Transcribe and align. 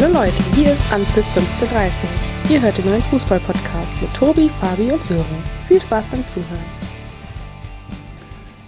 Hallo 0.00 0.12
Leute, 0.12 0.40
hier 0.54 0.72
ist 0.72 0.92
Anpfiff 0.92 1.26
1530. 1.36 2.08
Ihr 2.50 2.62
hört 2.62 2.78
den 2.78 2.84
neuen 2.84 3.02
Fußball-Podcast 3.02 4.00
mit 4.00 4.14
Tobi, 4.14 4.48
Fabi 4.48 4.92
und 4.92 5.02
Sören. 5.02 5.42
Viel 5.66 5.80
Spaß 5.80 6.06
beim 6.06 6.24
Zuhören. 6.28 6.64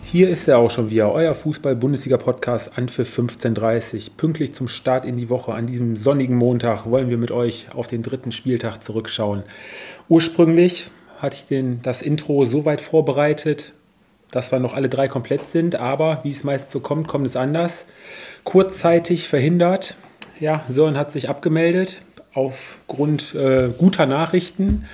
Hier 0.03 0.29
ist 0.29 0.49
er 0.49 0.59
auch 0.59 0.73
schon 0.73 0.91
wieder, 0.91 1.13
euer 1.13 1.33
Fußball-Bundesliga-Podcast 1.37 2.77
Anpfiff 2.77 3.11
1530. 3.11 4.17
Pünktlich 4.17 4.55
zum 4.55 4.67
Start 4.67 5.07
in 5.07 5.17
die 5.17 5.29
Woche 5.29 5.53
an 5.53 5.69
diesem 5.69 5.97
sonnigen 5.97 6.35
Montag 6.35 6.91
wollen 6.91 7.11
wir 7.11 7.19
mit 7.19 7.31
euch 7.31 7.69
auf 7.77 7.87
den 7.87 8.03
dritten 8.03 8.33
Spieltag 8.33 8.83
zurückschauen. 8.83 9.45
Ursprünglich 10.09 10.91
hatte 11.21 11.37
ich 11.37 11.47
den, 11.47 11.81
das 11.83 12.03
Intro 12.03 12.45
so 12.45 12.65
weit 12.65 12.81
vorbereitet, 12.81 13.73
dass 14.33 14.51
wir 14.51 14.59
noch 14.59 14.75
alle 14.75 14.89
drei 14.89 15.07
komplett 15.07 15.47
sind, 15.47 15.77
aber 15.77 16.25
wie 16.25 16.31
es 16.31 16.43
meist 16.43 16.73
so 16.73 16.81
kommt, 16.81 17.07
kommt 17.07 17.27
es 17.27 17.37
anders. 17.37 17.87
Kurzzeitig 18.43 19.29
verhindert. 19.29 19.95
Ja, 20.41 20.65
Sören 20.69 20.97
hat 20.97 21.13
sich 21.13 21.29
abgemeldet 21.29 22.01
aufgrund 22.33 23.35
äh, 23.35 23.69
guter 23.77 24.07
Nachrichten. 24.07 24.87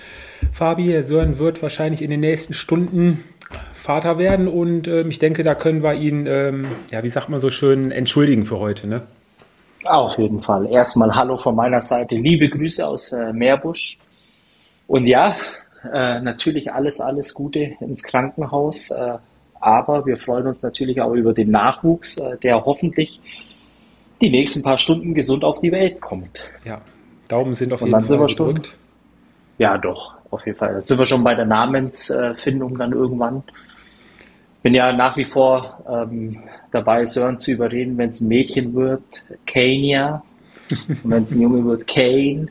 Fabi, 0.53 1.01
Sören 1.05 1.39
wird 1.39 1.63
wahrscheinlich 1.63 2.03
in 2.03 2.11
den 2.11 2.19
nächsten 2.19 2.53
Stunden 2.53 3.23
Vater 3.73 4.19
werden 4.19 4.49
und 4.49 4.89
ähm, 4.89 5.09
ich 5.09 5.21
denke, 5.21 5.45
da 5.45 5.55
können 5.55 5.85
wir 5.85 5.95
ihn, 5.95 6.27
ähm, 6.27 6.67
ja, 6.91 7.05
wie 7.05 7.09
sagt 7.09 7.29
man 7.29 7.39
so 7.39 7.51
schön, 7.51 7.93
entschuldigen 7.93 8.45
für 8.45 8.59
heute, 8.59 8.89
ne? 8.89 9.03
Auf 9.85 10.19
jeden 10.19 10.41
Fall. 10.41 10.67
Erstmal 10.67 11.15
Hallo 11.15 11.37
von 11.37 11.55
meiner 11.55 11.81
Seite. 11.81 12.17
Liebe 12.17 12.49
Grüße 12.49 12.85
aus 12.85 13.13
äh, 13.13 13.33
Meerbusch. 13.33 13.99
Und 14.89 15.07
ja, 15.07 15.37
äh, 15.85 16.21
natürlich 16.21 16.73
alles, 16.73 17.01
alles 17.01 17.33
Gute 17.35 17.77
ins 17.79 18.03
Krankenhaus. 18.03 18.91
Äh, 18.91 19.19
aber 19.61 20.07
wir 20.07 20.17
freuen 20.17 20.49
uns 20.49 20.65
natürlich 20.65 21.01
auch 21.01 21.13
über 21.13 21.33
den 21.33 21.53
Nachwuchs, 21.53 22.19
äh, 22.19 22.37
der 22.39 22.65
hoffentlich 22.65 23.21
die 24.21 24.31
nächsten 24.31 24.63
paar 24.63 24.79
Stunden 24.79 25.15
gesund 25.15 25.45
auf 25.45 25.61
die 25.61 25.73
Welt 25.73 26.01
kommt. 26.01 26.43
Ja, 26.65 26.81
Daumen 27.29 27.55
sind 27.55 27.73
auf 27.73 27.83
Und 27.83 27.89
jeden 27.89 27.99
dann 28.01 28.07
sind 28.09 28.19
Fall 28.19 28.25
wir 28.27 28.29
schon- 28.29 28.47
gedrückt. 28.55 28.77
Ja, 29.59 29.79
doch, 29.79 30.15
auf 30.31 30.45
jeden 30.47 30.59
Fall. 30.59 30.75
Da 30.75 30.81
sind 30.81 30.99
wir 30.99 31.07
schon 31.07 31.25
bei 31.25 31.35
der 31.35 31.47
Namensfindung 31.47 32.77
dann 32.79 32.93
irgendwann. 32.93 33.43
Bin 34.63 34.75
ja 34.75 34.93
nach 34.93 35.17
wie 35.17 35.25
vor 35.25 35.83
ähm, 35.89 36.43
dabei, 36.73 37.07
Sören 37.07 37.39
zu 37.39 37.53
überreden, 37.53 37.97
wenn 37.99 38.09
es 38.11 38.21
ein 38.21 38.29
Mädchen 38.29 38.75
wird, 38.75 39.03
Kania. 39.47 40.23
Und 40.89 41.11
wenn 41.11 41.23
es 41.23 41.33
ein 41.33 41.41
Junge 41.41 41.65
wird, 41.65 41.87
Kane. 41.87 42.49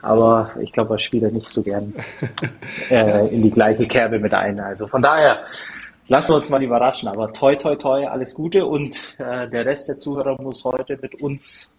Aber 0.00 0.50
ich 0.60 0.72
glaube, 0.72 0.94
er 0.94 0.98
spielt 0.98 1.22
er 1.22 1.30
nicht 1.30 1.48
so 1.48 1.62
gern 1.62 1.94
äh, 2.90 3.28
in 3.28 3.42
die 3.42 3.50
gleiche 3.50 3.86
Kerbe 3.86 4.18
mit 4.18 4.34
ein. 4.34 4.58
Also 4.60 4.86
von 4.86 5.02
daher 5.02 5.38
lassen 6.08 6.32
wir 6.32 6.36
uns 6.36 6.50
mal 6.50 6.62
überraschen. 6.62 7.08
Aber 7.08 7.26
toi, 7.28 7.56
toi, 7.56 7.76
toi, 7.76 8.06
alles 8.06 8.34
Gute. 8.34 8.66
Und 8.66 8.96
äh, 9.18 9.48
der 9.48 9.66
Rest 9.66 9.88
der 9.88 9.98
Zuhörer 9.98 10.40
muss 10.40 10.64
heute 10.64 10.98
mit 11.00 11.14
uns 11.16 11.74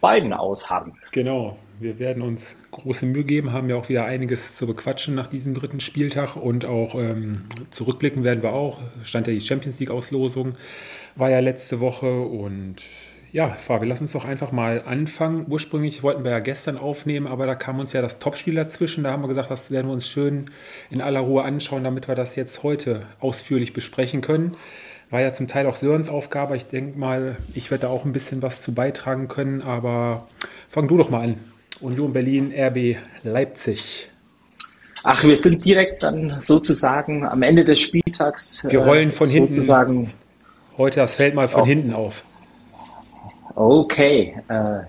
beiden 0.00 0.32
ausharren. 0.32 0.94
Genau, 1.12 1.56
wir 1.78 1.98
werden 1.98 2.22
uns 2.22 2.56
große 2.72 3.06
Mühe 3.06 3.24
geben, 3.24 3.52
haben 3.52 3.70
ja 3.70 3.76
auch 3.76 3.88
wieder 3.88 4.04
einiges 4.04 4.56
zu 4.56 4.66
bequatschen 4.66 5.14
nach 5.14 5.28
diesem 5.28 5.54
dritten 5.54 5.80
Spieltag 5.80 6.36
und 6.36 6.64
auch 6.64 6.96
ähm, 6.96 7.44
zurückblicken 7.70 8.24
werden 8.24 8.42
wir 8.42 8.52
auch. 8.52 8.78
Stand 9.04 9.28
ja 9.28 9.32
die 9.32 9.40
Champions 9.40 9.78
League-Auslosung, 9.78 10.56
war 11.14 11.30
ja 11.30 11.38
letzte 11.38 11.80
Woche 11.80 12.20
und 12.20 12.82
ja, 13.32 13.48
Fabi, 13.48 13.86
lass 13.86 14.02
uns 14.02 14.12
doch 14.12 14.26
einfach 14.26 14.52
mal 14.52 14.82
anfangen. 14.84 15.46
Ursprünglich 15.48 16.02
wollten 16.02 16.22
wir 16.22 16.32
ja 16.32 16.38
gestern 16.38 16.76
aufnehmen, 16.76 17.26
aber 17.26 17.46
da 17.46 17.54
kam 17.54 17.80
uns 17.80 17.94
ja 17.94 18.02
das 18.02 18.18
Topspiel 18.18 18.54
dazwischen. 18.54 19.04
Da 19.04 19.12
haben 19.12 19.22
wir 19.22 19.28
gesagt, 19.28 19.50
das 19.50 19.70
werden 19.70 19.86
wir 19.86 19.94
uns 19.94 20.06
schön 20.06 20.50
in 20.90 21.00
aller 21.00 21.20
Ruhe 21.20 21.42
anschauen, 21.42 21.82
damit 21.82 22.08
wir 22.08 22.14
das 22.14 22.36
jetzt 22.36 22.62
heute 22.62 23.06
ausführlich 23.20 23.72
besprechen 23.72 24.20
können. 24.20 24.54
War 25.08 25.22
ja 25.22 25.32
zum 25.32 25.46
Teil 25.46 25.66
auch 25.66 25.76
Sörens 25.76 26.10
Aufgabe. 26.10 26.56
Ich 26.56 26.66
denke 26.66 26.98
mal, 26.98 27.36
ich 27.54 27.70
werde 27.70 27.82
da 27.82 27.88
auch 27.88 28.04
ein 28.04 28.12
bisschen 28.12 28.42
was 28.42 28.60
zu 28.60 28.74
beitragen 28.74 29.28
können, 29.28 29.62
aber 29.62 30.28
fang 30.68 30.86
du 30.86 30.98
doch 30.98 31.08
mal 31.08 31.22
an. 31.22 31.38
Union 31.80 32.12
Berlin, 32.12 32.52
RB 32.54 32.96
Leipzig. 33.22 34.10
Ach, 35.04 35.24
wir 35.24 35.38
sind 35.38 35.64
direkt 35.64 36.02
dann 36.02 36.36
sozusagen 36.40 37.26
am 37.26 37.42
Ende 37.42 37.64
des 37.64 37.80
Spieltags. 37.80 38.66
Wir 38.70 38.80
rollen 38.80 39.10
von 39.10 39.26
hinten. 39.26 39.52
sozusagen. 39.52 40.12
Heute 40.76 41.00
das 41.00 41.16
Feld 41.16 41.34
mal 41.34 41.48
von 41.48 41.64
hinten 41.64 41.94
auf. 41.94 42.24
Okay. 43.54 44.36
Äh, 44.48 44.80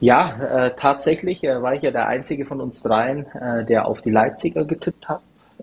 ja, 0.00 0.66
äh, 0.66 0.74
tatsächlich 0.76 1.44
äh, 1.44 1.62
war 1.62 1.74
ich 1.74 1.82
ja 1.82 1.90
der 1.90 2.08
einzige 2.08 2.44
von 2.44 2.60
uns 2.60 2.82
dreien, 2.82 3.26
äh, 3.34 3.64
der 3.64 3.86
auf 3.86 4.02
die 4.02 4.10
Leipziger 4.10 4.64
getippt 4.64 5.08
hat 5.08 5.22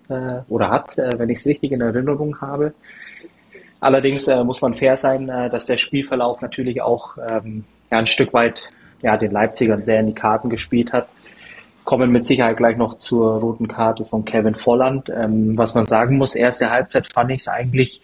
äh, 0.09 0.39
oder 0.49 0.69
hat, 0.69 0.97
äh, 0.97 1.17
wenn 1.17 1.29
ich 1.29 1.39
es 1.39 1.45
richtig 1.45 1.71
in 1.71 1.81
Erinnerung 1.81 2.41
habe. 2.41 2.73
Allerdings 3.79 4.27
muss 4.27 4.61
man 4.61 4.75
fair 4.75 4.95
sein, 4.95 5.25
dass 5.25 5.65
der 5.65 5.77
Spielverlauf 5.77 6.39
natürlich 6.41 6.83
auch 6.83 7.17
ähm, 7.17 7.63
ja, 7.91 7.97
ein 7.97 8.05
Stück 8.05 8.31
weit 8.31 8.69
ja, 9.01 9.17
den 9.17 9.31
Leipzigern 9.31 9.83
sehr 9.83 9.99
in 9.99 10.05
die 10.05 10.13
Karten 10.13 10.51
gespielt 10.51 10.93
hat. 10.93 11.07
Kommen 11.83 12.11
mit 12.11 12.23
Sicherheit 12.23 12.57
gleich 12.57 12.77
noch 12.77 12.95
zur 12.99 13.39
roten 13.39 13.67
Karte 13.67 14.05
von 14.05 14.23
Kevin 14.23 14.53
Volland. 14.53 15.09
Ähm, 15.09 15.57
was 15.57 15.73
man 15.73 15.87
sagen 15.87 16.17
muss, 16.17 16.35
erste 16.35 16.69
Halbzeit 16.69 17.11
fand 17.11 17.31
ich 17.31 17.41
es 17.41 17.47
eigentlich 17.47 18.03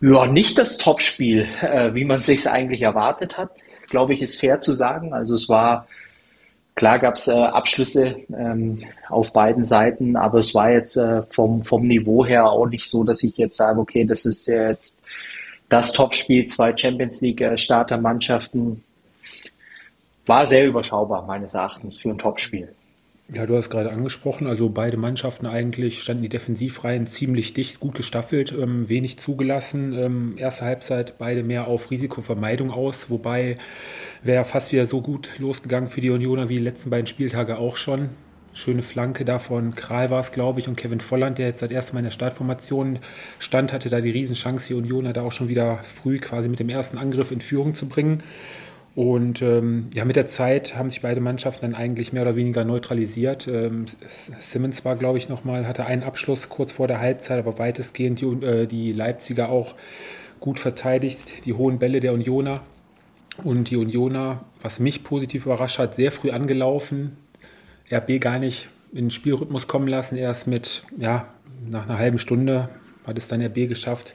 ja, 0.00 0.26
nicht 0.26 0.58
das 0.58 0.78
Topspiel, 0.78 1.48
äh, 1.60 1.94
wie 1.94 2.04
man 2.04 2.20
sich 2.20 2.48
eigentlich 2.48 2.82
erwartet 2.82 3.36
hat, 3.36 3.50
glaube 3.88 4.14
ich, 4.14 4.22
ist 4.22 4.38
fair 4.38 4.60
zu 4.60 4.72
sagen. 4.72 5.12
Also 5.12 5.34
es 5.34 5.48
war, 5.48 5.86
klar 6.74 6.98
gab 6.98 7.16
es 7.16 7.28
äh, 7.28 7.32
Abschlüsse 7.32 8.16
ähm, 8.30 8.84
auf 9.08 9.32
beiden 9.32 9.64
Seiten, 9.64 10.16
aber 10.16 10.38
es 10.38 10.54
war 10.54 10.70
jetzt 10.70 10.96
äh, 10.96 11.22
vom, 11.24 11.64
vom 11.64 11.82
Niveau 11.82 12.24
her 12.24 12.50
auch 12.50 12.66
nicht 12.66 12.86
so, 12.86 13.04
dass 13.04 13.22
ich 13.22 13.36
jetzt 13.36 13.56
sage, 13.56 13.80
okay, 13.80 14.04
das 14.04 14.24
ist 14.24 14.46
jetzt 14.46 15.02
das 15.68 15.92
Topspiel, 15.92 16.46
zwei 16.46 16.76
Champions 16.76 17.20
League 17.20 17.40
äh. 17.40 18.84
War 20.26 20.46
sehr 20.46 20.66
überschaubar, 20.66 21.26
meines 21.26 21.54
Erachtens, 21.54 21.98
für 21.98 22.10
ein 22.10 22.18
Topspiel. 22.18 22.74
Ja, 23.30 23.44
du 23.44 23.56
hast 23.56 23.68
gerade 23.68 23.90
angesprochen, 23.90 24.46
also 24.46 24.70
beide 24.70 24.96
Mannschaften 24.96 25.44
eigentlich 25.44 26.00
standen 26.00 26.22
die 26.22 26.30
Defensivreihen 26.30 27.06
ziemlich 27.06 27.52
dicht, 27.52 27.78
gut 27.78 27.94
gestaffelt, 27.94 28.52
ähm, 28.52 28.88
wenig 28.88 29.18
zugelassen. 29.18 29.92
Ähm, 29.92 30.34
erste 30.38 30.64
Halbzeit 30.64 31.18
beide 31.18 31.42
mehr 31.42 31.66
auf 31.66 31.90
Risikovermeidung 31.90 32.70
aus, 32.70 33.10
wobei 33.10 33.56
wäre 34.22 34.44
fast 34.46 34.72
wieder 34.72 34.86
so 34.86 35.02
gut 35.02 35.28
losgegangen 35.38 35.90
für 35.90 36.00
die 36.00 36.08
Unioner 36.08 36.48
wie 36.48 36.56
die 36.56 36.62
letzten 36.62 36.88
beiden 36.88 37.06
Spieltage 37.06 37.58
auch 37.58 37.76
schon. 37.76 38.08
Schöne 38.54 38.80
Flanke 38.80 39.26
davon, 39.26 39.74
Kral 39.74 40.08
war 40.08 40.20
es, 40.20 40.32
glaube 40.32 40.60
ich, 40.60 40.66
und 40.66 40.76
Kevin 40.76 41.00
Volland, 41.00 41.36
der 41.36 41.48
jetzt 41.48 41.60
seit 41.60 41.70
ersten 41.70 41.96
Mal 41.96 42.00
in 42.00 42.04
der 42.04 42.12
Startformation 42.12 42.98
stand, 43.38 43.74
hatte 43.74 43.90
da 43.90 44.00
die 44.00 44.08
Riesenchance, 44.08 44.68
die 44.68 44.74
Unioner 44.74 45.12
da 45.12 45.20
auch 45.20 45.32
schon 45.32 45.50
wieder 45.50 45.80
früh 45.82 46.18
quasi 46.18 46.48
mit 46.48 46.60
dem 46.60 46.70
ersten 46.70 46.96
Angriff 46.96 47.30
in 47.30 47.42
Führung 47.42 47.74
zu 47.74 47.88
bringen. 47.88 48.22
Und 48.98 49.42
ähm, 49.42 49.90
ja, 49.94 50.04
mit 50.04 50.16
der 50.16 50.26
Zeit 50.26 50.74
haben 50.74 50.90
sich 50.90 51.02
beide 51.02 51.20
Mannschaften 51.20 51.70
dann 51.70 51.76
eigentlich 51.76 52.12
mehr 52.12 52.22
oder 52.22 52.34
weniger 52.34 52.64
neutralisiert. 52.64 53.46
Ähm, 53.46 53.86
Simmons 54.08 54.84
war, 54.84 54.96
glaube 54.96 55.18
ich, 55.18 55.28
nochmal, 55.28 55.68
hatte 55.68 55.86
einen 55.86 56.02
Abschluss 56.02 56.48
kurz 56.48 56.72
vor 56.72 56.88
der 56.88 56.98
Halbzeit, 56.98 57.38
aber 57.38 57.60
weitestgehend 57.60 58.20
die, 58.20 58.26
äh, 58.44 58.66
die 58.66 58.90
Leipziger 58.90 59.50
auch 59.50 59.76
gut 60.40 60.58
verteidigt, 60.58 61.44
die 61.44 61.52
hohen 61.52 61.78
Bälle 61.78 62.00
der 62.00 62.12
Unioner. 62.12 62.62
Und 63.44 63.70
die 63.70 63.76
Unioner, 63.76 64.44
was 64.62 64.80
mich 64.80 65.04
positiv 65.04 65.46
überrascht 65.46 65.78
hat, 65.78 65.94
sehr 65.94 66.10
früh 66.10 66.32
angelaufen. 66.32 67.18
RB 67.92 68.20
gar 68.20 68.40
nicht 68.40 68.68
in 68.90 69.04
den 69.04 69.10
Spielrhythmus 69.10 69.68
kommen 69.68 69.86
lassen, 69.86 70.16
erst 70.16 70.48
mit, 70.48 70.82
ja, 70.96 71.28
nach 71.70 71.88
einer 71.88 72.00
halben 72.00 72.18
Stunde 72.18 72.68
hat 73.06 73.16
es 73.16 73.28
dann 73.28 73.40
RB 73.40 73.68
geschafft, 73.68 74.14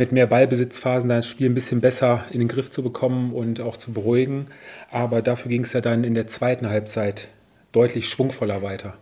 mit 0.00 0.12
mehr 0.12 0.26
Ballbesitzphasen 0.26 1.10
das 1.10 1.26
Spiel 1.26 1.50
ein 1.50 1.54
bisschen 1.54 1.82
besser 1.82 2.24
in 2.30 2.38
den 2.38 2.48
Griff 2.48 2.70
zu 2.70 2.82
bekommen 2.82 3.34
und 3.34 3.60
auch 3.60 3.76
zu 3.76 3.92
beruhigen. 3.92 4.46
Aber 4.90 5.20
dafür 5.20 5.50
ging 5.50 5.60
es 5.60 5.74
ja 5.74 5.82
dann 5.82 6.04
in 6.04 6.14
der 6.14 6.26
zweiten 6.26 6.70
Halbzeit 6.70 7.28
deutlich 7.72 8.08
schwungvoller 8.08 8.62
weiter. 8.62 8.94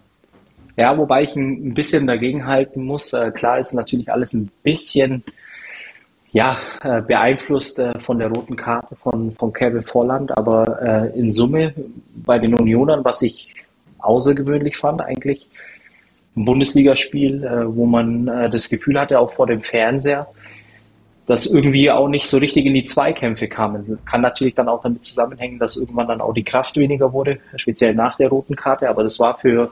Ja, 0.77 0.99
wobei 0.99 1.23
ich 1.23 1.37
ein 1.37 1.73
bisschen 1.73 2.09
dagegen 2.09 2.49
halten 2.49 2.83
muss. 2.83 3.13
Äh, 3.13 3.31
klar 3.31 3.61
ist 3.61 3.75
natürlich 3.75 4.11
alles 4.11 4.33
ein 4.33 4.51
bisschen 4.65 5.23
ja, 6.33 6.59
äh, 6.83 7.01
beeinflusst 7.01 7.79
äh, 7.79 7.97
von 8.01 8.19
der 8.19 8.33
roten 8.33 8.57
Karte 8.57 8.97
von, 8.97 9.31
von 9.37 9.53
Kevin 9.53 9.85
Volland, 9.85 10.37
aber 10.37 11.13
in 11.15 11.31
Summe 11.31 11.75
bei 12.17 12.41
den 12.41 12.55
Unionern, 12.55 13.05
was 13.05 13.23
ich 13.23 13.55
außergewöhnlich 14.01 14.77
fand, 14.77 15.01
eigentlich 15.01 15.47
ein 16.37 16.45
Bundesligaspiel, 16.45 17.67
wo 17.69 17.87
man 17.87 18.27
das 18.27 18.69
Gefühl 18.69 18.99
hatte, 19.01 19.19
auch 19.19 19.33
vor 19.33 19.47
dem 19.47 19.63
Fernseher, 19.63 20.29
dass 21.29 21.45
irgendwie 21.45 21.91
auch 21.91 22.09
nicht 22.09 22.27
so 22.27 22.39
richtig 22.39 22.65
in 22.65 22.73
die 22.73 22.85
Zweikämpfe 22.85 23.49
kamen. 23.49 23.99
Kann 24.07 24.23
natürlich 24.23 24.55
dann 24.55 24.67
auch 24.67 24.81
damit 24.81 25.05
zusammenhängen, 25.05 25.59
dass 25.59 25.77
irgendwann 25.77 26.09
dann 26.09 26.23
auch 26.23 26.33
die 26.33 26.43
Kraft 26.43 26.79
weniger 26.79 27.13
wurde, 27.13 27.39
speziell 27.57 27.95
nach 27.95 28.17
der 28.17 28.31
roten 28.31 28.57
Karte, 28.57 28.89
aber 28.89 29.03
das 29.03 29.21
war 29.21 29.39
für 29.39 29.71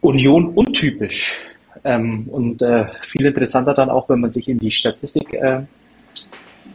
Union 0.00 0.48
untypisch. 0.48 1.38
Ähm, 1.84 2.26
und 2.28 2.60
äh, 2.60 2.86
viel 3.02 3.26
interessanter 3.26 3.72
dann 3.72 3.88
auch, 3.88 4.08
wenn 4.08 4.18
man 4.18 4.32
sich 4.32 4.48
in 4.48 4.58
die 4.58 4.72
Statistik 4.72 5.32
äh, 5.32 5.60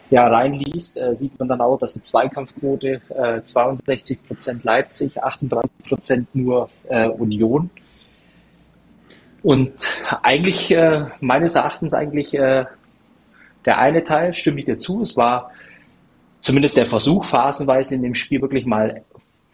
ja, 0.09 0.27
reinliest, 0.27 0.97
äh, 0.97 1.13
sieht 1.13 1.37
man 1.37 1.49
dann 1.49 1.59
auch, 1.59 1.77
dass 1.77 1.93
die 1.93 2.01
Zweikampfquote 2.01 3.01
äh, 3.09 3.41
62% 3.41 4.59
Leipzig, 4.63 5.21
38% 5.21 6.25
nur 6.33 6.69
äh, 6.87 7.09
Union. 7.09 7.69
Und 9.41 9.73
eigentlich, 10.21 10.71
äh, 10.71 11.07
meines 11.19 11.55
Erachtens 11.55 11.93
eigentlich, 11.93 12.33
der 13.65 13.77
eine 13.79 14.03
Teil, 14.03 14.35
stimme 14.35 14.59
ich 14.59 14.65
dir 14.65 14.77
zu, 14.77 15.01
es 15.01 15.15
war 15.17 15.51
zumindest 16.41 16.77
der 16.77 16.85
Versuch 16.85 17.25
phasenweise 17.25 17.95
in 17.95 18.03
dem 18.03 18.15
Spiel 18.15 18.41
wirklich 18.41 18.65
mal 18.65 19.01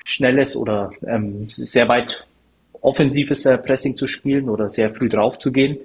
schnelles 0.03 0.57
oder 0.57 0.91
ähm, 1.05 1.47
sehr 1.49 1.87
weit 1.87 2.25
offensives 2.81 3.45
äh, 3.45 3.57
Pressing 3.57 3.95
zu 3.95 4.07
spielen 4.07 4.49
oder 4.49 4.69
sehr 4.69 4.93
früh 4.93 5.09
drauf 5.09 5.37
zu 5.37 5.51
gehen. 5.51 5.77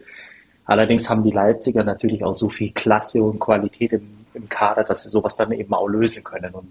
Allerdings 0.64 1.10
haben 1.10 1.22
die 1.22 1.30
Leipziger 1.30 1.84
natürlich 1.84 2.24
auch 2.24 2.32
so 2.32 2.48
viel 2.48 2.72
Klasse 2.72 3.22
und 3.22 3.38
Qualität 3.38 3.92
im, 3.92 4.08
im 4.32 4.48
Kader, 4.48 4.84
dass 4.84 5.02
sie 5.02 5.10
sowas 5.10 5.36
dann 5.36 5.52
eben 5.52 5.74
auch 5.74 5.88
lösen 5.88 6.24
können. 6.24 6.54
Und 6.54 6.68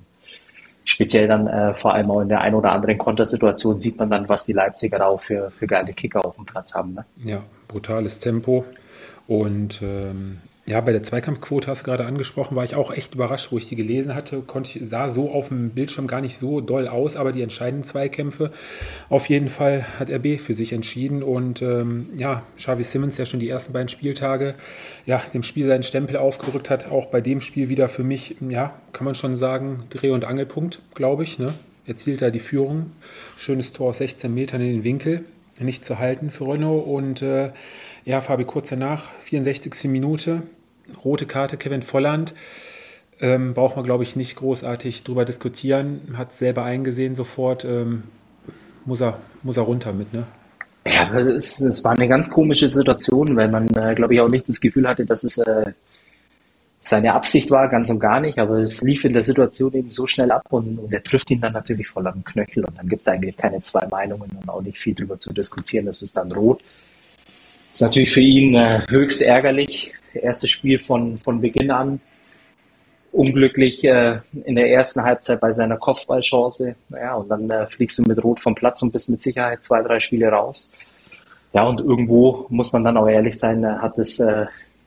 speziell 0.83 1.27
dann 1.27 1.47
äh, 1.47 1.73
vor 1.75 1.93
allem 1.93 2.09
auch 2.09 2.21
in 2.21 2.29
der 2.29 2.41
ein 2.41 2.55
oder 2.55 2.71
anderen 2.71 2.97
Kontersituation 2.97 3.79
sieht 3.79 3.97
man 3.97 4.09
dann, 4.09 4.27
was 4.27 4.45
die 4.45 4.53
Leipziger 4.53 5.05
auch 5.05 5.21
für, 5.21 5.51
für 5.51 5.67
geile 5.67 5.93
Kicker 5.93 6.25
auf 6.25 6.35
dem 6.35 6.45
Platz 6.45 6.73
haben. 6.73 6.95
Ne? 6.95 7.05
Ja, 7.23 7.43
brutales 7.67 8.19
Tempo. 8.19 8.65
Und 9.27 9.81
ähm, 9.83 10.39
ja, 10.65 10.79
bei 10.79 10.93
der 10.93 11.03
Zweikampfquote 11.03 11.67
hast 11.67 11.81
du 11.81 11.85
gerade 11.85 12.05
angesprochen, 12.05 12.55
war 12.55 12.63
ich 12.63 12.75
auch 12.75 12.89
echt 12.89 13.15
überrascht, 13.15 13.51
wo 13.51 13.57
ich 13.57 13.67
die 13.67 13.75
gelesen 13.75 14.15
hatte. 14.15 14.41
Konnte 14.41 14.79
ich, 14.79 14.87
sah 14.87 15.09
so 15.09 15.29
auf 15.29 15.49
dem 15.49 15.71
Bildschirm 15.71 16.07
gar 16.07 16.21
nicht 16.21 16.37
so 16.37 16.61
doll 16.61 16.87
aus, 16.87 17.17
aber 17.17 17.33
die 17.33 17.41
entscheidenden 17.41 17.83
Zweikämpfe 17.83 18.49
auf 19.09 19.27
jeden 19.27 19.49
Fall 19.49 19.85
hat 19.99 20.09
RB 20.09 20.39
für 20.39 20.53
sich 20.53 20.71
entschieden. 20.71 21.21
Und 21.21 21.61
ähm, 21.61 22.11
ja, 22.15 22.43
Xavi 22.55 22.85
Simmons, 22.85 23.17
der 23.17 23.25
schon 23.25 23.41
die 23.41 23.49
ersten 23.49 23.73
beiden 23.73 23.89
Spieltage 23.89 24.55
ja, 25.05 25.21
dem 25.33 25.43
Spiel 25.43 25.67
seinen 25.67 25.83
Stempel 25.83 26.15
aufgedrückt 26.15 26.69
hat, 26.69 26.89
auch 26.89 27.07
bei 27.07 27.19
dem 27.19 27.41
Spiel 27.41 27.67
wieder 27.67 27.89
für 27.89 28.05
mich, 28.05 28.37
ja, 28.39 28.73
kann 28.93 29.03
man 29.03 29.15
schon 29.15 29.35
sagen, 29.35 29.83
Dreh- 29.89 30.11
und 30.11 30.23
Angelpunkt, 30.23 30.79
glaube 30.93 31.23
ich. 31.23 31.39
Ne? 31.39 31.53
Erzielt 31.85 32.21
da 32.21 32.29
die 32.29 32.39
Führung. 32.39 32.91
Schönes 33.35 33.73
Tor 33.73 33.89
aus 33.89 33.97
16 33.97 34.33
Metern 34.33 34.61
in 34.61 34.67
den 34.67 34.83
Winkel. 34.85 35.25
Nicht 35.59 35.83
zu 35.85 35.99
halten 35.99 36.31
für 36.31 36.47
Renault. 36.47 36.87
Und 36.87 37.21
äh, 37.21 37.51
ja, 38.05 38.21
Fabi, 38.21 38.45
kurz 38.45 38.69
danach, 38.69 39.09
64. 39.19 39.85
Minute, 39.85 40.43
rote 41.03 41.25
Karte, 41.25 41.57
Kevin 41.57 41.81
Volland. 41.81 42.33
Ähm, 43.19 43.53
braucht 43.53 43.75
man, 43.75 43.85
glaube 43.85 44.03
ich, 44.03 44.15
nicht 44.15 44.35
großartig 44.35 45.03
drüber 45.03 45.23
diskutieren. 45.23 46.15
Hat 46.17 46.31
es 46.31 46.39
selber 46.39 46.63
eingesehen 46.63 47.15
sofort. 47.15 47.63
Ähm, 47.63 48.03
muss, 48.85 49.01
er, 49.01 49.19
muss 49.43 49.57
er 49.57 49.63
runter 49.63 49.93
mit, 49.93 50.13
ne? 50.13 50.25
Ja, 50.85 51.17
es, 51.17 51.61
es 51.61 51.83
war 51.85 51.93
eine 51.93 52.09
ganz 52.09 52.29
komische 52.29 52.69
Situation, 52.69 53.37
weil 53.37 53.47
man, 53.47 53.67
äh, 53.75 53.95
glaube 53.95 54.13
ich, 54.13 54.19
auch 54.19 54.27
nicht 54.27 54.49
das 54.49 54.59
Gefühl 54.59 54.87
hatte, 54.87 55.05
dass 55.05 55.23
es 55.23 55.37
äh, 55.37 55.71
seine 56.81 57.13
Absicht 57.13 57.49
war, 57.51 57.69
ganz 57.69 57.89
und 57.89 57.99
gar 57.99 58.19
nicht. 58.19 58.37
Aber 58.39 58.57
es 58.57 58.81
lief 58.81 59.05
in 59.05 59.13
der 59.13 59.23
Situation 59.23 59.73
eben 59.73 59.89
so 59.89 60.05
schnell 60.05 60.31
ab 60.31 60.47
und, 60.49 60.77
und 60.79 60.91
er 60.91 61.01
trifft 61.01 61.31
ihn 61.31 61.39
dann 61.39 61.53
natürlich 61.53 61.87
voll 61.87 62.05
am 62.05 62.25
Knöchel. 62.25 62.65
Und 62.65 62.77
dann 62.77 62.89
gibt 62.89 63.03
es 63.03 63.07
eigentlich 63.07 63.37
keine 63.37 63.61
zwei 63.61 63.87
Meinungen 63.87 64.31
und 64.31 64.49
auch 64.49 64.61
nicht 64.61 64.77
viel 64.77 64.93
drüber 64.93 65.17
zu 65.17 65.31
diskutieren. 65.31 65.85
Das 65.85 66.01
ist 66.01 66.17
dann 66.17 66.31
rot. 66.33 66.61
Ist 67.73 67.81
natürlich 67.81 68.13
für 68.13 68.21
ihn 68.21 68.53
äh, 68.53 68.85
höchst 68.87 69.23
ärgerlich. 69.23 69.93
Erstes 70.13 70.51
Spiel 70.51 70.77
von, 70.77 71.17
von 71.17 71.41
Beginn 71.41 71.71
an. 71.71 71.99
Unglücklich 73.11 73.83
äh, 73.83 74.19
in 74.45 74.53
der 74.53 74.69
ersten 74.69 75.01
Halbzeit 75.01 75.41
bei 75.41 75.51
seiner 75.51 75.77
Kopfballchance. 75.77 76.75
Ja, 76.91 77.15
und 77.15 77.29
dann 77.29 77.49
äh, 77.49 77.65
fliegst 77.65 77.97
du 77.97 78.03
mit 78.03 78.23
Rot 78.23 78.39
vom 78.39 78.53
Platz 78.53 78.83
und 78.83 78.91
bist 78.91 79.09
mit 79.09 79.21
Sicherheit 79.21 79.63
zwei, 79.63 79.81
drei 79.81 79.99
Spiele 79.99 80.29
raus. 80.29 80.71
Ja, 81.51 81.63
und 81.63 81.79
irgendwo 81.81 82.45
muss 82.49 82.73
man 82.73 82.83
dann 82.83 82.95
auch 82.95 83.07
ehrlich 83.07 83.39
sein, 83.39 83.63
äh, 83.63 83.67
hat 83.67 83.97
es 83.97 84.19
äh, 84.19 84.45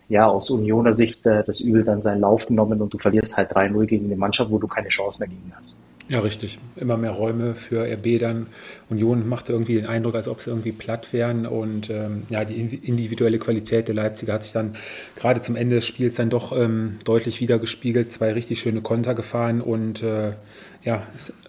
ja 0.09 0.29
aus 0.29 0.51
Unioner 0.51 0.95
Sicht 0.95 1.27
äh, 1.27 1.43
das 1.45 1.61
Übel 1.61 1.83
dann 1.83 2.03
seinen 2.03 2.21
Lauf 2.21 2.47
genommen 2.47 2.81
und 2.81 2.95
du 2.95 2.99
verlierst 2.99 3.37
halt 3.37 3.51
3-0 3.51 3.87
gegen 3.87 4.07
eine 4.07 4.17
Mannschaft, 4.17 4.53
wo 4.53 4.59
du 4.59 4.69
keine 4.69 4.91
Chance 4.91 5.19
mehr 5.19 5.29
gegen 5.29 5.53
hast. 5.59 5.81
Ja, 6.09 6.21
richtig. 6.21 6.59
Immer 6.77 6.97
mehr 6.97 7.11
Räume 7.11 7.55
für 7.55 7.85
RB 7.85 8.21
dann. 8.21 8.47
Union 8.89 9.29
machte 9.29 9.53
irgendwie 9.53 9.75
den 9.75 9.87
Eindruck, 9.87 10.15
als 10.15 10.29
ob 10.29 10.41
sie 10.41 10.51
irgendwie 10.51 10.71
platt 10.71 11.13
wären. 11.13 11.47
Und 11.47 11.91
ähm, 11.91 12.23
ja, 12.31 12.45
die 12.45 12.77
individuelle 12.77 13.39
Qualität 13.39 13.89
der 13.89 13.97
Leipziger 13.97 14.35
hat 14.35 14.45
sich 14.45 14.53
dann 14.53 14.75
gerade 15.17 15.43
zum 15.43 15.57
Ende 15.57 15.77
des 15.77 15.87
Spiels 15.87 16.15
dann 16.15 16.31
doch 16.31 16.57
ähm, 16.57 16.99
deutlich 17.05 17.41
wiedergespiegelt. 17.41 18.13
Zwei 18.13 18.33
richtig 18.33 18.61
schöne 18.61 18.83
Konter 18.83 19.17
gefahren 19.17 19.61
und 19.61 20.03
äh, 20.05 20.35
ja, 20.85 21.03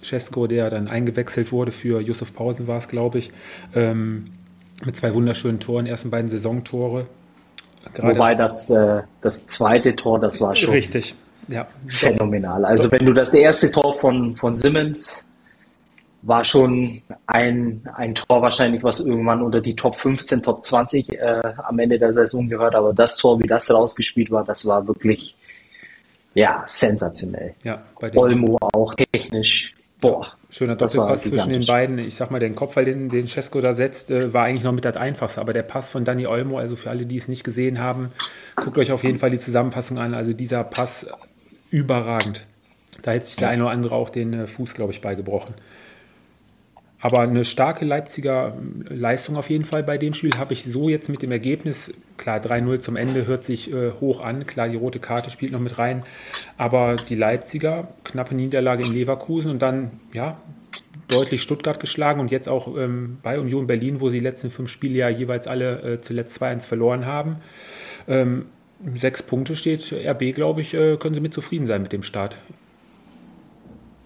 Cesco, 0.04 0.48
der 0.48 0.72
dann 0.72 0.88
eingewechselt 0.88 1.52
wurde 1.52 1.72
für 1.72 2.02
Yusuf 2.02 2.34
Pausen 2.34 2.68
war 2.68 2.78
es, 2.78 2.88
glaube 2.88 3.20
ich, 3.20 3.32
ähm, 3.76 4.32
mit 4.84 4.98
zwei 4.98 5.14
wunderschönen 5.14 5.60
Toren, 5.60 5.86
ersten 5.86 6.10
beiden 6.10 6.30
Saisontore. 6.30 7.08
Gerade 7.94 8.16
Wobei 8.16 8.34
das, 8.34 8.68
das, 8.68 8.78
äh, 8.78 9.04
das 9.22 9.46
zweite 9.46 9.96
Tor, 9.96 10.20
das 10.20 10.42
war 10.42 10.56
schon. 10.56 10.72
Richtig, 10.72 11.16
ja. 11.48 11.68
Phänomenal. 11.88 12.66
Also 12.66 12.92
wenn 12.92 13.06
du 13.06 13.14
das 13.14 13.34
erste 13.34 13.72
Tor 13.72 14.00
von, 14.00 14.36
von 14.36 14.56
Simmons 14.56 15.28
war 16.24 16.44
schon 16.44 17.02
ein, 17.28 17.82
ein 17.96 18.16
Tor 18.16 18.42
wahrscheinlich, 18.42 18.84
was 18.84 19.00
irgendwann 19.00 19.42
unter 19.42 19.62
die 19.62 19.76
Top 19.76 19.96
15, 19.96 20.42
Top 20.44 20.64
20 20.64 21.14
äh, 21.14 21.42
am 21.64 21.80
Ende 21.80 22.00
der 22.00 22.12
Saison 22.12 22.50
gehört. 22.50 22.76
Aber 22.76 22.94
das 22.94 23.18
Tor, 23.18 23.40
wie 23.42 23.48
das 23.48 23.72
rausgespielt 23.72 24.32
war, 24.32 24.44
das 24.44 24.66
war 24.66 24.88
wirklich 24.88 25.38
ja, 26.34 26.64
sensationell. 26.68 27.56
Ja, 27.64 27.84
bei 28.00 28.16
Olmo 28.16 28.58
auch 28.74 28.94
technisch. 28.94 29.74
Boah. 30.00 30.28
Schöner 30.50 30.76
Doppelpass 30.76 31.24
zwischen 31.24 31.50
den 31.50 31.66
beiden. 31.66 31.98
Ich 32.00 32.16
sag 32.16 32.32
mal, 32.32 32.40
den 32.40 32.56
Kopfball, 32.56 32.86
den, 32.86 33.10
den 33.10 33.28
Cesco 33.28 33.60
da 33.60 33.74
setzt, 33.74 34.12
äh, 34.12 34.34
war 34.34 34.46
eigentlich 34.46 34.64
noch 34.64 34.72
mit 34.72 34.86
das 34.86 34.96
Einfachste. 34.96 35.42
Aber 35.42 35.54
der 35.54 35.64
Pass 35.64 35.90
von 35.90 36.06
Dani 36.06 36.28
Olmo, 36.28 36.58
also 36.58 36.76
für 36.76 36.90
alle, 36.90 37.06
die 37.06 37.18
es 37.18 37.28
nicht 37.28 37.44
gesehen 37.44 37.80
haben, 37.80 38.12
guckt 38.56 38.78
euch 38.78 38.92
auf 38.92 39.04
jeden 39.04 39.18
Fall 39.18 39.32
die 39.32 39.40
Zusammenfassung 39.40 39.98
an. 39.98 40.14
Also 40.14 40.34
dieser 40.34 40.64
Pass 40.64 41.08
überragend. 41.70 42.46
Da 43.02 43.12
hätte 43.12 43.26
sich 43.26 43.36
der 43.36 43.50
eine 43.50 43.64
oder 43.64 43.72
andere 43.72 43.96
auch 43.96 44.10
den 44.10 44.34
äh, 44.34 44.48
Fuß, 44.48 44.74
glaube 44.74 44.92
ich, 44.92 45.02
beigebrochen. 45.02 45.56
Aber 47.00 47.20
eine 47.20 47.46
starke 47.46 47.86
Leipziger 47.86 48.58
äh, 48.90 48.94
Leistung 48.94 49.38
auf 49.38 49.50
jeden 49.50 49.66
Fall 49.66 49.84
bei 49.84 49.98
dem 49.98 50.14
Spiel 50.14 50.32
habe 50.38 50.54
ich 50.54 50.64
so 50.64 50.90
jetzt 50.90 51.10
mit 51.10 51.22
dem 51.22 51.32
Ergebnis, 51.32 51.94
klar 52.18 52.40
3-0 52.40 52.80
zum 52.80 52.96
Ende 52.96 53.28
hört 53.28 53.46
sich 53.46 53.72
äh, 53.72 53.92
hoch 54.00 54.22
an, 54.22 54.48
klar 54.48 54.68
die 54.68 54.78
rote 54.78 55.00
Karte 55.00 55.30
spielt 55.30 55.52
noch 55.52 55.60
mit 55.60 55.78
rein, 55.78 56.04
aber 56.58 56.96
die 56.96 57.16
Leipziger, 57.16 57.90
knappe 58.04 58.34
Niederlage 58.34 58.84
in 58.84 58.92
Leverkusen 58.92 59.52
und 59.52 59.62
dann 59.62 59.92
ja 60.12 60.38
deutlich 61.08 61.42
Stuttgart 61.42 61.80
geschlagen 61.80 62.20
und 62.20 62.32
jetzt 62.32 62.50
auch 62.50 62.76
ähm, 62.76 63.20
bei 63.24 63.40
Union 63.40 63.68
Berlin, 63.68 64.02
wo 64.02 64.10
sie 64.10 64.18
die 64.18 64.24
letzten 64.24 64.50
fünf 64.50 64.70
Spiele 64.70 64.98
ja 64.98 65.10
jeweils 65.10 65.48
alle 65.48 65.82
äh, 65.82 66.02
zuletzt 66.02 66.42
2-1 66.42 66.68
verloren 66.68 67.06
haben. 67.06 67.38
Ähm, 68.08 68.48
sechs 68.96 69.24
Punkte 69.24 69.56
steht 69.56 69.92
RB, 69.94 70.34
glaube 70.34 70.62
ich, 70.62 70.74
äh, 70.74 70.98
können 70.98 71.16
sie 71.16 71.22
mit 71.22 71.34
zufrieden 71.34 71.66
sein 71.66 71.82
mit 71.82 71.94
dem 71.94 72.04
Start. 72.04 72.38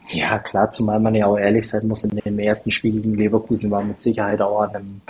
Ja, 0.09 0.39
klar, 0.39 0.69
zumal 0.71 0.99
man 0.99 1.15
ja 1.15 1.25
auch 1.25 1.37
ehrlich 1.37 1.67
sein 1.67 1.87
muss, 1.87 2.03
in 2.03 2.17
dem 2.17 2.39
ersten 2.39 2.71
Spiel 2.71 2.91
gegen 2.93 3.15
Leverkusen 3.15 3.71
war 3.71 3.83
mit 3.83 3.99
Sicherheit 3.99 4.41
auch 4.41 4.61
an 4.61 4.75
einem 4.75 5.01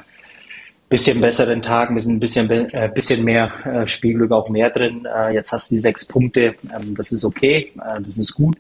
bisschen 0.90 1.22
besseren 1.22 1.62
Tag, 1.62 1.90
ein 1.90 1.96
bisschen, 1.96 2.20
bisschen, 2.20 2.50
äh, 2.50 2.92
bisschen 2.94 3.24
mehr 3.24 3.52
äh, 3.66 3.88
Spielglück 3.88 4.32
auch 4.32 4.50
mehr 4.50 4.70
drin. 4.70 5.06
Äh, 5.06 5.34
jetzt 5.34 5.52
hast 5.52 5.72
du 5.72 5.76
die 5.76 5.80
sechs 5.80 6.06
Punkte, 6.06 6.56
ähm, 6.76 6.96
das 6.96 7.12
ist 7.12 7.24
okay, 7.24 7.72
äh, 7.78 8.02
das 8.02 8.18
ist 8.18 8.34
gut. 8.36 8.58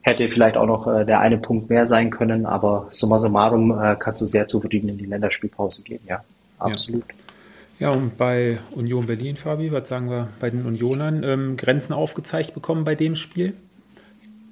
Hätte 0.00 0.30
vielleicht 0.30 0.56
auch 0.56 0.66
noch 0.66 0.86
äh, 0.86 1.04
der 1.04 1.20
eine 1.20 1.38
Punkt 1.38 1.68
mehr 1.68 1.84
sein 1.84 2.10
können, 2.10 2.46
aber 2.46 2.86
summa 2.90 3.18
summarum 3.18 3.72
äh, 3.72 3.96
kannst 3.98 4.22
du 4.22 4.26
sehr 4.26 4.46
zufrieden 4.46 4.88
in 4.88 4.98
die 4.98 5.06
Länderspielpause 5.06 5.82
gehen, 5.82 6.00
ja, 6.06 6.24
absolut. 6.58 7.04
Ja. 7.08 7.25
Ja, 7.78 7.90
und 7.90 8.16
bei 8.16 8.58
Union 8.74 9.06
Berlin, 9.06 9.36
Fabi, 9.36 9.70
was 9.70 9.88
sagen 9.88 10.08
wir 10.08 10.28
bei 10.40 10.48
den 10.48 10.64
Unionern? 10.64 11.22
Ähm, 11.22 11.56
Grenzen 11.56 11.92
aufgezeigt 11.92 12.54
bekommen 12.54 12.84
bei 12.84 12.94
dem 12.94 13.14
Spiel? 13.16 13.54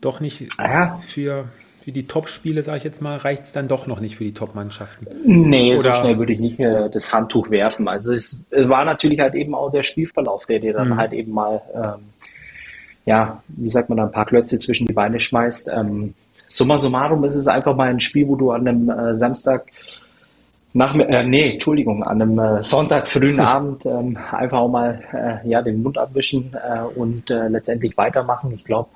Doch 0.02 0.20
nicht 0.20 0.46
ah 0.58 0.98
für, 0.98 1.46
für 1.80 1.92
die 1.92 2.06
Top-Spiele, 2.06 2.62
sage 2.62 2.78
ich 2.78 2.84
jetzt 2.84 3.00
mal, 3.00 3.16
reicht 3.16 3.44
es 3.44 3.52
dann 3.52 3.66
doch 3.66 3.86
noch 3.86 4.00
nicht 4.00 4.16
für 4.16 4.24
die 4.24 4.34
Top-Mannschaften? 4.34 5.06
Nee, 5.24 5.72
Oder? 5.72 5.78
so 5.78 5.94
schnell 5.94 6.18
würde 6.18 6.34
ich 6.34 6.40
nicht 6.40 6.60
äh, 6.60 6.90
das 6.90 7.14
Handtuch 7.14 7.50
werfen. 7.50 7.88
Also 7.88 8.12
es 8.12 8.44
war 8.50 8.84
natürlich 8.84 9.20
halt 9.20 9.34
eben 9.34 9.54
auch 9.54 9.70
der 9.70 9.84
Spielverlauf, 9.84 10.44
der 10.44 10.60
dir 10.60 10.74
dann 10.74 10.90
mhm. 10.90 10.96
halt 10.98 11.14
eben 11.14 11.32
mal, 11.32 11.62
ähm, 11.74 12.04
ja, 13.06 13.42
wie 13.48 13.70
sagt 13.70 13.88
man, 13.88 13.98
ein 14.00 14.12
paar 14.12 14.26
Klötze 14.26 14.58
zwischen 14.58 14.86
die 14.86 14.92
Beine 14.92 15.18
schmeißt. 15.18 15.70
Ähm, 15.74 16.12
summa 16.46 16.76
summarum 16.76 17.24
ist 17.24 17.36
es 17.36 17.48
einfach 17.48 17.74
mal 17.74 17.88
ein 17.88 18.00
Spiel, 18.00 18.28
wo 18.28 18.36
du 18.36 18.50
an 18.50 18.68
einem 18.68 18.90
äh, 18.90 19.16
Samstag 19.16 19.70
nach, 20.74 20.94
äh, 20.96 21.22
nee, 21.22 21.52
Entschuldigung, 21.52 22.02
an 22.02 22.20
einem 22.20 22.38
äh, 22.38 22.62
Sonntag 22.62 23.06
frühen 23.06 23.40
Abend 23.54 23.86
ähm, 23.86 24.18
einfach 24.32 24.58
auch 24.58 24.68
mal 24.68 25.02
äh, 25.12 25.48
ja, 25.48 25.62
den 25.62 25.82
Mund 25.82 25.96
abwischen 25.96 26.52
äh, 26.52 26.80
und 26.80 27.30
äh, 27.30 27.48
letztendlich 27.48 27.96
weitermachen. 27.96 28.52
Ich 28.52 28.64
glaube, 28.64 28.90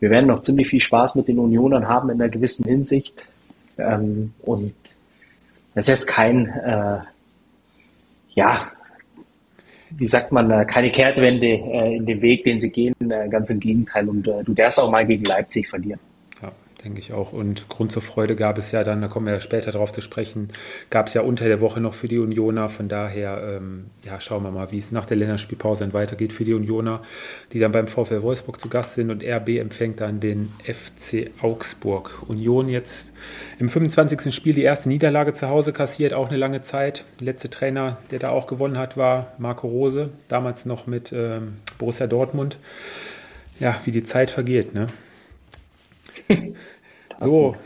wir 0.00 0.08
werden 0.10 0.26
noch 0.26 0.40
ziemlich 0.40 0.68
viel 0.68 0.80
Spaß 0.80 1.14
mit 1.14 1.28
den 1.28 1.38
Unionern 1.38 1.86
haben 1.86 2.08
in 2.08 2.20
einer 2.20 2.30
gewissen 2.30 2.64
Hinsicht. 2.64 3.26
Ähm, 3.76 4.32
und 4.40 4.74
das 5.74 5.86
ist 5.86 5.94
jetzt 5.94 6.06
kein, 6.06 6.46
äh, 6.46 6.98
ja, 8.30 8.68
wie 9.90 10.06
sagt 10.06 10.32
man, 10.32 10.50
äh, 10.50 10.64
keine 10.64 10.90
Kehrtwende 10.90 11.46
äh, 11.46 11.96
in 11.96 12.06
dem 12.06 12.22
Weg, 12.22 12.44
den 12.44 12.58
sie 12.58 12.70
gehen. 12.70 12.94
Äh, 13.00 13.28
ganz 13.28 13.50
im 13.50 13.60
Gegenteil. 13.60 14.08
Und 14.08 14.26
äh, 14.26 14.42
du 14.44 14.54
darfst 14.54 14.80
auch 14.80 14.90
mal 14.90 15.06
gegen 15.06 15.26
Leipzig 15.26 15.68
verlieren 15.68 16.00
denke 16.84 17.00
ich 17.00 17.12
auch. 17.12 17.32
Und 17.32 17.68
Grund 17.68 17.92
zur 17.92 18.02
Freude 18.02 18.36
gab 18.36 18.58
es 18.58 18.72
ja 18.72 18.84
dann, 18.84 19.00
da 19.00 19.08
kommen 19.08 19.26
wir 19.26 19.34
ja 19.34 19.40
später 19.40 19.72
darauf 19.72 19.92
zu 19.92 20.00
sprechen, 20.00 20.48
gab 20.90 21.08
es 21.08 21.14
ja 21.14 21.22
unter 21.22 21.46
der 21.46 21.60
Woche 21.60 21.80
noch 21.80 21.94
für 21.94 22.08
die 22.08 22.18
Unioner. 22.18 22.68
Von 22.68 22.88
daher, 22.88 23.56
ähm, 23.56 23.86
ja, 24.04 24.20
schauen 24.20 24.42
wir 24.42 24.50
mal, 24.50 24.72
wie 24.72 24.78
es 24.78 24.92
nach 24.92 25.06
der 25.06 25.16
Länderspielpause 25.16 25.84
dann 25.84 25.92
weitergeht 25.92 26.32
für 26.32 26.44
die 26.44 26.54
Unioner, 26.54 27.02
die 27.52 27.58
dann 27.58 27.72
beim 27.72 27.88
VfL 27.88 28.22
Wolfsburg 28.22 28.60
zu 28.60 28.68
Gast 28.68 28.94
sind 28.94 29.10
und 29.10 29.22
RB 29.22 29.58
empfängt 29.58 30.00
dann 30.00 30.20
den 30.20 30.52
FC 30.64 31.30
Augsburg. 31.40 32.22
Union 32.28 32.68
jetzt 32.68 33.12
im 33.58 33.68
25. 33.68 34.34
Spiel 34.34 34.54
die 34.54 34.62
erste 34.62 34.88
Niederlage 34.88 35.32
zu 35.32 35.48
Hause 35.48 35.72
kassiert, 35.72 36.12
auch 36.14 36.28
eine 36.28 36.38
lange 36.38 36.62
Zeit. 36.62 37.04
Der 37.20 37.26
letzte 37.26 37.50
Trainer, 37.50 37.98
der 38.10 38.18
da 38.18 38.30
auch 38.30 38.46
gewonnen 38.46 38.78
hat, 38.78 38.96
war 38.96 39.32
Marco 39.38 39.68
Rose, 39.68 40.10
damals 40.28 40.66
noch 40.66 40.86
mit 40.86 41.12
ähm, 41.12 41.58
Borussia 41.78 42.06
Dortmund. 42.06 42.58
Ja, 43.60 43.78
wie 43.84 43.90
die 43.90 44.02
Zeit 44.02 44.30
vergeht, 44.30 44.74
ne? 44.74 44.86
so, 47.22 47.56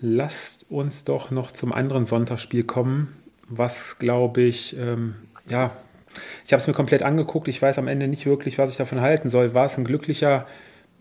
lasst 0.00 0.70
uns 0.70 1.04
doch 1.04 1.30
noch 1.30 1.50
zum 1.50 1.72
anderen 1.72 2.06
Sonntagsspiel 2.06 2.64
kommen, 2.64 3.16
was 3.48 3.98
glaube 3.98 4.42
ich, 4.42 4.76
ähm, 4.78 5.14
ja, 5.48 5.72
ich 6.44 6.52
habe 6.52 6.60
es 6.60 6.66
mir 6.66 6.72
komplett 6.72 7.02
angeguckt. 7.02 7.48
Ich 7.48 7.60
weiß 7.60 7.78
am 7.78 7.88
Ende 7.88 8.08
nicht 8.08 8.26
wirklich, 8.26 8.58
was 8.58 8.70
ich 8.70 8.76
davon 8.76 9.00
halten 9.00 9.28
soll. 9.28 9.54
War 9.54 9.66
es 9.66 9.78
ein 9.78 9.84
glücklicher, 9.84 10.46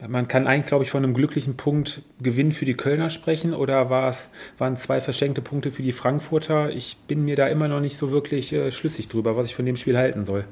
man 0.05 0.27
kann 0.27 0.45
eigentlich, 0.45 0.67
glaube 0.67 0.83
ich, 0.83 0.91
von 0.91 1.03
einem 1.03 1.13
glücklichen 1.13 1.57
Punkt 1.57 2.03
Gewinn 2.21 2.51
für 2.51 2.65
die 2.65 2.75
Kölner 2.75 3.09
sprechen 3.09 3.53
oder 3.53 3.89
war 3.89 4.09
es, 4.09 4.29
waren 4.57 4.77
zwei 4.77 4.99
verschenkte 4.99 5.41
Punkte 5.41 5.71
für 5.71 5.81
die 5.81 5.91
Frankfurter? 5.91 6.69
Ich 6.69 6.97
bin 7.07 7.25
mir 7.25 7.35
da 7.35 7.47
immer 7.47 7.67
noch 7.67 7.79
nicht 7.79 7.97
so 7.97 8.11
wirklich 8.11 8.53
äh, 8.53 8.71
schlüssig 8.71 9.07
drüber, 9.07 9.35
was 9.35 9.47
ich 9.47 9.55
von 9.55 9.65
dem 9.65 9.75
Spiel 9.75 9.97
halten 9.97 10.23
soll. 10.23 10.45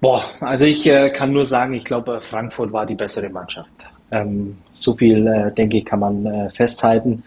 Boah, 0.00 0.24
also 0.40 0.64
ich 0.64 0.86
äh, 0.86 1.10
kann 1.10 1.32
nur 1.32 1.44
sagen, 1.44 1.74
ich 1.74 1.84
glaube, 1.84 2.22
Frankfurt 2.22 2.72
war 2.72 2.86
die 2.86 2.94
bessere 2.94 3.28
Mannschaft. 3.28 3.86
Ähm, 4.10 4.58
so 4.72 4.96
viel, 4.96 5.26
äh, 5.26 5.52
denke 5.52 5.78
ich, 5.78 5.84
kann 5.84 6.00
man 6.00 6.26
äh, 6.26 6.50
festhalten. 6.50 7.22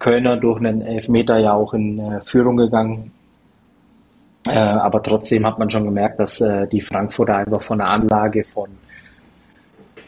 Kölner 0.00 0.36
durch 0.36 0.58
einen 0.58 0.82
Elfmeter 0.82 1.38
ja 1.38 1.52
auch 1.52 1.74
in 1.74 1.98
äh, 1.98 2.20
Führung 2.24 2.56
gegangen. 2.56 3.12
Äh, 4.46 4.58
aber 4.58 5.02
trotzdem 5.02 5.46
hat 5.46 5.58
man 5.58 5.70
schon 5.70 5.84
gemerkt, 5.84 6.18
dass 6.18 6.40
äh, 6.40 6.66
die 6.66 6.80
Frankfurter 6.80 7.36
einfach 7.36 7.62
von 7.62 7.78
der 7.78 7.88
Anlage, 7.88 8.42
von 8.42 8.70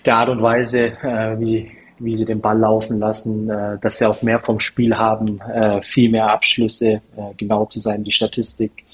der 0.04 0.16
Art 0.16 0.30
und 0.30 0.42
Weise, 0.42 0.94
wie, 1.38 1.70
wie 2.00 2.14
sie 2.16 2.24
den 2.24 2.40
Ball 2.40 2.58
laufen 2.58 2.98
lassen, 2.98 3.46
dass 3.80 3.98
sie 3.98 4.08
auch 4.08 4.20
mehr 4.22 4.40
vom 4.40 4.58
Spiel 4.58 4.98
haben, 4.98 5.38
viel 5.84 6.10
mehr 6.10 6.28
Abschlüsse, 6.28 7.02
genau 7.36 7.66
zu 7.66 7.78
sein, 7.78 8.02
die 8.02 8.10
Statistik. 8.10 8.84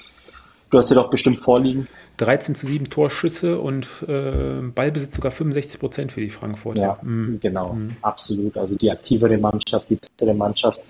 Du 0.70 0.78
hast 0.78 0.88
sie 0.88 0.94
doch 0.94 1.08
bestimmt 1.08 1.38
vorliegen. 1.38 1.86
13 2.18 2.54
zu 2.54 2.66
7 2.66 2.90
Torschüsse 2.90 3.58
und 3.58 3.86
äh, 4.06 4.60
Ballbesitz 4.74 5.16
sogar 5.16 5.30
65 5.30 5.80
Prozent 5.80 6.12
für 6.12 6.20
die 6.20 6.28
Frankfurter. 6.28 6.82
Ja, 6.82 6.98
mhm. 7.02 7.38
genau, 7.40 7.72
mhm. 7.72 7.96
absolut. 8.02 8.56
Also 8.56 8.76
die 8.76 8.90
aktivere 8.90 9.38
Mannschaft, 9.38 9.88
die 9.88 9.96
bessere 9.96 10.34
Mannschaft. 10.34 10.80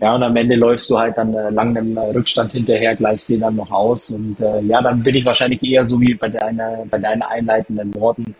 Ja, 0.00 0.16
und 0.16 0.22
am 0.24 0.34
Ende 0.36 0.56
läufst 0.56 0.90
du 0.90 0.98
halt 0.98 1.16
dann 1.16 1.32
äh, 1.34 1.50
lang 1.50 1.76
im 1.76 1.96
Rückstand 1.96 2.52
hinterher, 2.52 2.96
gleichst 2.96 3.28
den 3.28 3.40
dann 3.40 3.56
noch 3.56 3.70
aus. 3.70 4.10
Und 4.10 4.40
äh, 4.40 4.60
ja, 4.62 4.82
dann 4.82 5.02
bin 5.02 5.14
ich 5.14 5.24
wahrscheinlich 5.24 5.62
eher 5.62 5.84
so 5.84 6.00
wie 6.00 6.14
bei 6.14 6.28
deiner, 6.28 6.84
bei 6.90 6.98
deiner 6.98 7.28
einleitenden 7.28 7.94
Worten 7.94 8.34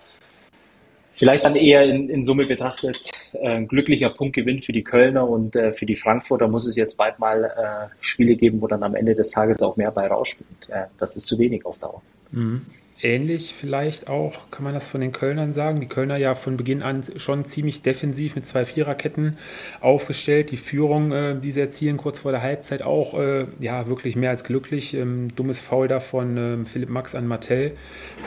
vielleicht 1.16 1.44
dann 1.44 1.56
eher 1.56 1.84
in, 1.84 2.08
in 2.08 2.24
Summe 2.24 2.46
betrachtet 2.46 3.10
äh, 3.32 3.48
ein 3.48 3.68
glücklicher 3.68 4.10
Punktgewinn 4.10 4.62
für 4.62 4.72
die 4.72 4.84
Kölner 4.84 5.28
und 5.28 5.56
äh, 5.56 5.72
für 5.72 5.86
die 5.86 5.96
Frankfurter 5.96 6.48
muss 6.48 6.66
es 6.66 6.76
jetzt 6.76 6.96
bald 6.96 7.18
mal 7.18 7.44
äh, 7.44 7.94
Spiele 8.00 8.36
geben, 8.36 8.60
wo 8.60 8.66
dann 8.66 8.82
am 8.82 8.94
Ende 8.94 9.14
des 9.14 9.30
Tages 9.30 9.62
auch 9.62 9.76
mehr 9.76 9.90
bei 9.90 10.06
rausspringt. 10.06 10.68
Das 10.98 11.16
ist 11.16 11.26
zu 11.26 11.38
wenig 11.38 11.64
auf 11.64 11.78
Dauer. 11.78 12.02
Mhm 12.30 12.66
ähnlich 13.02 13.54
vielleicht 13.54 14.08
auch, 14.08 14.50
kann 14.50 14.64
man 14.64 14.74
das 14.74 14.88
von 14.88 15.00
den 15.00 15.12
Kölnern 15.12 15.52
sagen. 15.52 15.80
Die 15.80 15.86
Kölner 15.86 16.16
ja 16.16 16.34
von 16.34 16.56
Beginn 16.56 16.82
an 16.82 17.02
schon 17.16 17.44
ziemlich 17.44 17.82
defensiv 17.82 18.34
mit 18.36 18.46
zwei 18.46 18.64
Viererketten 18.64 19.36
aufgestellt. 19.80 20.50
Die 20.50 20.56
Führung, 20.56 21.12
äh, 21.12 21.38
die 21.38 21.50
sie 21.50 21.60
erzielen, 21.60 21.96
kurz 21.96 22.20
vor 22.20 22.32
der 22.32 22.42
Halbzeit 22.42 22.82
auch, 22.82 23.18
äh, 23.18 23.46
ja, 23.60 23.88
wirklich 23.88 24.16
mehr 24.16 24.30
als 24.30 24.44
glücklich. 24.44 24.94
Ähm, 24.94 25.28
dummes 25.34 25.60
Foul 25.60 25.88
da 25.88 26.00
von 26.00 26.36
ähm, 26.36 26.66
Philipp 26.66 26.88
Max 26.88 27.14
an 27.14 27.26
Martell. 27.26 27.72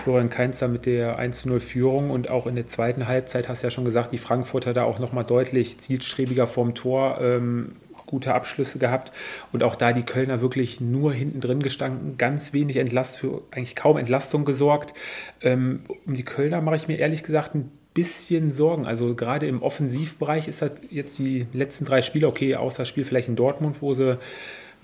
Florian 0.04 0.30
Keinzer 0.30 0.68
mit 0.68 0.86
der 0.86 1.20
1-0-Führung 1.20 2.10
und 2.10 2.30
auch 2.30 2.48
in 2.48 2.56
der 2.56 2.68
zweiten 2.68 3.08
Halbzeit 3.08 3.50
hast 3.50 3.64
du 3.64 3.68
ja 3.68 3.72
schon 3.72 3.86
gesagt, 3.86 4.12
die 4.12 4.18
Frankfurter 4.18 4.74
da 4.74 4.84
auch 4.84 5.00
nochmal 5.00 5.24
deutlich 5.24 5.80
zielstrebiger 5.80 6.48
vorm 6.48 6.76
Tor. 6.76 7.20
Ähm, 7.22 7.74
gute 8.08 8.34
Abschlüsse 8.34 8.80
gehabt 8.80 9.12
und 9.52 9.62
auch 9.62 9.76
da 9.76 9.94
die 9.94 10.04
Kölner 10.04 10.42
wirklich 10.42 10.82
nur 10.82 11.14
hinten 11.14 11.42
drin 11.42 11.62
gestanden, 11.62 12.18
ganz 12.18 12.54
wenig 12.54 12.78
Entlast 12.78 13.18
für 13.18 13.44
eigentlich 13.52 13.76
kaum 13.76 13.98
Entlastung 13.98 14.46
gesorgt. 14.46 14.94
Ähm, 15.42 15.82
um 16.06 16.16
die 16.16 16.24
Kölner 16.24 16.62
mache 16.62 16.78
ich 16.78 16.88
mir 16.88 16.98
ehrlich 16.98 17.22
gesagt 17.22 17.54
ein 17.54 17.72
bisschen 17.94 18.52
Sorgen. 18.52 18.86
Also 18.86 19.16
gerade 19.16 19.48
im 19.48 19.62
Offensivbereich 19.62 20.48
ist 20.48 20.62
das 20.62 20.72
jetzt 20.90 21.18
die 21.20 21.48
letzten 21.54 21.86
drei 21.86 22.02
Spiele, 22.02 22.28
okay, 22.28 22.56
außer 22.56 22.80
das 22.80 22.88
Spiel 22.88 23.06
vielleicht 23.06 23.28
in 23.28 23.36
Dortmund, 23.36 23.82
wo 23.82 23.94
sie 23.94 24.18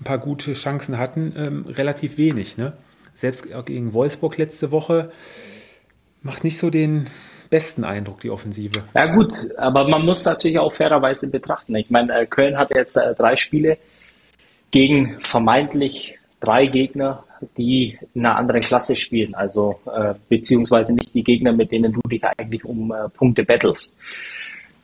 ein 0.00 0.04
paar 0.04 0.18
gute 0.18 0.52
Chancen 0.52 0.98
hatten, 0.98 1.32
ähm, 1.36 1.64
relativ 1.68 2.18
wenig. 2.18 2.56
Ne? 2.58 2.72
Selbst 3.14 3.46
gegen 3.66 3.92
Wolfsburg 3.94 4.36
letzte 4.36 4.72
Woche 4.72 5.10
macht 6.22 6.42
nicht 6.42 6.58
so 6.58 6.70
den, 6.70 7.06
besten 7.54 7.84
Eindruck, 7.84 8.18
die 8.18 8.30
Offensive. 8.30 8.84
Ja 8.94 9.14
gut, 9.14 9.32
aber 9.56 9.86
man 9.86 10.04
muss 10.04 10.24
natürlich 10.24 10.58
auch 10.58 10.72
fairerweise 10.72 11.30
betrachten. 11.30 11.76
Ich 11.76 11.88
meine, 11.88 12.12
äh, 12.12 12.26
Köln 12.26 12.58
hat 12.58 12.74
jetzt 12.74 12.96
äh, 12.96 13.14
drei 13.14 13.36
Spiele 13.36 13.78
gegen 14.72 15.20
vermeintlich 15.20 16.18
drei 16.40 16.66
Gegner, 16.66 17.22
die 17.56 17.96
in 18.12 18.26
einer 18.26 18.36
anderen 18.38 18.60
Klasse 18.60 18.96
spielen. 18.96 19.36
Also 19.36 19.78
äh, 19.86 20.14
beziehungsweise 20.28 20.96
nicht 20.96 21.14
die 21.14 21.22
Gegner, 21.22 21.52
mit 21.52 21.70
denen 21.70 21.92
du 21.92 22.00
dich 22.08 22.24
eigentlich 22.24 22.64
um 22.64 22.90
äh, 22.90 23.08
Punkte 23.10 23.44
battlest. 23.44 24.00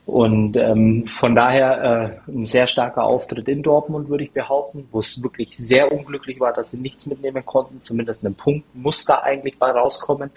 Und 0.07 0.57
ähm, 0.57 1.09
von 1.09 1.35
daher 1.35 2.21
äh, 2.29 2.31
ein 2.31 2.45
sehr 2.45 2.69
starker 2.69 3.05
Auftritt 3.05 3.49
in 3.49 3.65
Dortmund, 3.65 4.09
würde 4.09 4.23
ich 4.23 4.31
behaupten, 4.31 4.87
wo 4.93 5.01
es 5.01 5.21
wirklich 5.25 5.57
sehr 5.57 5.91
unglücklich 5.91 6.39
war, 6.39 6.53
dass 6.53 6.71
sie 6.71 6.79
nichts 6.79 7.07
mitnehmen 7.07 7.45
konnten. 7.45 7.81
Zumindest 7.81 8.25
ein 8.25 8.35
Punkt 8.37 8.65
muss 8.77 9.05
da 9.05 9.23
eigentlich 9.23 9.59
bei 9.59 9.73
rauskommen. 9.73 10.31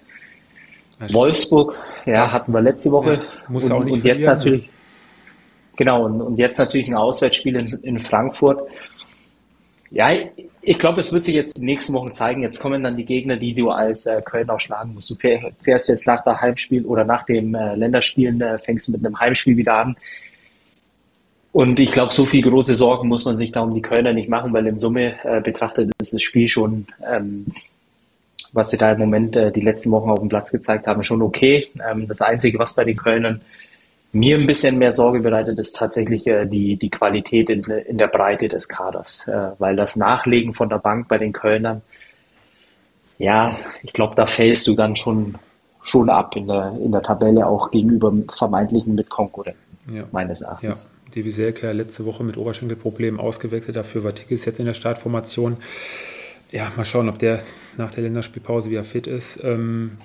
Wolfsburg, 0.99 1.75
ja, 2.05 2.31
hatten 2.31 2.53
wir 2.53 2.61
letzte 2.61 2.91
Woche. 2.91 3.15
Ja, 3.15 3.21
muss 3.47 3.65
und, 3.65 3.71
auch 3.71 3.83
nicht 3.83 3.93
und 3.93 4.03
jetzt 4.03 4.25
natürlich, 4.25 4.69
genau, 5.75 6.05
und, 6.05 6.21
und 6.21 6.37
jetzt 6.37 6.57
natürlich 6.57 6.87
ein 6.87 6.95
Auswärtsspiel 6.95 7.55
in, 7.55 7.67
in 7.83 7.99
Frankfurt. 7.99 8.67
Ja, 9.91 10.09
ich 10.61 10.79
glaube, 10.79 11.01
es 11.01 11.13
wird 11.13 11.25
sich 11.25 11.35
jetzt 11.35 11.57
die 11.57 11.65
nächsten 11.65 11.93
Wochen 11.93 12.13
zeigen. 12.13 12.41
Jetzt 12.41 12.59
kommen 12.59 12.81
dann 12.83 12.97
die 12.97 13.05
Gegner, 13.05 13.35
die 13.35 13.53
du 13.53 13.69
als 13.69 14.05
äh, 14.05 14.21
Köln 14.23 14.49
auch 14.49 14.59
schlagen 14.59 14.93
musst. 14.93 15.09
Du 15.11 15.15
fährst 15.15 15.89
jetzt 15.89 16.07
nach 16.07 16.23
dem 16.23 16.39
Heimspiel 16.39 16.85
oder 16.85 17.03
nach 17.03 17.23
dem 17.23 17.53
äh, 17.53 17.75
Länderspielen, 17.75 18.41
äh, 18.41 18.57
fängst 18.57 18.89
mit 18.89 19.05
einem 19.05 19.19
Heimspiel 19.19 19.57
wieder 19.57 19.75
an. 19.75 19.97
Und 21.51 21.79
ich 21.79 21.91
glaube, 21.91 22.13
so 22.13 22.25
viel 22.25 22.41
große 22.41 22.75
Sorgen 22.75 23.07
muss 23.07 23.25
man 23.25 23.37
sich 23.37 23.51
da 23.51 23.61
um 23.61 23.75
die 23.75 23.81
Kölner 23.81 24.13
nicht 24.13 24.29
machen, 24.29 24.53
weil 24.53 24.65
in 24.65 24.79
Summe 24.79 25.13
äh, 25.23 25.39
betrachtet 25.39 25.91
ist 25.99 26.13
das 26.13 26.21
Spiel 26.23 26.47
schon 26.47 26.87
ähm, 27.07 27.45
was 28.53 28.69
sie 28.69 28.77
da 28.77 28.91
im 28.91 28.99
Moment 28.99 29.35
äh, 29.35 29.51
die 29.51 29.61
letzten 29.61 29.91
Wochen 29.91 30.09
auf 30.09 30.19
dem 30.19 30.29
Platz 30.29 30.51
gezeigt 30.51 30.87
haben, 30.87 31.03
schon 31.03 31.21
okay. 31.21 31.69
Ähm, 31.85 32.07
das 32.07 32.21
Einzige, 32.21 32.59
was 32.59 32.75
bei 32.75 32.85
den 32.85 32.95
Kölnern 32.95 33.41
mir 34.13 34.37
ein 34.37 34.45
bisschen 34.45 34.77
mehr 34.77 34.91
Sorge 34.91 35.19
bereitet, 35.19 35.57
ist 35.57 35.75
tatsächlich 35.75 36.27
äh, 36.27 36.45
die, 36.45 36.77
die 36.77 36.91
Qualität 36.91 37.49
in, 37.49 37.63
in 37.63 37.97
der 37.97 38.07
Breite 38.07 38.47
des 38.47 38.69
Kaders, 38.69 39.27
äh, 39.27 39.49
weil 39.57 39.75
das 39.75 39.95
Nachlegen 39.95 40.53
von 40.53 40.69
der 40.69 40.77
Bank 40.77 41.07
bei 41.07 41.17
den 41.17 41.33
Kölnern, 41.33 41.81
ja, 43.17 43.57
ich 43.81 43.93
glaube, 43.93 44.15
da 44.15 44.25
fällst 44.27 44.67
du 44.67 44.75
dann 44.75 44.95
schon, 44.95 45.35
schon 45.81 46.09
ab 46.09 46.35
in 46.35 46.47
der, 46.47 46.77
in 46.83 46.91
der 46.91 47.01
Tabelle 47.01 47.47
auch 47.47 47.71
gegenüber 47.71 48.13
vermeintlichen 48.31 48.93
Mitkonkurrenten, 48.93 49.61
ja. 49.91 50.03
meines 50.11 50.41
Erachtens. 50.41 50.93
Ja, 51.05 51.11
Devi 51.15 51.31
Selke 51.31 51.71
letzte 51.71 52.05
Woche 52.05 52.23
mit 52.23 52.37
Oberschenkelproblemen 52.37 53.19
ausgewechselt, 53.19 53.75
dafür 53.75 54.03
war 54.03 54.13
Tickets 54.13 54.45
jetzt 54.45 54.59
in 54.59 54.65
der 54.65 54.73
Startformation. 54.73 55.57
Ja, 56.53 56.71
mal 56.77 56.85
schauen, 56.85 57.09
ob 57.09 57.17
der 57.17 57.41
nach 57.77 57.91
der 57.91 58.03
Länderspielpause 58.03 58.69
wieder 58.69 58.83
fit 58.83 59.07
ist. 59.07 59.43
Ähm, 59.43 59.97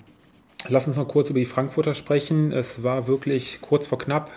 Lass 0.66 0.88
uns 0.88 0.96
noch 0.96 1.06
kurz 1.06 1.30
über 1.30 1.38
die 1.38 1.44
Frankfurter 1.44 1.94
sprechen. 1.94 2.52
Es 2.52 2.82
war 2.82 3.06
wirklich 3.06 3.60
kurz 3.60 3.86
vor 3.86 3.98
knapp. 3.98 4.30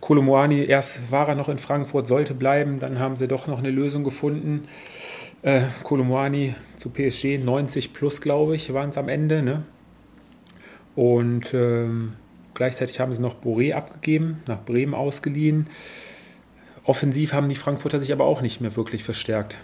Kolomoani, 0.00 0.64
erst 0.64 1.10
war 1.12 1.28
er 1.28 1.34
noch 1.34 1.48
in 1.50 1.58
Frankfurt, 1.58 2.08
sollte 2.08 2.32
bleiben, 2.32 2.78
dann 2.78 2.98
haben 2.98 3.16
sie 3.16 3.28
doch 3.28 3.46
noch 3.48 3.58
eine 3.58 3.70
Lösung 3.70 4.02
gefunden. 4.02 4.66
Äh, 5.42 5.62
Kolomoani 5.82 6.54
zu 6.76 6.88
PSG, 6.90 7.38
90 7.38 7.92
plus, 7.92 8.22
glaube 8.22 8.56
ich, 8.56 8.72
waren 8.72 8.90
es 8.90 8.96
am 8.96 9.10
Ende. 9.10 9.42
Ne? 9.42 9.64
Und 10.96 11.52
ähm, 11.52 12.14
gleichzeitig 12.54 12.98
haben 12.98 13.12
sie 13.12 13.20
noch 13.20 13.36
Boré 13.40 13.74
abgegeben, 13.74 14.42
nach 14.46 14.64
Bremen 14.64 14.94
ausgeliehen. 14.94 15.66
Offensiv 16.84 17.34
haben 17.34 17.48
die 17.50 17.56
Frankfurter 17.56 18.00
sich 18.00 18.12
aber 18.12 18.24
auch 18.24 18.40
nicht 18.40 18.62
mehr 18.62 18.74
wirklich 18.74 19.04
verstärkt. 19.04 19.58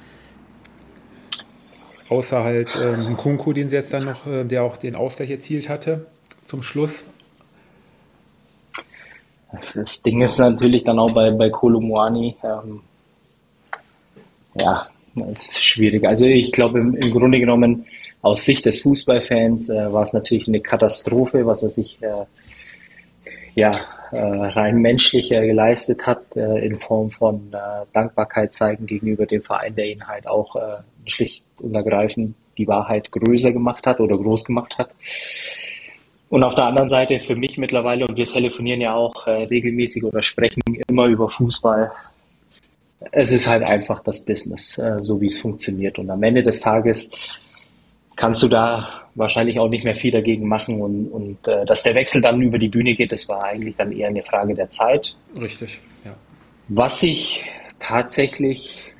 Außer 2.09 2.45
halt 2.45 2.79
ähm, 2.81 3.17
Kunku, 3.17 3.53
den 3.53 3.69
sie 3.69 3.77
jetzt 3.77 3.93
dann 3.93 4.05
noch, 4.05 4.27
äh, 4.27 4.45
der 4.45 4.63
auch 4.63 4.77
den 4.77 4.95
Ausgleich 4.95 5.31
erzielt 5.31 5.69
hatte 5.69 6.07
zum 6.45 6.63
Schluss. 6.63 7.05
Das 9.75 10.03
Ding 10.03 10.21
ist 10.21 10.39
natürlich 10.39 10.85
dann 10.85 10.99
auch 10.99 11.13
bei, 11.13 11.31
bei 11.31 11.49
Kolumuani, 11.49 12.37
ähm, 12.43 12.81
ja, 14.55 14.89
es 15.33 15.51
ist 15.51 15.65
schwierig. 15.65 16.05
Also 16.07 16.27
ich 16.27 16.53
glaube 16.53 16.81
im, 16.81 16.95
im 16.97 17.11
Grunde 17.11 17.39
genommen 17.39 17.87
aus 18.21 18.45
Sicht 18.45 18.67
des 18.67 18.83
Fußballfans 18.83 19.71
äh, 19.71 19.93
war 19.93 20.03
es 20.03 20.13
natürlich 20.13 20.49
eine 20.49 20.61
Katastrophe, 20.61 21.47
was 21.47 21.63
er 21.63 21.69
sich 21.69 22.03
äh, 22.03 22.25
ja 23.55 23.73
äh, 24.15 24.19
rein 24.19 24.79
menschlich 24.79 25.33
äh, 25.33 25.47
geleistet 25.47 26.07
hat 26.07 26.37
äh, 26.37 26.65
in 26.65 26.79
Form 26.79 27.11
von 27.11 27.53
Dankbarkeit 27.93 28.53
zeigen 28.53 28.87
gegenüber 28.87 29.27
dem 29.27 29.43
Verein, 29.43 29.75
der 29.75 29.87
ihn 29.87 30.07
halt 30.07 30.27
auch 30.27 30.57
schlicht 31.07 31.45
und 31.59 31.75
ergreifend 31.75 32.35
die 32.59 32.69
Wahrheit 32.69 33.11
größer 33.11 33.53
gemacht 33.53 33.87
hat 33.87 34.01
oder 34.01 34.17
groß 34.17 34.45
gemacht 34.45 34.79
hat. 34.79 34.95
Und 36.29 36.43
auf 36.43 36.55
der 36.55 36.65
anderen 36.65 36.89
Seite 36.89 37.21
für 37.21 37.37
mich 37.37 37.59
mittlerweile, 37.59 38.07
und 38.07 38.17
wir 38.17 38.27
telefonieren 38.27 38.81
ja 38.81 38.95
auch 38.95 39.27
äh, 39.27 39.45
regelmäßig 39.45 40.05
oder 40.05 40.23
sprechen 40.23 40.63
immer 40.89 41.07
über 41.07 41.29
Fußball, 41.29 41.93
es 43.13 43.33
ist 43.33 43.47
halt 43.47 43.63
einfach 43.63 44.03
das 44.03 44.25
Business, 44.25 44.79
äh, 44.79 44.97
so 45.01 45.21
wie 45.21 45.27
es 45.27 45.39
funktioniert. 45.39 45.99
Und 45.99 46.11
am 46.11 46.23
Ende 46.23 46.43
des 46.43 46.61
Tages 46.61 47.13
kannst 48.17 48.43
du 48.43 48.49
da 48.49 49.03
wahrscheinlich 49.15 49.59
auch 49.61 49.69
nicht 49.69 49.85
mehr 49.85 49.95
viel 49.95 50.11
dagegen 50.11 50.49
machen 50.49 50.81
und, 50.81 51.07
und 51.09 51.49
äh, 51.49 51.65
dass 51.67 51.83
der 51.83 51.95
Wechsel 51.95 52.21
dann 52.21 52.41
über 52.43 52.59
die 52.59 52.69
Bühne 52.69 52.95
geht, 52.95 53.13
das 53.13 53.29
war 53.29 53.45
eigentlich 53.45 53.77
dann 53.77 53.93
eher 53.93 54.09
eine 54.09 54.23
Frage 54.23 54.55
der 54.55 54.71
Zeit. 54.71 55.15
Richtig, 55.41 55.81
ja. 56.05 56.15
Was 56.69 57.03
ich 57.03 57.43
tatsächlich 57.79 58.94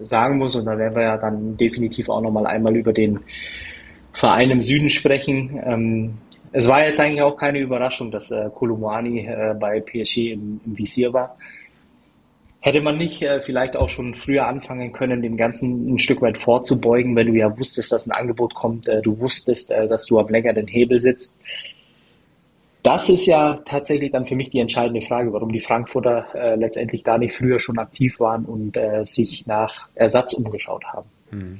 sagen 0.00 0.38
muss, 0.38 0.54
und 0.54 0.64
da 0.64 0.78
werden 0.78 0.94
wir 0.94 1.02
ja 1.02 1.16
dann 1.16 1.56
definitiv 1.56 2.08
auch 2.08 2.20
nochmal 2.20 2.46
einmal 2.46 2.76
über 2.76 2.92
den 2.92 3.20
Verein 4.12 4.50
im 4.50 4.60
Süden 4.60 4.88
sprechen. 4.88 5.60
Ähm, 5.64 6.14
es 6.52 6.66
war 6.66 6.84
jetzt 6.84 7.00
eigentlich 7.00 7.22
auch 7.22 7.36
keine 7.36 7.58
Überraschung, 7.58 8.10
dass 8.10 8.30
äh, 8.30 8.48
Kolumani 8.54 9.26
äh, 9.26 9.54
bei 9.58 9.80
PSG 9.80 10.32
im, 10.32 10.60
im 10.64 10.78
Visier 10.78 11.12
war. 11.12 11.36
Hätte 12.60 12.80
man 12.80 12.98
nicht 12.98 13.22
äh, 13.22 13.40
vielleicht 13.40 13.76
auch 13.76 13.88
schon 13.88 14.14
früher 14.14 14.46
anfangen 14.46 14.92
können, 14.92 15.22
dem 15.22 15.36
Ganzen 15.36 15.94
ein 15.94 15.98
Stück 15.98 16.22
weit 16.22 16.38
vorzubeugen, 16.38 17.14
wenn 17.14 17.28
du 17.28 17.34
ja 17.34 17.56
wusstest, 17.56 17.92
dass 17.92 18.06
ein 18.06 18.12
Angebot 18.12 18.54
kommt, 18.54 18.88
äh, 18.88 19.00
du 19.02 19.18
wusstest, 19.20 19.70
äh, 19.70 19.86
dass 19.86 20.06
du 20.06 20.18
am 20.18 20.28
längeren 20.28 20.66
Hebel 20.66 20.98
sitzt. 20.98 21.40
Das 22.82 23.08
ist 23.08 23.26
ja 23.26 23.60
tatsächlich 23.64 24.12
dann 24.12 24.26
für 24.26 24.36
mich 24.36 24.50
die 24.50 24.60
entscheidende 24.60 25.00
Frage, 25.00 25.32
warum 25.32 25.52
die 25.52 25.60
Frankfurter 25.60 26.26
äh, 26.34 26.54
letztendlich 26.54 27.02
da 27.02 27.18
nicht 27.18 27.34
früher 27.34 27.58
schon 27.58 27.78
aktiv 27.78 28.20
waren 28.20 28.44
und 28.44 28.76
äh, 28.76 29.04
sich 29.04 29.46
nach 29.46 29.88
Ersatz 29.94 30.32
umgeschaut 30.32 30.84
haben. 30.86 31.08
Hm. 31.30 31.58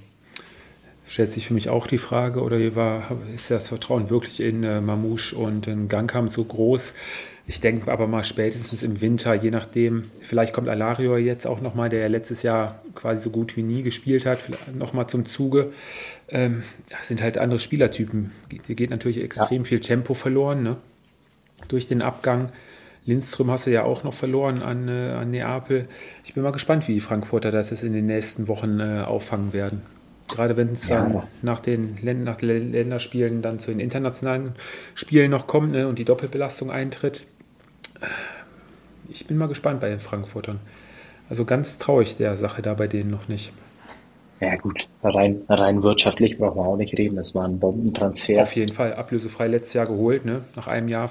Stellt 1.06 1.32
sich 1.32 1.46
für 1.46 1.54
mich 1.54 1.70
auch 1.70 1.86
die 1.86 1.98
Frage, 1.98 2.42
oder 2.42 2.76
war, 2.76 3.10
ist 3.34 3.50
das 3.50 3.68
Vertrauen 3.68 4.10
wirklich 4.10 4.40
in 4.40 4.62
äh, 4.62 4.80
Mamouche 4.80 5.36
und 5.36 5.66
in 5.66 5.88
Gangkamp 5.88 6.30
so 6.30 6.44
groß, 6.44 6.92
ich 7.48 7.62
denke 7.62 7.90
aber 7.90 8.06
mal 8.06 8.24
spätestens 8.24 8.82
im 8.82 9.00
Winter, 9.00 9.32
je 9.32 9.50
nachdem, 9.50 10.10
vielleicht 10.20 10.52
kommt 10.52 10.68
Alario 10.68 11.16
jetzt 11.16 11.46
auch 11.46 11.62
nochmal, 11.62 11.88
der 11.88 12.00
ja 12.00 12.06
letztes 12.06 12.42
Jahr 12.42 12.82
quasi 12.94 13.22
so 13.22 13.30
gut 13.30 13.56
wie 13.56 13.62
nie 13.62 13.82
gespielt 13.82 14.26
hat, 14.26 14.38
nochmal 14.74 15.06
zum 15.06 15.24
Zuge. 15.24 15.72
Ähm, 16.28 16.62
das 16.90 17.08
sind 17.08 17.22
halt 17.22 17.38
andere 17.38 17.58
Spielertypen. 17.58 18.32
Hier 18.66 18.74
geht 18.74 18.90
natürlich 18.90 19.22
extrem 19.22 19.62
ja. 19.62 19.64
viel 19.64 19.80
Tempo 19.80 20.12
verloren 20.12 20.62
ne? 20.62 20.76
Durch 21.68 21.86
den 21.86 22.02
Abgang. 22.02 22.50
Lindström 23.04 23.50
hast 23.50 23.66
du 23.66 23.70
ja 23.70 23.84
auch 23.84 24.04
noch 24.04 24.12
verloren 24.12 24.62
an, 24.62 24.88
äh, 24.88 25.12
an 25.12 25.30
Neapel. 25.30 25.88
Ich 26.24 26.34
bin 26.34 26.42
mal 26.42 26.52
gespannt, 26.52 26.88
wie 26.88 26.94
die 26.94 27.00
Frankfurter 27.00 27.50
das 27.50 27.70
jetzt 27.70 27.84
in 27.84 27.92
den 27.92 28.06
nächsten 28.06 28.48
Wochen 28.48 28.80
äh, 28.80 29.02
auffangen 29.06 29.52
werden. 29.52 29.82
Gerade 30.28 30.58
wenn 30.58 30.72
es 30.72 30.86
dann 30.86 31.14
ja. 31.14 31.28
nach, 31.40 31.60
den, 31.60 31.96
nach 32.22 32.36
den 32.36 32.72
Länderspielen 32.72 33.40
dann 33.40 33.58
zu 33.58 33.70
den 33.70 33.80
internationalen 33.80 34.52
Spielen 34.94 35.30
noch 35.30 35.46
kommt 35.46 35.72
ne, 35.72 35.88
und 35.88 35.98
die 35.98 36.04
Doppelbelastung 36.04 36.70
eintritt 36.70 37.26
ich 39.08 39.26
bin 39.26 39.36
mal 39.36 39.48
gespannt 39.48 39.80
bei 39.80 39.88
den 39.88 40.00
Frankfurtern. 40.00 40.60
Also 41.28 41.44
ganz 41.44 41.78
traurig 41.78 42.16
der 42.16 42.36
Sache 42.36 42.62
da 42.62 42.74
bei 42.74 42.86
denen 42.86 43.10
noch 43.10 43.28
nicht. 43.28 43.52
Ja 44.40 44.56
gut, 44.56 44.88
rein, 45.02 45.42
rein 45.48 45.82
wirtschaftlich 45.82 46.38
brauchen 46.38 46.58
wir 46.58 46.66
auch 46.66 46.76
nicht 46.76 46.96
reden. 46.96 47.16
Das 47.16 47.34
war 47.34 47.44
ein 47.44 47.58
Bombentransfer. 47.58 48.42
Auf 48.42 48.54
jeden 48.54 48.72
Fall, 48.72 48.94
ablösefrei 48.94 49.48
letztes 49.48 49.74
Jahr 49.74 49.86
geholt, 49.86 50.24
ne? 50.24 50.44
nach 50.54 50.68
einem 50.68 50.88
Jahr 50.88 51.10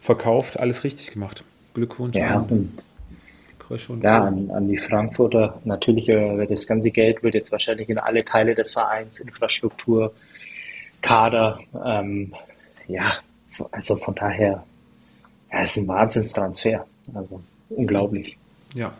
verkauft, 0.00 0.58
alles 0.58 0.84
richtig 0.84 1.10
gemacht. 1.10 1.44
Glückwunsch 1.74 2.16
ja, 2.16 2.36
an, 2.36 2.72
und 3.88 4.02
ja, 4.02 4.24
an, 4.24 4.50
an, 4.50 4.68
die 4.68 4.78
Frankfurter. 4.78 5.60
Natürlich, 5.64 6.08
äh, 6.08 6.46
das 6.46 6.66
ganze 6.66 6.90
Geld 6.90 7.22
wird 7.22 7.34
jetzt 7.34 7.52
wahrscheinlich 7.52 7.88
in 7.88 7.98
alle 7.98 8.24
Teile 8.24 8.54
des 8.54 8.72
Vereins, 8.72 9.20
Infrastruktur, 9.20 10.14
Kader, 11.02 11.58
ähm, 11.84 12.32
ja, 12.86 13.12
also 13.72 13.96
von 13.96 14.14
daher 14.14 14.64
ja, 15.54 15.62
es 15.62 15.76
ist 15.76 15.84
ein 15.84 15.88
Wahnsinnstransfer. 15.88 16.86
Also 17.14 17.40
unglaublich. 17.70 18.36
Ja. 18.74 18.92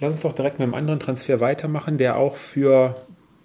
Lass 0.00 0.14
uns 0.14 0.22
doch 0.22 0.32
direkt 0.32 0.58
mit 0.58 0.64
einem 0.64 0.74
anderen 0.74 0.98
Transfer 0.98 1.40
weitermachen, 1.40 1.98
der 1.98 2.16
auch 2.16 2.36
für 2.36 2.96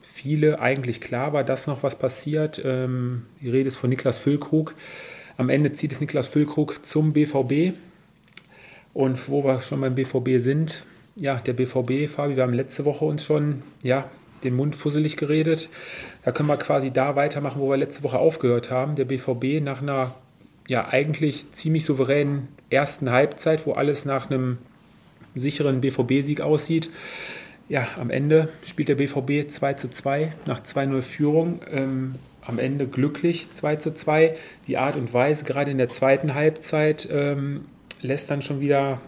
viele 0.01 0.59
eigentlich 0.59 1.01
klar 1.01 1.33
war, 1.33 1.43
dass 1.43 1.67
noch 1.67 1.83
was 1.83 1.97
passiert. 1.97 2.61
Ähm, 2.63 3.25
die 3.41 3.49
Rede 3.49 3.67
ist 3.67 3.75
von 3.75 3.89
Niklas 3.89 4.19
Füllkrug. 4.19 4.73
Am 5.37 5.49
Ende 5.49 5.73
zieht 5.73 5.91
es 5.91 5.99
Niklas 5.99 6.27
Füllkrug 6.27 6.85
zum 6.85 7.11
BVB. 7.11 7.73
Und 8.93 9.29
wo 9.29 9.43
wir 9.43 9.59
schon 9.59 9.81
beim 9.81 9.95
BVB 9.95 10.39
sind, 10.39 10.83
ja, 11.17 11.35
der 11.35 11.51
BVB, 11.51 12.09
Fabi, 12.09 12.37
wir 12.37 12.43
haben 12.43 12.53
letzte 12.53 12.85
Woche 12.85 13.03
uns 13.03 13.25
schon, 13.25 13.61
ja, 13.83 14.09
den 14.45 14.55
Mund 14.55 14.75
fusselig 14.75 15.17
geredet. 15.17 15.67
Da 16.23 16.31
können 16.31 16.47
wir 16.47 16.57
quasi 16.57 16.91
da 16.91 17.17
weitermachen, 17.17 17.59
wo 17.59 17.69
wir 17.69 17.77
letzte 17.77 18.03
Woche 18.03 18.19
aufgehört 18.19 18.71
haben. 18.71 18.95
Der 18.95 19.05
BVB 19.05 19.61
nach 19.61 19.81
einer 19.81 20.13
ja 20.67 20.87
eigentlich 20.87 21.51
ziemlich 21.51 21.83
souveränen 21.83 22.47
ersten 22.69 23.11
Halbzeit, 23.11 23.65
wo 23.65 23.73
alles 23.73 24.05
nach 24.05 24.29
einem 24.29 24.57
sicheren 25.35 25.81
BVB-Sieg 25.81 26.41
aussieht. 26.41 26.89
Ja, 27.67 27.87
am 27.99 28.09
Ende 28.09 28.49
spielt 28.65 28.89
der 28.89 28.95
BVB 28.95 29.49
2 29.49 29.73
zu 29.73 29.89
2 29.89 30.33
nach 30.45 30.61
2-0 30.61 31.01
Führung. 31.01 31.61
Ähm, 31.69 32.15
am 32.41 32.59
Ende 32.59 32.87
glücklich 32.87 33.51
2 33.51 33.77
zu 33.77 33.93
2. 33.93 34.35
Die 34.67 34.77
Art 34.77 34.95
und 34.95 35.13
Weise, 35.13 35.45
gerade 35.45 35.71
in 35.71 35.77
der 35.77 35.89
zweiten 35.89 36.35
Halbzeit, 36.35 37.07
ähm, 37.11 37.65
lässt 38.01 38.29
dann 38.29 38.41
schon 38.41 38.59
wieder 38.59 39.01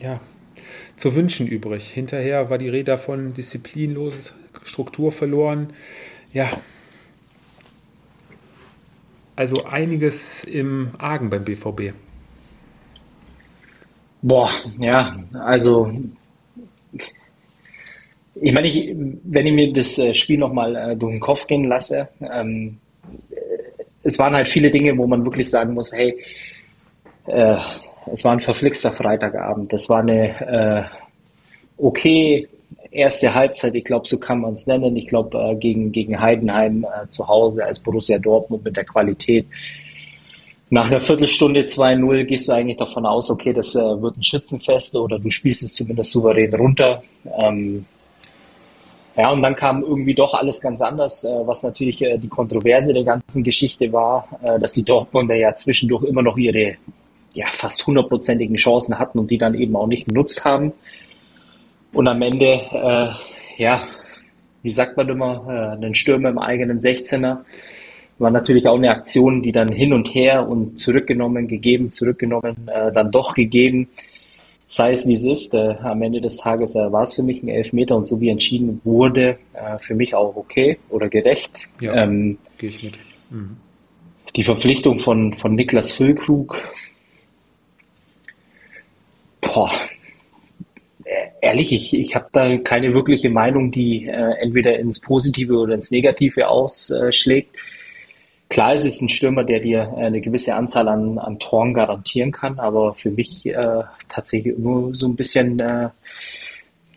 ja, 0.00 0.20
zu 0.96 1.14
wünschen 1.14 1.46
übrig. 1.46 1.90
Hinterher 1.90 2.48
war 2.48 2.58
die 2.58 2.68
Rede 2.68 2.84
davon 2.84 3.34
disziplinlos, 3.34 4.32
Struktur 4.62 5.12
verloren. 5.12 5.68
Ja, 6.32 6.48
also 9.36 9.64
einiges 9.64 10.44
im 10.44 10.90
Argen 10.98 11.30
beim 11.30 11.44
BVB. 11.44 11.94
Boah, 14.22 14.50
ja, 14.78 15.16
also 15.32 15.90
ich 18.34 18.52
meine, 18.52 18.66
ich, 18.66 18.94
wenn 19.24 19.46
ich 19.46 19.52
mir 19.52 19.72
das 19.72 19.98
äh, 19.98 20.14
Spiel 20.14 20.38
nochmal 20.38 20.76
äh, 20.76 20.96
durch 20.96 21.12
den 21.12 21.20
Kopf 21.20 21.46
gehen 21.46 21.64
lasse, 21.64 22.08
ähm, 22.20 22.78
es 24.02 24.18
waren 24.18 24.34
halt 24.34 24.48
viele 24.48 24.70
Dinge, 24.70 24.96
wo 24.96 25.06
man 25.06 25.24
wirklich 25.24 25.50
sagen 25.50 25.74
muss, 25.74 25.92
hey, 25.94 26.18
äh, 27.26 27.56
es 28.12 28.24
war 28.24 28.32
ein 28.32 28.40
verflixter 28.40 28.92
Freitagabend, 28.92 29.72
das 29.72 29.88
war 29.88 30.00
eine 30.00 30.40
äh, 30.40 30.82
okay 31.76 32.48
erste 32.90 33.34
Halbzeit, 33.34 33.74
ich 33.74 33.84
glaube, 33.84 34.06
so 34.06 34.18
kann 34.18 34.40
man 34.40 34.54
es 34.54 34.66
nennen. 34.66 34.96
Ich 34.96 35.06
glaube, 35.06 35.38
äh, 35.38 35.54
gegen, 35.56 35.92
gegen 35.92 36.20
Heidenheim 36.20 36.84
äh, 36.84 37.06
zu 37.08 37.26
Hause 37.28 37.64
als 37.64 37.80
Borussia 37.80 38.18
Dortmund 38.18 38.64
mit 38.64 38.76
der 38.76 38.84
Qualität. 38.84 39.46
Nach 40.72 40.86
einer 40.86 41.00
Viertelstunde 41.00 41.62
2-0 41.62 42.24
gehst 42.24 42.48
du 42.48 42.52
eigentlich 42.52 42.76
davon 42.76 43.04
aus, 43.04 43.28
okay, 43.28 43.52
das 43.52 43.74
äh, 43.74 43.80
wird 43.80 44.16
ein 44.16 44.22
Schützenfest 44.22 44.94
oder 44.94 45.18
du 45.18 45.28
spielst 45.28 45.64
es 45.64 45.74
zumindest 45.74 46.12
souverän 46.12 46.54
runter. 46.54 47.02
Ähm, 47.40 47.84
ja, 49.16 49.32
und 49.32 49.42
dann 49.42 49.56
kam 49.56 49.82
irgendwie 49.82 50.14
doch 50.14 50.32
alles 50.32 50.60
ganz 50.62 50.80
anders, 50.80 51.24
äh, 51.24 51.28
was 51.44 51.64
natürlich 51.64 52.00
äh, 52.02 52.18
die 52.18 52.28
Kontroverse 52.28 52.94
der 52.94 53.02
ganzen 53.02 53.42
Geschichte 53.42 53.92
war, 53.92 54.28
äh, 54.42 54.60
dass 54.60 54.72
die 54.74 54.84
Dortmunder 54.84 55.34
ja 55.34 55.52
zwischendurch 55.56 56.04
immer 56.04 56.22
noch 56.22 56.36
ihre 56.36 56.76
ja, 57.32 57.46
fast 57.50 57.84
hundertprozentigen 57.86 58.56
Chancen 58.56 58.98
hatten 58.98 59.18
und 59.18 59.30
die 59.30 59.38
dann 59.38 59.54
eben 59.54 59.74
auch 59.74 59.88
nicht 59.88 60.06
genutzt 60.06 60.44
haben. 60.44 60.72
Und 61.92 62.06
am 62.06 62.22
Ende, 62.22 62.60
äh, 62.72 63.10
ja, 63.60 63.82
wie 64.62 64.70
sagt 64.70 64.96
man 64.96 65.08
immer, 65.08 65.44
äh, 65.48 65.76
einen 65.76 65.94
Stürmer 65.96 66.28
im 66.28 66.38
eigenen 66.38 66.78
16er. 66.78 67.38
War 68.20 68.30
natürlich 68.30 68.68
auch 68.68 68.76
eine 68.76 68.90
Aktion, 68.90 69.42
die 69.42 69.50
dann 69.50 69.72
hin 69.72 69.92
und 69.92 70.14
her 70.14 70.46
und 70.46 70.78
zurückgenommen, 70.78 71.48
gegeben, 71.48 71.90
zurückgenommen, 71.90 72.68
äh, 72.68 72.92
dann 72.92 73.10
doch 73.10 73.34
gegeben. 73.34 73.88
Sei 74.66 74.92
es 74.92 75.08
wie 75.08 75.14
es 75.14 75.24
ist, 75.24 75.54
äh, 75.54 75.76
am 75.82 76.02
Ende 76.02 76.20
des 76.20 76.36
Tages 76.36 76.76
äh, 76.76 76.92
war 76.92 77.02
es 77.02 77.14
für 77.14 77.22
mich 77.22 77.42
ein 77.42 77.48
Elfmeter 77.48 77.96
und 77.96 78.04
so 78.04 78.20
wie 78.20 78.28
entschieden 78.28 78.80
wurde, 78.84 79.38
äh, 79.54 79.78
für 79.80 79.94
mich 79.94 80.14
auch 80.14 80.36
okay 80.36 80.78
oder 80.90 81.08
gerecht. 81.08 81.66
Ja, 81.80 81.94
ähm, 81.94 82.38
gehe 82.58 82.68
ich 82.68 82.82
mit. 82.82 82.98
Mhm. 83.30 83.56
Die 84.36 84.44
Verpflichtung 84.44 85.00
von, 85.00 85.32
von 85.32 85.54
Niklas 85.54 85.90
Füllkrug, 85.90 86.56
boah, 89.40 89.70
ehrlich, 91.40 91.72
ich, 91.72 91.94
ich 91.94 92.14
habe 92.14 92.26
da 92.32 92.56
keine 92.58 92.94
wirkliche 92.94 93.30
Meinung, 93.30 93.70
die 93.70 94.06
äh, 94.06 94.34
entweder 94.40 94.78
ins 94.78 95.00
Positive 95.00 95.54
oder 95.54 95.74
ins 95.74 95.90
Negative 95.90 96.48
ausschlägt. 96.48 97.56
Klar, 98.50 98.74
es 98.74 98.84
ist 98.84 99.00
ein 99.00 99.08
Stürmer, 99.08 99.44
der 99.44 99.60
dir 99.60 99.94
äh, 99.96 100.06
eine 100.06 100.20
gewisse 100.20 100.56
Anzahl 100.56 100.88
an, 100.88 101.18
an 101.18 101.38
Toren 101.38 101.72
garantieren 101.72 102.32
kann, 102.32 102.58
aber 102.58 102.94
für 102.94 103.12
mich 103.12 103.46
äh, 103.46 103.82
tatsächlich 104.08 104.58
nur 104.58 104.94
so 104.94 105.06
ein 105.06 105.14
bisschen 105.14 105.60
äh, 105.60 105.90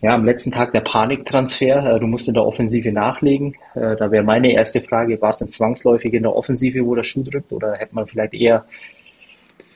ja, 0.02 0.14
am 0.14 0.24
letzten 0.24 0.50
Tag 0.50 0.72
der 0.72 0.80
Paniktransfer. 0.80 1.94
Äh, 1.94 2.00
du 2.00 2.08
musst 2.08 2.26
in 2.26 2.34
der 2.34 2.44
Offensive 2.44 2.90
nachlegen. 2.90 3.54
Äh, 3.76 3.94
da 3.94 4.10
wäre 4.10 4.24
meine 4.24 4.52
erste 4.52 4.80
Frage, 4.80 5.22
war 5.22 5.30
es 5.30 5.38
denn 5.38 5.48
zwangsläufig 5.48 6.12
in 6.12 6.24
der 6.24 6.34
Offensive, 6.34 6.84
wo 6.84 6.96
der 6.96 7.04
Schuh 7.04 7.22
drückt, 7.22 7.52
oder 7.52 7.74
hätte 7.74 7.94
man 7.94 8.08
vielleicht 8.08 8.34
eher 8.34 8.64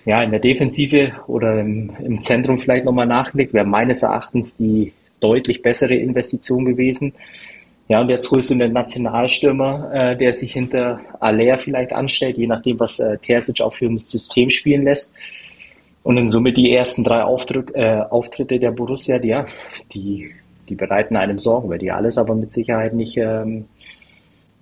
ja, 0.05 0.21
in 0.21 0.33
der 0.33 0.41
Defensive 0.41 1.12
oder 1.29 1.61
im, 1.61 1.93
im 2.03 2.21
Zentrum 2.23 2.59
vielleicht 2.59 2.87
nochmal 2.87 3.07
nachgelegt, 3.07 3.55
wäre 3.55 3.64
meines 3.64 4.03
Erachtens 4.03 4.57
die 4.57 4.93
deutlich 5.21 5.62
bessere 5.62 5.95
Investition 5.95 6.64
gewesen. 6.64 7.12
Ja, 7.88 8.03
und 8.03 8.11
jetzt 8.11 8.31
holst 8.31 8.51
du 8.51 8.55
einen 8.55 8.72
Nationalstürmer, 8.74 9.90
äh, 9.92 10.16
der 10.16 10.35
sich 10.35 10.53
hinter 10.53 11.01
Aller 11.20 11.57
vielleicht 11.57 11.92
anstellt, 11.92 12.37
je 12.37 12.46
nachdem, 12.46 12.79
was 12.79 13.01
äh, 13.01 13.16
Terzic 13.16 13.62
auch 13.62 13.72
für 13.72 13.87
ein 13.87 13.96
System 13.96 14.51
spielen 14.51 14.85
lässt. 14.85 15.14
Und 16.03 16.18
in 16.18 16.29
Summe 16.29 16.53
die 16.53 16.72
ersten 16.72 17.03
drei 17.03 17.22
Auftritt, 17.22 17.74
äh, 17.74 18.03
Auftritte 18.11 18.59
der 18.59 18.72
Borussia, 18.72 19.18
die, 19.18 19.35
die, 19.92 20.31
die 20.68 20.74
bereiten 20.74 21.16
einem 21.16 21.38
Sorgen, 21.38 21.70
weil 21.70 21.79
die 21.79 21.90
alles 21.90 22.18
aber 22.18 22.35
mit 22.35 22.53
Sicherheit 22.53 22.92
nicht, 22.92 23.16
ähm, 23.16 23.64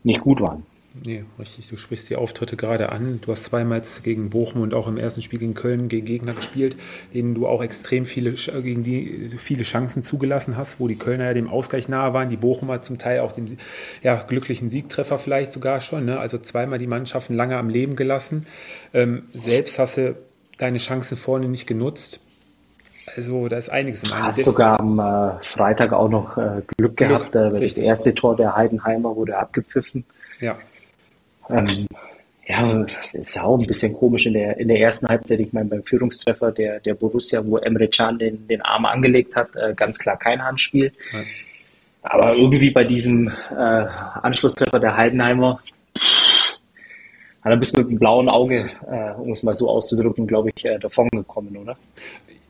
nicht 0.04 0.20
gut 0.20 0.40
waren. 0.40 0.64
Nee, 1.04 1.24
richtig. 1.38 1.68
Du 1.68 1.76
sprichst 1.76 2.08
die 2.08 2.16
Auftritte 2.16 2.56
gerade 2.56 2.90
an. 2.90 3.20
Du 3.20 3.30
hast 3.30 3.44
zweimal 3.44 3.82
gegen 4.02 4.30
Bochum 4.30 4.62
und 4.62 4.72
auch 4.72 4.86
im 4.86 4.96
ersten 4.96 5.22
Spiel 5.22 5.38
gegen 5.38 5.54
Köln 5.54 5.88
gegen 5.88 6.06
Gegner 6.06 6.32
gespielt, 6.32 6.76
denen 7.12 7.34
du 7.34 7.46
auch 7.46 7.62
extrem 7.62 8.06
viele, 8.06 8.32
gegen 8.32 8.82
die 8.82 9.30
viele 9.36 9.62
Chancen 9.62 10.02
zugelassen 10.02 10.56
hast, 10.56 10.80
wo 10.80 10.88
die 10.88 10.96
Kölner 10.96 11.24
ja 11.26 11.34
dem 11.34 11.48
Ausgleich 11.48 11.88
nahe 11.88 12.14
waren, 12.14 12.30
die 12.30 12.36
Bochumer 12.36 12.82
zum 12.82 12.98
Teil 12.98 13.20
auch 13.20 13.32
dem 13.32 13.46
ja, 14.02 14.22
glücklichen 14.22 14.70
Siegtreffer 14.70 15.18
vielleicht 15.18 15.52
sogar 15.52 15.80
schon. 15.80 16.06
Ne? 16.06 16.18
Also 16.18 16.38
zweimal 16.38 16.78
die 16.78 16.86
Mannschaften 16.86 17.34
lange 17.34 17.56
am 17.56 17.68
Leben 17.68 17.94
gelassen. 17.96 18.46
Ähm, 18.94 19.24
selbst 19.34 19.78
hast 19.78 19.98
du 19.98 20.16
deine 20.58 20.78
Chancen 20.78 21.16
vorne 21.16 21.48
nicht 21.48 21.66
genutzt. 21.66 22.20
Also 23.14 23.48
da 23.48 23.56
ist 23.56 23.68
einiges 23.68 24.02
im 24.02 24.10
Hast 24.10 24.42
sogar 24.42 24.80
am 24.80 24.98
äh, 24.98 25.42
Freitag 25.42 25.92
auch 25.92 26.08
noch 26.08 26.36
äh, 26.36 26.62
Glück 26.76 26.96
gehabt. 26.96 27.32
Glück, 27.32 27.54
äh, 27.54 27.60
das 27.60 27.78
erste 27.78 28.14
Tor 28.14 28.36
der 28.36 28.56
Heidenheimer 28.56 29.14
wurde 29.14 29.36
abgepfiffen. 29.38 30.04
Ja. 30.40 30.56
Ähm, 31.50 31.86
ja, 32.48 32.86
ist 33.12 33.34
ja 33.34 33.42
auch 33.42 33.58
ein 33.58 33.66
bisschen 33.66 33.92
komisch 33.94 34.26
in 34.26 34.34
der, 34.34 34.56
in 34.58 34.68
der 34.68 34.78
ersten 34.78 35.08
Halbzeit. 35.08 35.40
Ich 35.40 35.52
meine, 35.52 35.68
beim 35.68 35.82
Führungstreffer 35.82 36.52
der, 36.52 36.80
der 36.80 36.94
Borussia, 36.94 37.44
wo 37.44 37.56
Emre 37.58 37.88
Can 37.88 38.18
den, 38.18 38.46
den 38.46 38.62
Arm 38.62 38.84
angelegt 38.86 39.34
hat, 39.34 39.56
äh, 39.56 39.74
ganz 39.74 39.98
klar 39.98 40.16
kein 40.16 40.42
Handspiel. 40.42 40.92
Ja. 41.12 41.20
Aber 42.02 42.36
irgendwie 42.36 42.70
bei 42.70 42.84
diesem 42.84 43.28
äh, 43.50 43.54
Anschlusstreffer 43.54 44.78
der 44.78 44.96
Heidenheimer, 44.96 45.60
hat 47.42 47.52
er 47.52 47.56
bis 47.56 47.72
mit 47.72 47.88
dem 47.88 47.98
blauen 47.98 48.28
Auge, 48.28 48.70
äh, 48.88 49.12
um 49.20 49.32
es 49.32 49.42
mal 49.42 49.54
so 49.54 49.68
auszudrücken, 49.68 50.26
glaube 50.26 50.50
ich, 50.54 50.64
äh, 50.64 50.78
davon 50.78 51.08
gekommen, 51.10 51.56
oder? 51.56 51.76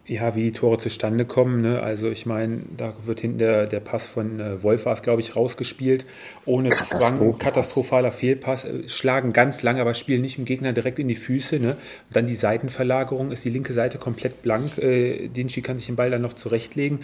Ja, 0.09 0.37
wie 0.37 0.45
die 0.45 0.53
Tore 0.53 0.79
zustande 0.79 1.25
kommen. 1.25 1.63
Ne? 1.63 1.83
Also 1.83 2.09
ich 2.09 2.27
meine, 2.27 2.61
da 2.77 2.95
wird 3.05 3.21
hinten 3.21 3.39
der, 3.39 3.67
der 3.67 3.81
Pass 3.81 4.07
von 4.07 4.39
äh, 4.39 4.63
Wolf 4.63 4.87
war 4.87 4.93
es, 4.93 5.03
glaube 5.03 5.21
ich, 5.21 5.35
rausgespielt. 5.35 6.07
Ohne 6.45 6.71
Zwang, 6.71 7.39
katastrophaler 7.39 8.13
Fehlpass. 8.13 8.65
Äh, 8.65 8.89
schlagen 8.89 9.33
ganz 9.33 9.63
lange, 9.63 9.81
aber 9.81 9.95
spielen 9.95 10.23
nicht 10.23 10.39
dem 10.39 10.45
Gegner 10.45 10.73
direkt 10.73 11.01
in 11.01 11.09
die 11.09 11.17
Füße. 11.17 11.59
Ne? 11.59 11.71
Und 11.71 12.17
dann 12.17 12.29
die 12.29 12.37
Seitenverlagerung, 12.37 13.33
ist 13.33 13.45
die 13.45 13.51
linke 13.51 13.73
Seite 13.73 13.99
komplett 13.99 14.43
blank. 14.43 14.79
Äh, 14.79 15.27
Dinci 15.29 15.61
kann 15.61 15.77
sich 15.77 15.87
den 15.87 15.97
Ball 15.97 16.11
dann 16.11 16.23
noch 16.23 16.35
zurechtlegen. 16.35 17.01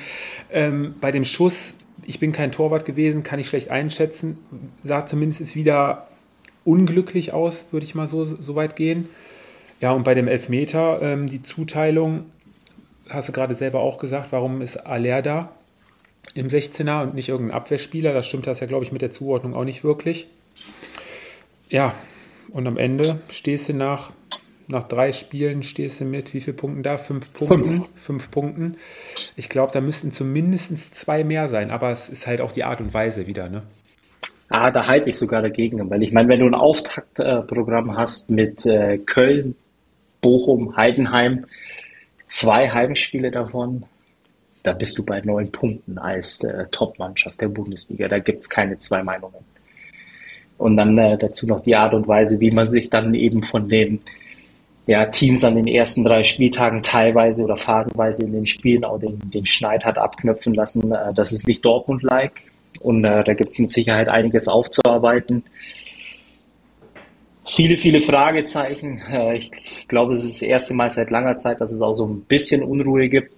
Ähm, 0.52 0.94
bei 1.00 1.10
dem 1.10 1.24
Schuss, 1.24 1.74
ich 2.04 2.20
bin 2.20 2.30
kein 2.30 2.52
Torwart 2.52 2.84
gewesen, 2.84 3.24
kann 3.24 3.40
ich 3.40 3.48
schlecht 3.48 3.70
einschätzen. 3.70 4.38
Sah 4.80 5.06
zumindest 5.06 5.56
wieder 5.56 6.06
unglücklich 6.64 7.32
aus, 7.32 7.64
würde 7.72 7.84
ich 7.84 7.96
mal 7.96 8.06
so, 8.06 8.24
so 8.24 8.54
weit 8.54 8.76
gehen. 8.76 9.08
Ja, 9.80 9.90
und 9.90 10.04
bei 10.04 10.14
dem 10.14 10.28
Elfmeter, 10.28 11.02
ähm, 11.02 11.26
die 11.26 11.42
Zuteilung, 11.42 12.26
hast 13.08 13.28
du 13.28 13.32
gerade 13.32 13.54
selber 13.54 13.80
auch 13.80 13.98
gesagt, 13.98 14.28
warum 14.30 14.60
ist 14.60 14.76
Aller 14.76 15.22
da 15.22 15.52
im 16.34 16.48
16er 16.48 17.02
und 17.02 17.14
nicht 17.14 17.28
irgendein 17.28 17.56
Abwehrspieler? 17.56 18.12
Das 18.12 18.26
stimmt 18.26 18.46
das 18.46 18.60
ja, 18.60 18.66
glaube 18.66 18.84
ich, 18.84 18.92
mit 18.92 19.02
der 19.02 19.10
Zuordnung 19.10 19.54
auch 19.54 19.64
nicht 19.64 19.84
wirklich. 19.84 20.26
Ja, 21.68 21.94
und 22.50 22.66
am 22.66 22.76
Ende 22.76 23.20
stehst 23.30 23.68
du 23.68 23.74
nach, 23.74 24.12
nach 24.68 24.84
drei 24.84 25.12
Spielen, 25.12 25.62
stehst 25.62 26.00
du 26.00 26.04
mit 26.04 26.34
wie 26.34 26.40
viele 26.40 26.56
Punkten 26.56 26.82
da? 26.82 26.98
Fünf 26.98 27.32
Punkten. 27.32 27.64
Fünf, 27.64 27.88
Fünf 27.96 28.30
Punkten. 28.30 28.76
Ich 29.36 29.48
glaube, 29.48 29.72
da 29.72 29.80
müssten 29.80 30.12
zumindest 30.12 30.94
zwei 30.94 31.24
mehr 31.24 31.48
sein, 31.48 31.70
aber 31.70 31.90
es 31.90 32.08
ist 32.08 32.26
halt 32.26 32.40
auch 32.40 32.52
die 32.52 32.64
Art 32.64 32.80
und 32.80 32.92
Weise 32.92 33.26
wieder, 33.26 33.48
ne? 33.48 33.62
Ah, 34.54 34.70
da 34.70 34.86
halte 34.86 35.08
ich 35.08 35.16
sogar 35.16 35.40
dagegen, 35.40 35.88
weil 35.88 36.02
ich 36.02 36.12
meine, 36.12 36.28
wenn 36.28 36.40
du 36.40 36.46
ein 36.46 36.54
Auftaktprogramm 36.54 37.96
hast 37.96 38.30
mit 38.30 38.66
äh, 38.66 38.98
Köln, 38.98 39.54
Bochum, 40.20 40.76
Heidenheim, 40.76 41.46
zwei 42.32 42.70
Heimspiele 42.70 43.30
davon, 43.30 43.84
da 44.62 44.72
bist 44.72 44.98
du 44.98 45.04
bei 45.04 45.20
neun 45.20 45.52
Punkten 45.52 45.98
als 45.98 46.42
äh, 46.42 46.66
Top-Mannschaft 46.70 47.40
der 47.40 47.48
Bundesliga. 47.48 48.08
Da 48.08 48.18
gibt 48.18 48.40
es 48.40 48.48
keine 48.48 48.78
zwei 48.78 49.02
Meinungen. 49.02 49.44
Und 50.56 50.76
dann 50.76 50.96
äh, 50.96 51.18
dazu 51.18 51.46
noch 51.46 51.62
die 51.62 51.76
Art 51.76 51.92
und 51.94 52.08
Weise, 52.08 52.40
wie 52.40 52.50
man 52.50 52.66
sich 52.66 52.88
dann 52.88 53.12
eben 53.14 53.42
von 53.42 53.68
den 53.68 54.00
ja, 54.86 55.06
Teams 55.06 55.44
an 55.44 55.56
den 55.56 55.66
ersten 55.66 56.04
drei 56.04 56.24
Spieltagen 56.24 56.82
teilweise 56.82 57.44
oder 57.44 57.56
phasenweise 57.56 58.22
in 58.22 58.32
den 58.32 58.46
Spielen 58.46 58.84
auch 58.84 58.98
den, 58.98 59.18
den 59.30 59.46
Schneid 59.46 59.84
hat 59.84 59.98
abknöpfen 59.98 60.54
lassen. 60.54 60.90
Äh, 60.90 61.12
das 61.12 61.32
ist 61.32 61.46
nicht 61.46 61.64
Dortmund-like. 61.64 62.44
Und 62.80 63.04
äh, 63.04 63.22
da 63.24 63.34
gibt 63.34 63.52
es 63.52 63.58
mit 63.58 63.72
Sicherheit 63.72 64.08
einiges 64.08 64.48
aufzuarbeiten 64.48 65.44
viele, 67.46 67.76
viele 67.76 68.00
Fragezeichen. 68.00 69.00
Äh, 69.10 69.36
ich 69.36 69.50
glaube, 69.88 70.14
es 70.14 70.24
ist 70.24 70.42
das 70.42 70.48
erste 70.48 70.74
Mal 70.74 70.90
seit 70.90 71.10
langer 71.10 71.36
Zeit, 71.36 71.60
dass 71.60 71.72
es 71.72 71.80
auch 71.80 71.92
so 71.92 72.06
ein 72.06 72.22
bisschen 72.22 72.62
Unruhe 72.62 73.08
gibt. 73.08 73.32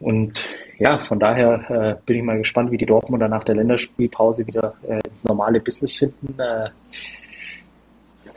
Und 0.00 0.44
ja, 0.78 0.98
von 0.98 1.18
daher 1.18 1.70
äh, 1.70 2.04
bin 2.04 2.18
ich 2.18 2.22
mal 2.22 2.38
gespannt, 2.38 2.70
wie 2.70 2.76
die 2.76 2.86
Dortmunder 2.86 3.28
nach 3.28 3.44
der 3.44 3.54
Länderspielpause 3.54 4.46
wieder 4.46 4.74
äh, 4.86 5.00
ins 5.08 5.24
normale 5.24 5.60
Business 5.60 5.96
finden. 5.96 6.36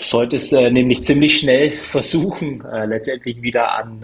Sollte 0.01 0.37
es 0.37 0.53
nämlich 0.53 1.03
ziemlich 1.03 1.39
schnell 1.39 1.71
versuchen, 1.83 2.63
letztendlich 2.87 3.41
wieder 3.41 3.75
an 3.75 4.01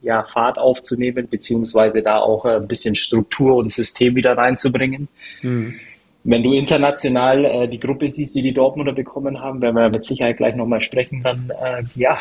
ja, 0.00 0.24
Fahrt 0.24 0.56
aufzunehmen, 0.56 1.28
beziehungsweise 1.28 2.00
da 2.00 2.20
auch 2.20 2.46
ein 2.46 2.66
bisschen 2.66 2.94
Struktur 2.94 3.56
und 3.56 3.70
System 3.70 4.16
wieder 4.16 4.34
reinzubringen. 4.34 5.08
Mhm 5.42 5.78
wenn 6.26 6.42
du 6.42 6.52
international 6.52 7.44
äh, 7.44 7.68
die 7.68 7.78
Gruppe 7.78 8.08
siehst, 8.08 8.34
die 8.34 8.42
die 8.42 8.52
Dortmunder 8.52 8.92
bekommen 8.92 9.40
haben, 9.40 9.62
werden 9.62 9.76
wir 9.76 9.88
mit 9.88 10.04
Sicherheit 10.04 10.36
gleich 10.36 10.56
nochmal 10.56 10.80
sprechen, 10.80 11.22
dann 11.22 11.50
äh, 11.50 11.84
ja, 11.94 12.18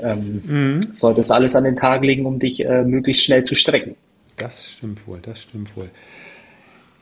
ähm, 0.00 0.42
mhm. 0.46 0.80
sollte 0.94 1.20
es 1.20 1.30
alles 1.30 1.54
an 1.54 1.64
den 1.64 1.76
Tag 1.76 2.02
legen, 2.02 2.24
um 2.24 2.38
dich 2.38 2.64
äh, 2.64 2.82
möglichst 2.82 3.24
schnell 3.24 3.42
zu 3.44 3.54
strecken. 3.54 3.94
Das 4.36 4.72
stimmt 4.72 5.06
wohl, 5.06 5.20
das 5.20 5.42
stimmt 5.42 5.76
wohl. 5.76 5.90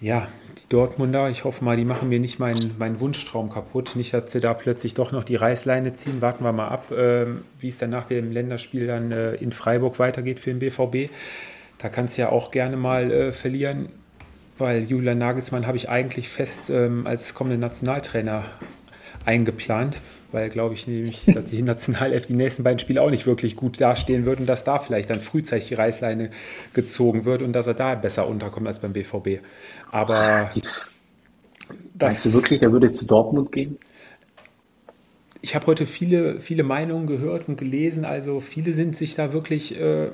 Ja, 0.01 0.27
die 0.59 0.69
Dortmunder, 0.69 1.31
ich 1.31 1.45
hoffe 1.45 1.65
mal, 1.65 1.77
die 1.77 1.85
machen 1.85 2.09
mir 2.09 2.19
nicht 2.19 2.41
meinen, 2.41 2.75
meinen 2.79 2.99
Wunschtraum 2.99 3.49
kaputt. 3.49 3.95
Nicht, 3.95 4.13
dass 4.13 4.33
sie 4.33 4.41
da 4.41 4.55
plötzlich 4.55 4.95
doch 4.95 5.13
noch 5.13 5.25
die 5.25 5.37
Reißleine 5.37 5.95
ziehen. 5.95 6.21
Warten 6.21 6.45
wir 6.45 6.53
mal 6.53 6.69
ab, 6.69 6.91
äh, 6.91 7.27
wie 7.61 7.69
es 7.69 7.79
dann 7.79 7.91
nach 7.91 8.07
dem 8.07 8.33
Länderspiel 8.33 8.89
dann 8.89 9.13
äh, 9.13 9.35
in 9.35 9.53
Freiburg 9.53 10.01
weitergeht 10.01 10.41
für 10.41 10.51
den 10.53 10.59
BVB. 10.59 11.13
Da 11.79 11.89
kann 11.89 12.07
es 12.07 12.17
ja 12.17 12.31
auch 12.31 12.51
gerne 12.51 12.77
mal 12.77 13.11
äh, 13.11 13.33
verlieren 13.33 13.89
weil 14.59 14.83
Julian 14.83 15.19
Nagelsmann 15.19 15.67
habe 15.67 15.77
ich 15.77 15.89
eigentlich 15.89 16.29
fest 16.29 16.71
ähm, 16.71 17.07
als 17.07 17.35
kommenden 17.35 17.61
Nationaltrainer 17.61 18.45
eingeplant, 19.25 19.99
weil, 20.33 20.51
glaube 20.51 20.75
ich, 20.75 20.87
nämlich, 20.87 21.25
dass 21.35 21.47
die 21.47 21.63
Nationalelf 21.63 22.27
die 22.27 22.35
nächsten 22.35 22.63
beiden 22.63 22.79
Spiele 22.79 23.03
auch 23.03 23.11
nicht 23.11 23.27
wirklich 23.27 23.57
gut 23.57 23.81
dastehen 23.81 24.27
wird 24.27 24.41
und 24.41 24.47
dass 24.47 24.65
da 24.65 24.79
vielleicht 24.79 25.11
dann 25.11 25.21
frühzeitig 25.21 25.69
die 25.69 25.75
Reißleine 25.75 26.31
gezogen 26.73 27.25
wird 27.25 27.43
und 27.43 27.53
dass 27.53 27.67
er 27.67 27.75
da 27.75 27.95
besser 27.95 28.29
unterkommt 28.29 28.67
als 28.67 28.81
beim 28.81 28.93
BVB. 28.93 29.41
Aber 29.91 30.51
die, 30.55 30.63
das, 31.95 32.15
meinst 32.15 32.27
du 32.27 32.33
wirklich, 32.35 32.63
er 32.63 32.73
würde 32.73 32.91
zu 32.91 33.07
Dortmund 33.07 33.53
gehen? 33.53 33.79
Ich 35.45 35.55
habe 35.55 35.67
heute 35.67 35.85
viele, 35.85 36.41
viele 36.41 36.63
Meinungen 36.63 37.07
gehört 37.07 37.51
und 37.51 37.59
gelesen. 37.59 38.07
Also 38.07 38.41
viele 38.41 38.73
sind 38.73 38.97
sich 38.97 39.15
da 39.15 39.35
wirklich 39.35 39.79
äh, 39.79 40.09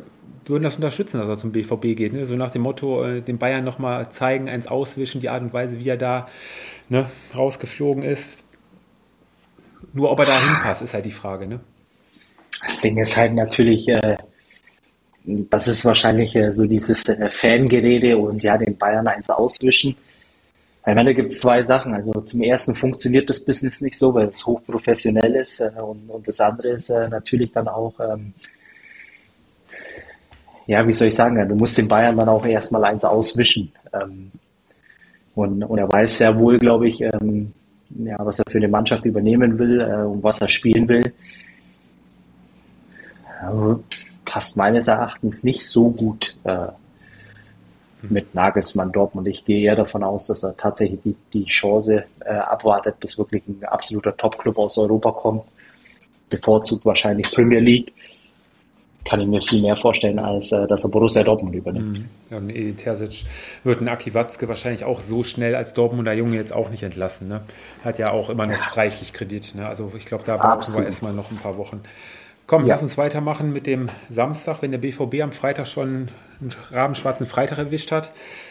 würden 0.47 0.65
das 0.65 0.75
unterstützen, 0.75 1.19
dass 1.19 1.29
er 1.29 1.39
zum 1.39 1.53
BVB 1.53 1.97
geht. 1.97 2.13
Ne? 2.13 2.27
So 2.27 2.35
nach 2.35 2.51
dem 2.51 2.63
Motto, 2.63 3.05
äh, 3.05 3.21
den 3.23 3.39
Bayern 3.39 3.65
nochmal 3.65 4.11
zeigen, 4.11 4.49
eins 4.49 4.67
auswischen, 4.67 5.21
die 5.21 5.29
Art 5.29 5.43
und 5.43 5.53
Weise, 5.53 5.79
wie 5.79 5.89
er 5.89 5.97
da 5.97 6.27
ne, 6.89 7.07
rausgeflogen 7.37 8.03
ist. 8.03 8.45
Nur 9.93 10.11
ob 10.11 10.19
er 10.19 10.27
da 10.27 10.41
hinpasst, 10.41 10.83
ist 10.83 10.95
halt 10.95 11.05
die 11.05 11.13
Frage. 11.13 11.47
Ne? 11.47 11.61
Das 12.67 12.81
Ding 12.81 12.99
ist 12.99 13.17
halt 13.17 13.35
natürlich, 13.35 13.89
äh, 13.89 14.17
das 15.25 15.69
ist 15.69 15.85
wahrscheinlich 15.85 16.35
äh, 16.35 16.53
so 16.53 16.67
dieses 16.67 17.09
äh, 17.09 17.31
Fangerede 17.31 18.19
und 18.19 18.43
ja, 18.43 18.59
den 18.59 18.77
Bayern 18.77 19.07
eins 19.07 19.31
auswischen. 19.31 19.95
Meine, 20.87 21.05
da 21.05 21.13
gibt 21.13 21.31
es 21.31 21.41
zwei 21.41 21.63
Sachen. 21.63 21.95
Also 21.95 22.13
zum 22.23 22.43
ersten 22.43 22.75
funktioniert 22.75 23.29
das 23.29 23.45
Business 23.45 23.81
nicht 23.81 23.99
so, 23.99 24.15
weil 24.15 24.29
es 24.29 24.47
hochprofessionell 24.47 25.35
ist 25.37 25.61
äh, 25.61 25.81
und, 25.81 26.09
und, 26.09 26.27
das 26.27 26.41
andere 26.41 26.69
ist 26.71 26.91
äh, 26.91 27.09
natürlich 27.09 27.53
dann 27.53 27.69
auch, 27.69 27.95
ähm, 28.01 28.33
ja, 30.67 30.87
wie 30.87 30.93
soll 30.93 31.09
ich 31.09 31.15
sagen, 31.15 31.49
du 31.49 31.55
musst 31.55 31.77
den 31.77 31.89
Bayern 31.89 32.17
dann 32.17 32.29
auch 32.29 32.45
erstmal 32.47 32.85
eins 32.85 33.05
auswischen. 33.05 33.73
Ähm, 33.93 34.31
und, 35.35 35.63
und 35.63 35.79
er 35.79 35.89
weiß 35.89 36.19
sehr 36.19 36.39
wohl, 36.39 36.59
glaube 36.59 36.89
ich, 36.89 37.01
ähm, 37.03 37.53
ja, 37.91 38.17
was 38.19 38.39
er 38.39 38.45
für 38.51 38.59
eine 38.59 38.69
Mannschaft 38.69 39.05
übernehmen 39.05 39.59
will 39.59 39.81
äh, 39.81 40.07
und 40.07 40.23
was 40.23 40.41
er 40.41 40.49
spielen 40.49 40.89
will. 40.89 41.13
Also, 43.43 43.83
passt 44.25 44.57
meines 44.57 44.87
Erachtens 44.87 45.43
nicht 45.43 45.67
so 45.67 45.91
gut 45.91 46.37
äh, 46.45 46.69
mit 48.09 48.35
Nagelsmann 48.35 48.93
Dortmund. 48.93 49.29
Ich 49.29 49.45
gehe 49.45 49.63
eher 49.63 49.77
davon 49.77 50.03
aus, 50.03 50.29
dass 50.29 50.43
er 50.43 50.57
tatsächlich 50.57 51.01
die, 51.05 51.17
die 51.33 51.45
Chance 51.47 52.05
äh, 52.21 52.31
abwartet, 52.33 52.99
bis 53.01 53.19
wirklich 53.19 53.43
ein 53.47 53.65
absoluter 53.65 54.17
Top-Club 54.17 54.59
aus 54.59 54.79
Europa 54.79 55.13
kommt. 55.13 55.43
Bevorzugt 56.29 56.85
wahrscheinlich 56.85 57.31
Premier 57.33 57.61
League 57.61 57.93
kann 59.05 59.21
ich 59.21 59.27
mir 59.27 59.41
viel 59.41 59.63
mehr 59.63 59.77
vorstellen, 59.77 60.19
als 60.19 60.53
äh, 60.53 60.67
dass 60.67 60.85
er 60.85 60.91
Borussia 60.91 61.23
Dortmund 61.23 61.55
übernimmt. 61.55 61.99
Mhm. 61.99 62.09
Ja, 62.31 62.37
und 62.37 62.51
Edin 62.51 62.77
Terzic 62.77 63.25
wird 63.65 63.79
einen 63.79 63.89
Aki 63.89 64.15
Watzke 64.15 64.49
wahrscheinlich 64.49 64.85
auch 64.85 65.01
so 65.01 65.25
schnell 65.25 65.55
als 65.55 65.73
Dortmunder 65.73 66.13
Junge 66.13 66.37
jetzt 66.37 66.53
auch 66.53 66.71
nicht 66.71 66.83
entlassen. 66.83 67.29
Ne? 67.29 67.41
Hat 67.85 67.99
ja 67.99 68.11
auch 68.11 68.29
immer 68.29 68.47
noch 68.47 68.77
reichlich 68.77 69.13
Kredit. 69.13 69.55
Ne? 69.55 69.67
Also 69.67 69.91
ich 69.97 70.05
glaube, 70.05 70.25
da 70.25 70.37
brauchen 70.37 70.75
wir 70.77 70.85
erstmal 70.85 71.13
noch 71.13 71.31
ein 71.31 71.39
paar 71.39 71.57
Wochen. 71.57 71.81
Komm, 72.51 72.63
ja. 72.67 72.71
lass 72.71 72.83
uns 72.83 72.99
weitermachen 72.99 73.53
mit 73.53 73.69
dem 73.69 73.87
Samstag. 74.09 74.61
Wenn 74.61 74.73
der 74.73 74.79
BVB 74.79 75.23
am 75.23 75.31
Freitag 75.31 75.69
schon 75.69 76.09
einen 76.41 76.51
rabenschwarzen 76.73 77.25
Freitag 77.25 77.59
erwischt 77.59 77.93
hat, 77.93 78.11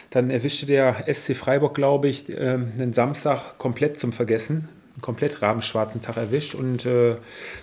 dann 0.10 0.30
erwischte 0.30 0.66
der 0.66 1.04
SC 1.14 1.36
Freiburg, 1.36 1.76
glaube 1.76 2.08
ich, 2.08 2.30
ähm, 2.30 2.72
einen 2.78 2.94
Samstag 2.94 3.58
komplett 3.58 4.00
zum 4.00 4.14
Vergessen 4.14 4.70
einen 4.96 5.02
komplett 5.02 5.42
rabenschwarzen 5.42 6.00
Tag 6.00 6.16
erwischt 6.16 6.56
und 6.56 6.86
äh, 6.86 7.18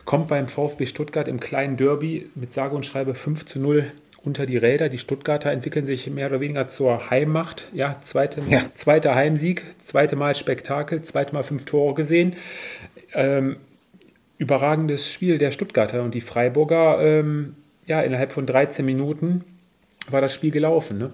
kommt 0.04 0.28
beim 0.28 0.46
VfB 0.46 0.84
Stuttgart 0.84 1.26
im 1.26 1.40
kleinen 1.40 1.78
Derby 1.78 2.28
mit 2.34 2.52
sage 2.52 2.76
und 2.76 2.84
schreibe 2.84 3.14
5 3.14 3.46
zu 3.46 3.58
0 3.58 3.90
unter 4.22 4.44
die 4.44 4.58
Räder. 4.58 4.90
Die 4.90 4.98
Stuttgarter 4.98 5.52
entwickeln 5.52 5.86
sich 5.86 6.10
mehr 6.10 6.26
oder 6.26 6.40
weniger 6.40 6.68
zur 6.68 7.08
Heimmacht. 7.08 7.70
Ja, 7.72 7.96
zweite, 8.02 8.42
ja. 8.46 8.66
zweiter 8.74 9.14
Heimsieg, 9.14 9.64
zweite 9.78 10.16
Mal 10.16 10.34
Spektakel, 10.34 11.00
zweite 11.00 11.32
Mal 11.32 11.44
fünf 11.44 11.64
Tore 11.64 11.94
gesehen. 11.94 12.36
Ähm, 13.14 13.56
überragendes 14.38 15.08
Spiel 15.10 15.38
der 15.38 15.50
Stuttgarter 15.50 16.02
und 16.02 16.14
die 16.14 16.20
Freiburger. 16.20 17.00
Ähm, 17.00 17.56
ja, 17.86 18.00
innerhalb 18.00 18.32
von 18.32 18.46
13 18.46 18.84
Minuten 18.84 19.44
war 20.08 20.20
das 20.20 20.34
Spiel 20.34 20.50
gelaufen. 20.50 20.98
Ne? 20.98 21.10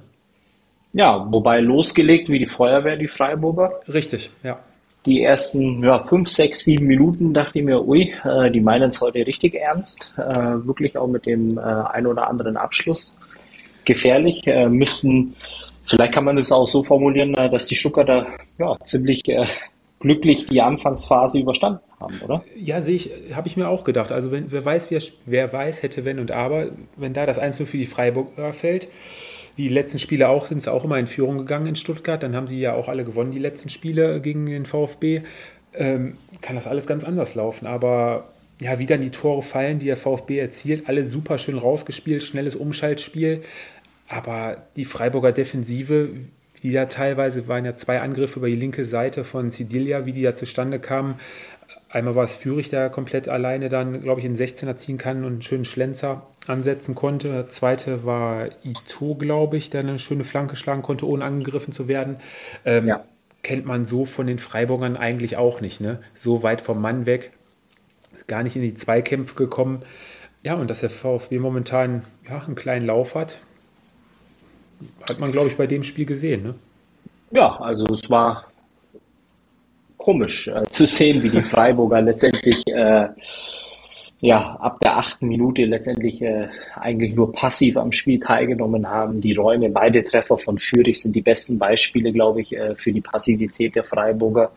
Ja, 0.93 1.27
wobei 1.31 1.61
losgelegt 1.61 2.29
wie 2.29 2.39
die 2.39 2.47
Feuerwehr, 2.47 2.97
die 2.97 3.09
Freiburger. 3.09 3.81
Richtig, 3.93 4.31
ja. 4.43 4.59
Die 5.05 5.23
ersten 5.23 5.83
ja, 5.83 5.99
fünf, 6.05 6.29
sechs, 6.29 6.65
sieben 6.65 6.87
Minuten 6.87 7.35
dachte 7.35 7.59
ich 7.59 7.65
mir, 7.65 7.85
ui, 7.85 8.15
äh, 8.25 8.51
die 8.51 8.61
meinen 8.61 8.91
es 8.91 9.01
heute 9.01 9.27
richtig 9.27 9.55
ernst. 9.55 10.15
Äh, 10.17 10.65
wirklich 10.65 10.97
auch 10.97 11.09
mit 11.09 11.27
dem 11.27 11.59
äh, 11.59 11.61
ein 11.61 12.07
oder 12.07 12.29
anderen 12.29 12.57
Abschluss. 12.57 13.19
Gefährlich. 13.85 14.47
Äh, 14.47 14.69
müssten, 14.69 15.35
vielleicht 15.83 16.13
kann 16.13 16.25
man 16.25 16.37
das 16.37 16.53
auch 16.53 16.67
so 16.67 16.85
formulieren, 16.85 17.35
äh, 17.35 17.51
dass 17.51 17.67
die 17.67 17.75
Stuttgarter 17.75 18.27
ja, 18.59 18.77
ziemlich 18.85 19.29
äh, 19.29 19.47
glücklich 19.99 20.47
die 20.47 20.63
Anfangsphase 20.63 21.41
überstanden 21.41 21.81
haben, 22.03 22.21
oder? 22.23 22.45
Ja, 22.57 22.81
sehe 22.81 22.97
ich, 22.97 23.11
habe 23.33 23.49
ich 23.49 23.57
mir 23.57 23.69
auch 23.69 23.85
gedacht. 23.85 24.13
Also 24.13 24.31
wenn, 24.31 24.51
wer 24.53 24.65
weiß, 24.65 24.91
wer, 24.91 25.01
wer 25.27 25.53
weiß, 25.53 25.83
hätte 25.83 26.05
wenn 26.05 26.19
und 26.19 26.31
aber, 26.31 26.71
wenn 26.97 27.15
da 27.15 27.27
das 27.27 27.39
Einzel 27.39 27.67
für 27.67 27.79
die 27.79 27.87
Freiburger 27.87 28.53
fällt, 28.53 28.89
wie 29.57 29.69
die 29.69 29.75
letzten 29.75 29.99
Spiele 29.99 30.29
auch, 30.29 30.47
sind 30.47 30.63
sie 30.63 30.73
auch 30.73 30.85
immer 30.85 30.99
in 30.99 31.07
Führung 31.07 31.39
gegangen 31.39 31.67
in 31.67 31.77
Stuttgart. 31.77 32.23
Dann 32.23 32.35
haben 32.35 32.47
sie 32.47 32.59
ja 32.59 32.75
auch 32.75 32.89
alle 32.89 33.05
gewonnen, 33.05 33.31
die 33.31 33.39
letzten 33.39 33.69
Spiele 33.69 34.21
gegen 34.21 34.47
den 34.47 34.67
VfB. 34.67 35.23
Ähm, 35.75 36.17
kann 36.41 36.57
das 36.57 36.67
alles 36.67 36.87
ganz 36.87 37.05
anders 37.05 37.35
laufen. 37.35 37.67
Aber 37.67 38.29
ja, 38.61 38.79
wie 38.79 38.87
dann 38.87 39.01
die 39.01 39.11
Tore 39.11 39.43
fallen, 39.43 39.79
die 39.79 39.87
der 39.87 39.97
VfB 39.97 40.39
erzielt, 40.39 40.89
alle 40.89 41.05
super 41.05 41.39
schön 41.39 41.59
rausgespielt, 41.59 42.23
schnelles 42.23 42.57
Umschaltspiel. 42.57 43.43
Aber 44.09 44.59
die 44.77 44.85
Freiburger 44.85 45.33
Defensive, 45.33 46.11
die 46.63 46.73
da 46.73 46.87
teilweise 46.87 47.49
waren 47.49 47.65
ja 47.65 47.75
zwei 47.75 48.01
Angriffe 48.01 48.39
über 48.39 48.49
die 48.49 48.55
linke 48.55 48.85
Seite 48.85 49.25
von 49.25 49.51
Sidilia, 49.51 50.07
wie 50.07 50.13
die 50.13 50.23
da 50.23 50.37
zustande 50.37 50.79
kamen. 50.79 51.17
Einmal 51.93 52.15
war 52.15 52.25
es 52.25 52.35
Führig, 52.35 52.71
der 52.71 52.89
komplett 52.89 53.29
alleine 53.29 53.69
dann, 53.69 54.01
glaube 54.01 54.19
ich, 54.19 54.25
in 54.25 54.35
16er 54.35 54.77
ziehen 54.77 54.97
kann 54.97 55.25
und 55.25 55.33
einen 55.33 55.43
schönen 55.43 55.67
Schlenzer 55.67 56.27
ansetzen 56.47 56.95
konnte. 56.95 57.29
Der 57.29 57.49
zweite 57.51 58.07
war 58.07 58.47
Ito, 58.65 59.15
glaube 59.15 59.59
ich, 59.59 59.69
der 59.69 59.81
eine 59.81 59.99
schöne 59.99 60.25
Flanke 60.25 60.57
schlagen 60.57 60.81
konnte, 60.81 61.07
ohne 61.07 61.23
angegriffen 61.23 61.71
zu 61.71 61.89
werden. 61.89 62.17
Ähm, 62.65 62.89
ja. 62.89 63.05
Kennt 63.43 63.67
man 63.67 63.85
so 63.85 64.07
von 64.07 64.27
den 64.27 64.39
Freiburgern 64.39 64.97
eigentlich 64.97 65.37
auch 65.37 65.61
nicht. 65.61 65.83
Ne? 65.83 66.01
So 66.15 66.43
weit 66.43 66.63
vom 66.63 66.81
Mann 66.81 67.05
weg, 67.05 67.33
gar 68.27 68.43
nicht 68.43 68.57
in 68.57 68.63
die 68.63 68.75
Zweikämpfe 68.75 69.35
gekommen. 69.35 69.83
Ja, 70.43 70.55
und 70.55 70.71
dass 70.71 70.81
der 70.81 70.91
VfB 70.91 71.41
momentan 71.41 72.05
ja, 72.27 72.43
einen 72.43 72.55
kleinen 72.55 72.87
Lauf 72.87 73.15
hat, 73.15 73.39
hat 75.07 75.21
man, 75.21 75.31
glaube 75.31 75.49
ich, 75.49 75.59
bei 75.59 75.67
dem 75.67 75.83
Spiel 75.83 76.07
gesehen. 76.07 76.43
Ne? 76.43 76.55
Ja, 77.33 77.61
also 77.61 77.85
es 77.93 78.09
war 78.09 78.47
komisch 80.03 80.49
äh, 80.49 80.65
zu 80.65 80.87
sehen, 80.87 81.23
wie 81.23 81.31
die 81.31 81.41
Freiburger 81.41 82.01
letztendlich 82.11 82.67
äh, 82.69 83.09
ja, 84.21 84.57
ab 84.61 84.79
der 84.81 84.99
achten 84.99 85.27
Minute 85.27 85.65
letztendlich 85.65 86.23
äh, 86.23 86.47
eigentlich 86.77 87.13
nur 87.15 87.33
passiv 87.33 87.77
am 87.77 87.91
Spiel 87.91 88.21
teilgenommen 88.21 88.89
haben. 88.89 89.21
Die 89.21 89.35
Räume, 89.35 89.69
beide 89.69 90.05
Treffer 90.05 90.39
von 90.39 90.61
Fürich 90.61 91.03
sind 91.03 91.17
die 91.17 91.23
besten 91.23 91.59
Beispiele, 91.59 92.13
glaube 92.13 92.41
ich, 92.41 92.57
äh, 92.57 92.77
für 92.77 92.93
die 92.93 93.01
Passivität 93.01 93.75
der 93.75 93.83
Freiburger. 93.83 94.53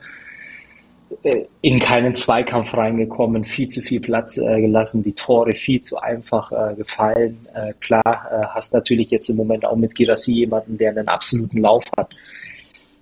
Äh, 1.24 1.46
in 1.62 1.80
keinen 1.80 2.14
Zweikampf 2.14 2.76
reingekommen, 2.76 3.44
viel 3.44 3.68
zu 3.68 3.82
viel 3.82 4.02
Platz 4.02 4.38
äh, 4.38 4.62
gelassen, 4.62 5.02
die 5.02 5.14
Tore 5.14 5.56
viel 5.56 5.82
zu 5.82 5.98
einfach 5.98 6.52
äh, 6.52 6.76
gefallen. 6.76 7.48
Äh, 7.56 7.74
klar, 7.80 8.52
hast 8.54 8.72
natürlich 8.74 9.10
jetzt 9.10 9.30
im 9.30 9.38
Moment 9.38 9.66
auch 9.66 9.76
mit 9.76 9.96
Girassi 9.96 10.34
jemanden, 10.34 10.78
der 10.78 10.92
einen 10.92 11.08
absoluten 11.08 11.60
Lauf 11.60 11.86
hat 11.98 12.10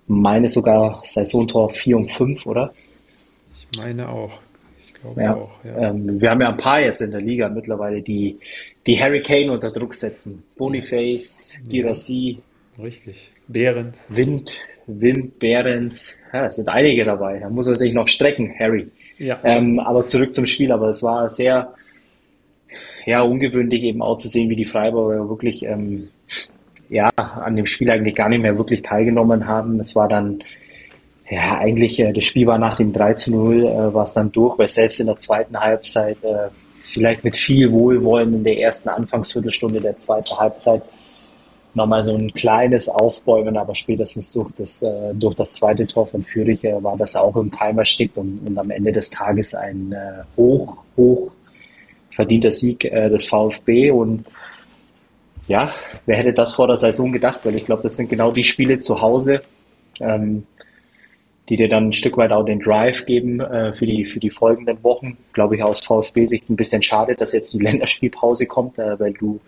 meine 0.07 0.47
sogar 0.47 1.01
Saisontor 1.05 1.69
4 1.69 1.97
und 1.97 2.11
5, 2.11 2.45
oder? 2.45 2.73
Ich 3.55 3.67
meine 3.77 4.09
auch. 4.09 4.39
Ich 4.77 4.93
glaube 4.93 5.21
ja. 5.21 5.35
auch, 5.35 5.63
ja. 5.63 5.89
Ähm, 5.89 6.21
wir 6.21 6.29
haben 6.29 6.41
ja 6.41 6.49
ein 6.49 6.57
paar 6.57 6.81
jetzt 6.81 7.01
in 7.01 7.11
der 7.11 7.21
Liga 7.21 7.49
mittlerweile, 7.49 8.01
die, 8.01 8.39
die 8.85 9.01
Harry 9.01 9.21
Kane 9.21 9.51
unter 9.51 9.71
Druck 9.71 9.93
setzen. 9.93 10.43
Boniface, 10.57 11.53
Girassi. 11.67 12.39
Ja, 12.77 12.83
richtig. 12.83 13.31
Behrens. 13.47 14.07
Wind, 14.09 14.57
Wind, 14.87 15.39
Behrens. 15.39 16.17
Ja, 16.31 16.45
es 16.45 16.55
sind 16.55 16.69
einige 16.69 17.05
dabei. 17.05 17.39
Da 17.39 17.49
muss 17.49 17.67
er 17.67 17.75
sich 17.75 17.93
noch 17.93 18.07
strecken, 18.07 18.53
Harry. 18.57 18.89
Ja. 19.17 19.39
Ähm, 19.43 19.79
aber 19.79 20.05
zurück 20.05 20.31
zum 20.31 20.45
Spiel. 20.45 20.71
Aber 20.71 20.89
es 20.89 21.03
war 21.03 21.29
sehr 21.29 21.73
ja, 23.05 23.21
ungewöhnlich 23.21 23.83
eben 23.83 24.01
auch 24.01 24.17
zu 24.17 24.27
sehen, 24.27 24.49
wie 24.49 24.55
die 24.55 24.65
Freiburger 24.65 25.29
wirklich 25.29 25.63
ähm, 25.63 26.09
ja, 26.93 27.09
an 27.15 27.55
dem 27.55 27.65
Spiel 27.65 27.89
eigentlich 27.89 28.15
gar 28.15 28.29
nicht 28.29 28.41
mehr 28.41 28.57
wirklich 28.57 28.83
teilgenommen 28.83 29.47
haben. 29.47 29.79
Es 29.79 29.95
war 29.95 30.07
dann, 30.07 30.43
ja, 31.29 31.57
eigentlich, 31.57 31.99
äh, 31.99 32.13
das 32.13 32.25
Spiel 32.25 32.45
war 32.45 32.59
nach 32.59 32.77
dem 32.77 32.93
3 32.93 33.13
zu 33.15 33.31
0, 33.31 33.65
äh, 33.65 33.93
war 33.93 34.03
es 34.03 34.13
dann 34.13 34.31
durch, 34.31 34.59
weil 34.59 34.67
selbst 34.67 34.99
in 34.99 35.07
der 35.07 35.17
zweiten 35.17 35.59
Halbzeit, 35.59 36.17
äh, 36.23 36.49
vielleicht 36.81 37.23
mit 37.23 37.35
viel 37.35 37.71
Wohlwollen 37.71 38.33
in 38.35 38.43
der 38.43 38.59
ersten 38.59 38.89
Anfangsviertelstunde 38.89 39.81
der 39.81 39.97
zweiten 39.97 40.37
Halbzeit, 40.37 40.83
nochmal 41.73 42.03
so 42.03 42.15
ein 42.15 42.31
kleines 42.31 42.87
Aufbäumen, 42.87 43.57
aber 43.57 43.73
spätestens 43.73 44.31
durch 44.33 44.51
das, 44.57 44.83
äh, 44.83 45.15
durch 45.15 45.33
das 45.33 45.53
zweite 45.53 45.87
Tor 45.87 46.05
von 46.05 46.23
Fürich 46.23 46.63
äh, 46.63 46.83
war 46.83 46.95
das 46.95 47.15
auch 47.15 47.35
im 47.37 47.49
Keim 47.49 47.79
erstickt 47.79 48.17
und, 48.17 48.39
und 48.45 48.55
am 48.59 48.69
Ende 48.69 48.91
des 48.91 49.09
Tages 49.09 49.55
ein 49.55 49.91
äh, 49.93 50.23
hoch, 50.37 50.77
hoch 50.95 51.31
verdienter 52.11 52.51
Sieg 52.51 52.85
äh, 52.85 53.09
des 53.09 53.25
VfB 53.25 53.89
und 53.89 54.25
ja, 55.47 55.73
wer 56.05 56.17
hätte 56.17 56.33
das 56.33 56.55
vor 56.55 56.67
der 56.67 56.75
Saison 56.75 57.11
gedacht? 57.11 57.41
Weil 57.43 57.55
ich 57.55 57.65
glaube, 57.65 57.83
das 57.83 57.95
sind 57.95 58.09
genau 58.09 58.31
die 58.31 58.43
Spiele 58.43 58.77
zu 58.77 59.01
Hause, 59.01 59.41
ähm, 59.99 60.45
die 61.49 61.57
dir 61.57 61.69
dann 61.69 61.89
ein 61.89 61.93
Stück 61.93 62.17
weit 62.17 62.31
auch 62.31 62.45
den 62.45 62.59
Drive 62.59 63.05
geben 63.05 63.39
äh, 63.41 63.73
für, 63.73 63.85
die, 63.85 64.05
für 64.05 64.19
die 64.19 64.29
folgenden 64.29 64.81
Wochen. 64.83 65.17
Glaube 65.33 65.55
ich 65.55 65.63
aus 65.63 65.83
VfB-Sicht 65.83 66.49
ein 66.49 66.55
bisschen 66.55 66.81
schade, 66.81 67.15
dass 67.15 67.33
jetzt 67.33 67.53
die 67.53 67.59
Länderspielpause 67.63 68.47
kommt, 68.47 68.79
äh, 68.79 68.99
weil 68.99 69.13
du 69.13 69.39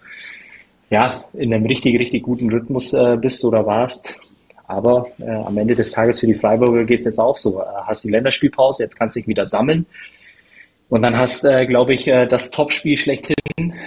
ja 0.90 1.26
in 1.34 1.54
einem 1.54 1.66
richtig, 1.66 1.98
richtig 2.00 2.24
guten 2.24 2.50
Rhythmus 2.52 2.94
äh, 2.94 3.18
bist 3.20 3.44
oder 3.46 3.66
warst. 3.66 4.20
Aber 4.68 5.08
äh, 5.20 5.30
am 5.30 5.58
Ende 5.58 5.76
des 5.76 5.92
Tages 5.92 6.20
für 6.20 6.28
die 6.28 6.36
Freiburger 6.36 6.86
geht 6.86 7.00
es 7.00 7.06
jetzt 7.06 7.20
auch 7.20 7.36
so. 7.36 7.62
Äh, 7.62 7.66
hast 7.86 8.04
die 8.04 8.10
Länderspielpause, 8.10 8.84
jetzt 8.84 8.98
kannst 8.98 9.16
du 9.16 9.20
dich 9.20 9.28
wieder 9.28 9.46
sammeln. 9.46 9.86
Und 10.90 11.02
dann 11.02 11.18
hast, 11.18 11.44
äh, 11.44 11.66
glaube 11.66 11.94
ich, 11.94 12.08
äh, 12.08 12.28
das 12.28 12.52
Topspiel 12.52 12.98
schlechthin 12.98 13.36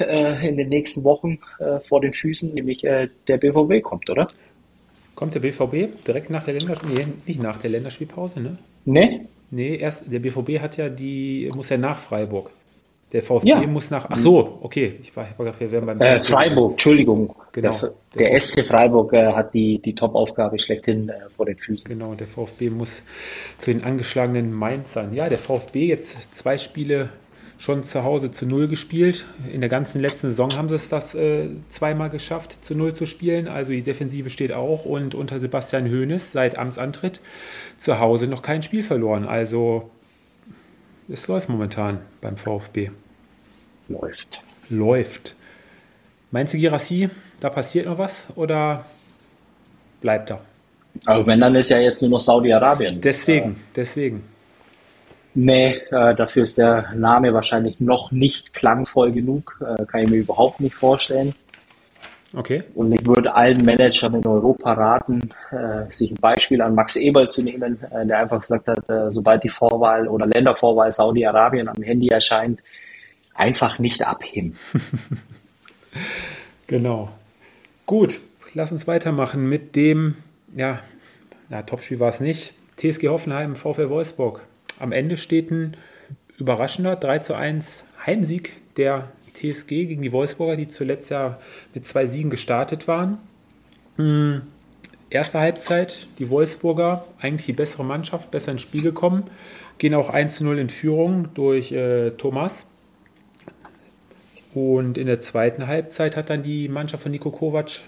äh, 0.00 0.48
in 0.48 0.56
den 0.56 0.68
nächsten 0.68 1.04
Wochen 1.04 1.38
äh, 1.58 1.80
vor 1.80 2.00
den 2.00 2.12
Füßen, 2.12 2.54
nämlich 2.54 2.84
äh, 2.84 3.08
der 3.28 3.38
BVB 3.38 3.82
kommt, 3.82 4.10
oder? 4.10 4.28
Kommt 5.14 5.34
der 5.34 5.40
BVB 5.40 6.04
direkt 6.06 6.30
nach 6.30 6.44
der 6.44 6.54
Länderspielpause? 6.54 7.06
Nee, 7.06 7.12
nicht 7.26 7.42
nach 7.42 7.58
der 7.58 7.70
Länderspielpause, 7.70 8.40
ne? 8.40 8.58
Nee. 8.84 9.20
Nee, 9.50 9.76
erst 9.76 10.12
der 10.12 10.18
BVB 10.18 10.60
hat 10.60 10.76
ja 10.76 10.88
die, 10.88 11.50
muss 11.54 11.70
ja 11.70 11.78
nach 11.78 11.98
Freiburg. 11.98 12.50
Der 13.12 13.22
VfB 13.22 13.48
ja. 13.48 13.66
muss 13.66 13.90
nach. 13.90 14.06
Ach 14.10 14.16
so, 14.16 14.58
okay. 14.60 14.96
Ich 15.00 15.16
war, 15.16 15.26
ich 15.30 15.38
war 15.38 15.58
wir 15.58 15.72
wären 15.72 15.86
beim 15.86 16.00
äh, 16.00 16.20
Freiburg, 16.20 16.72
Entschuldigung. 16.72 17.34
Genau. 17.52 17.70
Der, 17.70 17.94
der, 18.14 18.30
der 18.30 18.40
SC 18.40 18.66
Freiburg 18.66 19.14
äh, 19.14 19.32
hat 19.32 19.54
die, 19.54 19.78
die 19.78 19.94
Top-Aufgabe 19.94 20.58
schlechthin 20.58 21.08
äh, 21.08 21.14
vor 21.34 21.46
den 21.46 21.56
Füßen. 21.56 21.88
Genau, 21.88 22.14
der 22.14 22.26
VfB 22.26 22.68
muss 22.68 23.02
zu 23.58 23.72
den 23.72 23.82
angeschlagenen 23.82 24.52
Mainzern. 24.52 25.14
Ja, 25.14 25.28
der 25.30 25.38
VfB 25.38 25.86
jetzt 25.86 26.34
zwei 26.34 26.58
Spiele 26.58 27.08
schon 27.58 27.82
zu 27.82 28.04
Hause 28.04 28.30
zu 28.30 28.46
Null 28.46 28.68
gespielt. 28.68 29.24
In 29.52 29.60
der 29.60 29.70
ganzen 29.70 30.00
letzten 30.00 30.28
Saison 30.28 30.54
haben 30.54 30.68
sie 30.68 30.76
es 30.76 30.88
das 30.88 31.14
äh, 31.14 31.48
zweimal 31.70 32.10
geschafft, 32.10 32.64
zu 32.64 32.76
Null 32.76 32.94
zu 32.94 33.06
spielen. 33.06 33.48
Also 33.48 33.72
die 33.72 33.82
Defensive 33.82 34.30
steht 34.30 34.52
auch 34.52 34.84
und 34.84 35.14
unter 35.14 35.38
Sebastian 35.38 35.90
Hoeneß 35.90 36.32
seit 36.32 36.56
Amtsantritt 36.56 37.20
zu 37.76 37.98
Hause 37.98 38.28
noch 38.28 38.42
kein 38.42 38.62
Spiel 38.62 38.82
verloren. 38.82 39.24
Also 39.26 39.90
es 41.08 41.26
läuft 41.28 41.48
momentan 41.48 42.00
beim 42.20 42.36
VfB. 42.36 42.90
Läuft. 43.88 44.42
Läuft. 44.68 45.34
Meinst 46.30 46.52
du, 46.52 46.58
Girassi, 46.58 47.08
da 47.40 47.48
passiert 47.48 47.86
noch 47.86 47.98
was 47.98 48.28
oder 48.36 48.84
bleibt 50.00 50.30
er? 50.30 50.40
Also 51.06 51.26
wenn, 51.26 51.40
dann 51.40 51.54
ist 51.54 51.70
ja 51.70 51.78
jetzt 51.78 52.02
nur 52.02 52.10
noch 52.10 52.20
Saudi-Arabien. 52.20 53.00
Deswegen, 53.00 53.52
äh, 53.52 53.54
deswegen. 53.76 54.24
Nee, 55.34 55.76
äh, 55.90 56.14
dafür 56.14 56.42
ist 56.42 56.58
der 56.58 56.92
Name 56.94 57.32
wahrscheinlich 57.32 57.80
noch 57.80 58.10
nicht 58.10 58.52
klangvoll 58.52 59.12
genug. 59.12 59.60
Äh, 59.60 59.84
kann 59.86 60.02
ich 60.02 60.10
mir 60.10 60.16
überhaupt 60.16 60.60
nicht 60.60 60.74
vorstellen. 60.74 61.34
Okay. 62.36 62.62
Und 62.74 62.92
ich 62.92 63.06
würde 63.06 63.34
allen 63.34 63.64
Managern 63.64 64.14
in 64.14 64.26
Europa 64.26 64.72
raten, 64.74 65.30
äh, 65.50 65.90
sich 65.90 66.10
ein 66.10 66.20
Beispiel 66.20 66.60
an 66.60 66.74
Max 66.74 66.96
Eberl 66.96 67.28
zu 67.30 67.42
nehmen, 67.42 67.78
äh, 67.90 68.06
der 68.06 68.18
einfach 68.18 68.40
gesagt 68.40 68.68
hat, 68.68 68.88
äh, 68.90 69.10
sobald 69.10 69.44
die 69.44 69.48
Vorwahl 69.48 70.06
oder 70.06 70.26
Ländervorwahl 70.26 70.92
Saudi-Arabien 70.92 71.68
am 71.68 71.82
Handy 71.82 72.08
erscheint, 72.08 72.60
einfach 73.34 73.78
nicht 73.78 74.06
abheben. 74.06 74.58
genau. 76.66 77.08
Gut, 77.86 78.20
lass 78.52 78.72
uns 78.72 78.86
weitermachen 78.86 79.48
mit 79.48 79.74
dem, 79.74 80.16
ja, 80.54 80.80
ja 81.48 81.62
Topspiel 81.62 81.98
war 81.98 82.10
es 82.10 82.20
nicht. 82.20 82.52
TSG 82.76 83.08
Hoffenheim, 83.08 83.56
VfL 83.56 83.88
Wolfsburg. 83.88 84.42
am 84.78 84.92
Ende 84.92 85.16
steht 85.16 85.50
ein 85.50 85.76
überraschender 86.36 86.94
3 86.94 87.20
zu 87.20 87.34
1 87.34 87.86
Heimsieg 88.06 88.52
der 88.76 89.08
TSG 89.38 89.68
gegen 89.68 90.02
die 90.02 90.12
Wolfsburger, 90.12 90.56
die 90.56 90.68
zuletzt 90.68 91.10
ja 91.10 91.38
mit 91.74 91.86
zwei 91.86 92.06
Siegen 92.06 92.30
gestartet 92.30 92.88
waren. 92.88 93.18
Hm, 93.96 94.42
erste 95.10 95.40
Halbzeit, 95.40 96.08
die 96.18 96.30
Wolfsburger, 96.30 97.04
eigentlich 97.20 97.46
die 97.46 97.52
bessere 97.52 97.84
Mannschaft, 97.84 98.30
besser 98.30 98.52
ins 98.52 98.62
Spiel 98.62 98.82
gekommen, 98.82 99.24
gehen 99.78 99.94
auch 99.94 100.12
1-0 100.12 100.56
in 100.56 100.68
Führung 100.68 101.28
durch 101.34 101.72
äh, 101.72 102.10
Thomas. 102.10 102.66
Und 104.54 104.98
in 104.98 105.06
der 105.06 105.20
zweiten 105.20 105.66
Halbzeit 105.66 106.16
hat 106.16 106.30
dann 106.30 106.42
die 106.42 106.68
Mannschaft 106.68 107.02
von 107.02 107.12
Niko 107.12 107.30
Kovac 107.30 107.82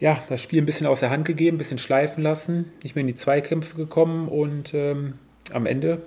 ja, 0.00 0.18
das 0.30 0.42
Spiel 0.42 0.62
ein 0.62 0.66
bisschen 0.66 0.86
aus 0.86 1.00
der 1.00 1.10
Hand 1.10 1.26
gegeben, 1.26 1.56
ein 1.56 1.58
bisschen 1.58 1.78
schleifen 1.78 2.22
lassen, 2.22 2.72
nicht 2.82 2.96
mehr 2.96 3.02
in 3.02 3.06
die 3.06 3.14
Zweikämpfe 3.14 3.76
gekommen 3.76 4.28
und 4.28 4.72
ähm, 4.72 5.14
am 5.52 5.66
Ende 5.66 6.02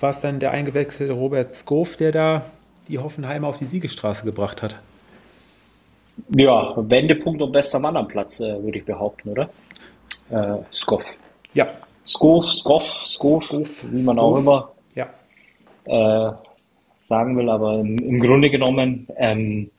war 0.00 0.10
es 0.10 0.20
dann 0.20 0.38
der 0.38 0.50
eingewechselte 0.50 1.12
Robert 1.12 1.54
Skof, 1.54 1.96
der 1.96 2.12
da 2.12 2.44
die 2.92 2.98
Hoffenheimer 2.98 3.48
auf 3.48 3.56
die 3.56 3.64
Siegesstraße 3.64 4.24
gebracht 4.24 4.62
hat. 4.62 4.76
Ja, 6.28 6.74
Wendepunkt 6.76 7.40
und 7.40 7.50
bester 7.50 7.78
Mann 7.78 7.96
am 7.96 8.06
Platz, 8.06 8.38
äh, 8.40 8.62
würde 8.62 8.78
ich 8.78 8.84
behaupten, 8.84 9.30
oder? 9.30 9.48
Äh, 10.30 10.58
Skoff. 10.70 11.04
Ja. 11.54 11.68
Skof, 12.06 12.52
Skoff, 12.52 12.84
Skof, 13.06 13.44
Skof 13.44 13.84
wie 13.90 14.02
man 14.02 14.16
Skof. 14.16 14.18
auch 14.18 14.38
immer 14.38 14.72
ja. 14.94 15.08
äh, 15.86 16.32
sagen 17.00 17.36
will, 17.38 17.48
aber 17.48 17.80
im, 17.80 17.96
im 17.98 18.20
Grunde 18.20 18.50
genommen, 18.50 19.08
ähm, 19.16 19.70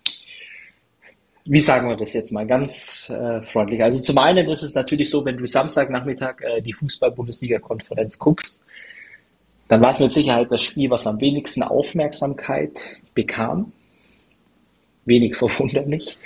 wie 1.45 1.60
sagen 1.60 1.89
wir 1.89 1.97
das 1.97 2.13
jetzt 2.13 2.32
mal 2.32 2.47
ganz 2.47 3.12
äh, 3.12 3.41
freundlich? 3.43 3.84
Also 3.84 4.02
zum 4.02 4.17
einen 4.17 4.49
ist 4.49 4.63
es 4.63 4.73
natürlich 4.73 5.12
so, 5.12 5.23
wenn 5.23 5.38
du 5.38 5.45
Samstagnachmittag 5.45 6.41
äh, 6.41 6.62
die 6.62 6.73
Fußball-Bundesliga-Konferenz 6.73 8.17
guckst, 8.17 8.62
dann 9.67 9.82
war 9.82 9.91
es 9.91 9.99
mit 9.99 10.13
Sicherheit 10.13 10.52
das 10.52 10.62
Spiel, 10.62 10.89
was 10.89 11.08
am 11.08 11.19
wenigsten 11.21 11.63
Aufmerksamkeit 11.63 12.71
bekam. 13.13 13.71
Wenig 15.06 15.36
verwunderlich, 15.38 16.17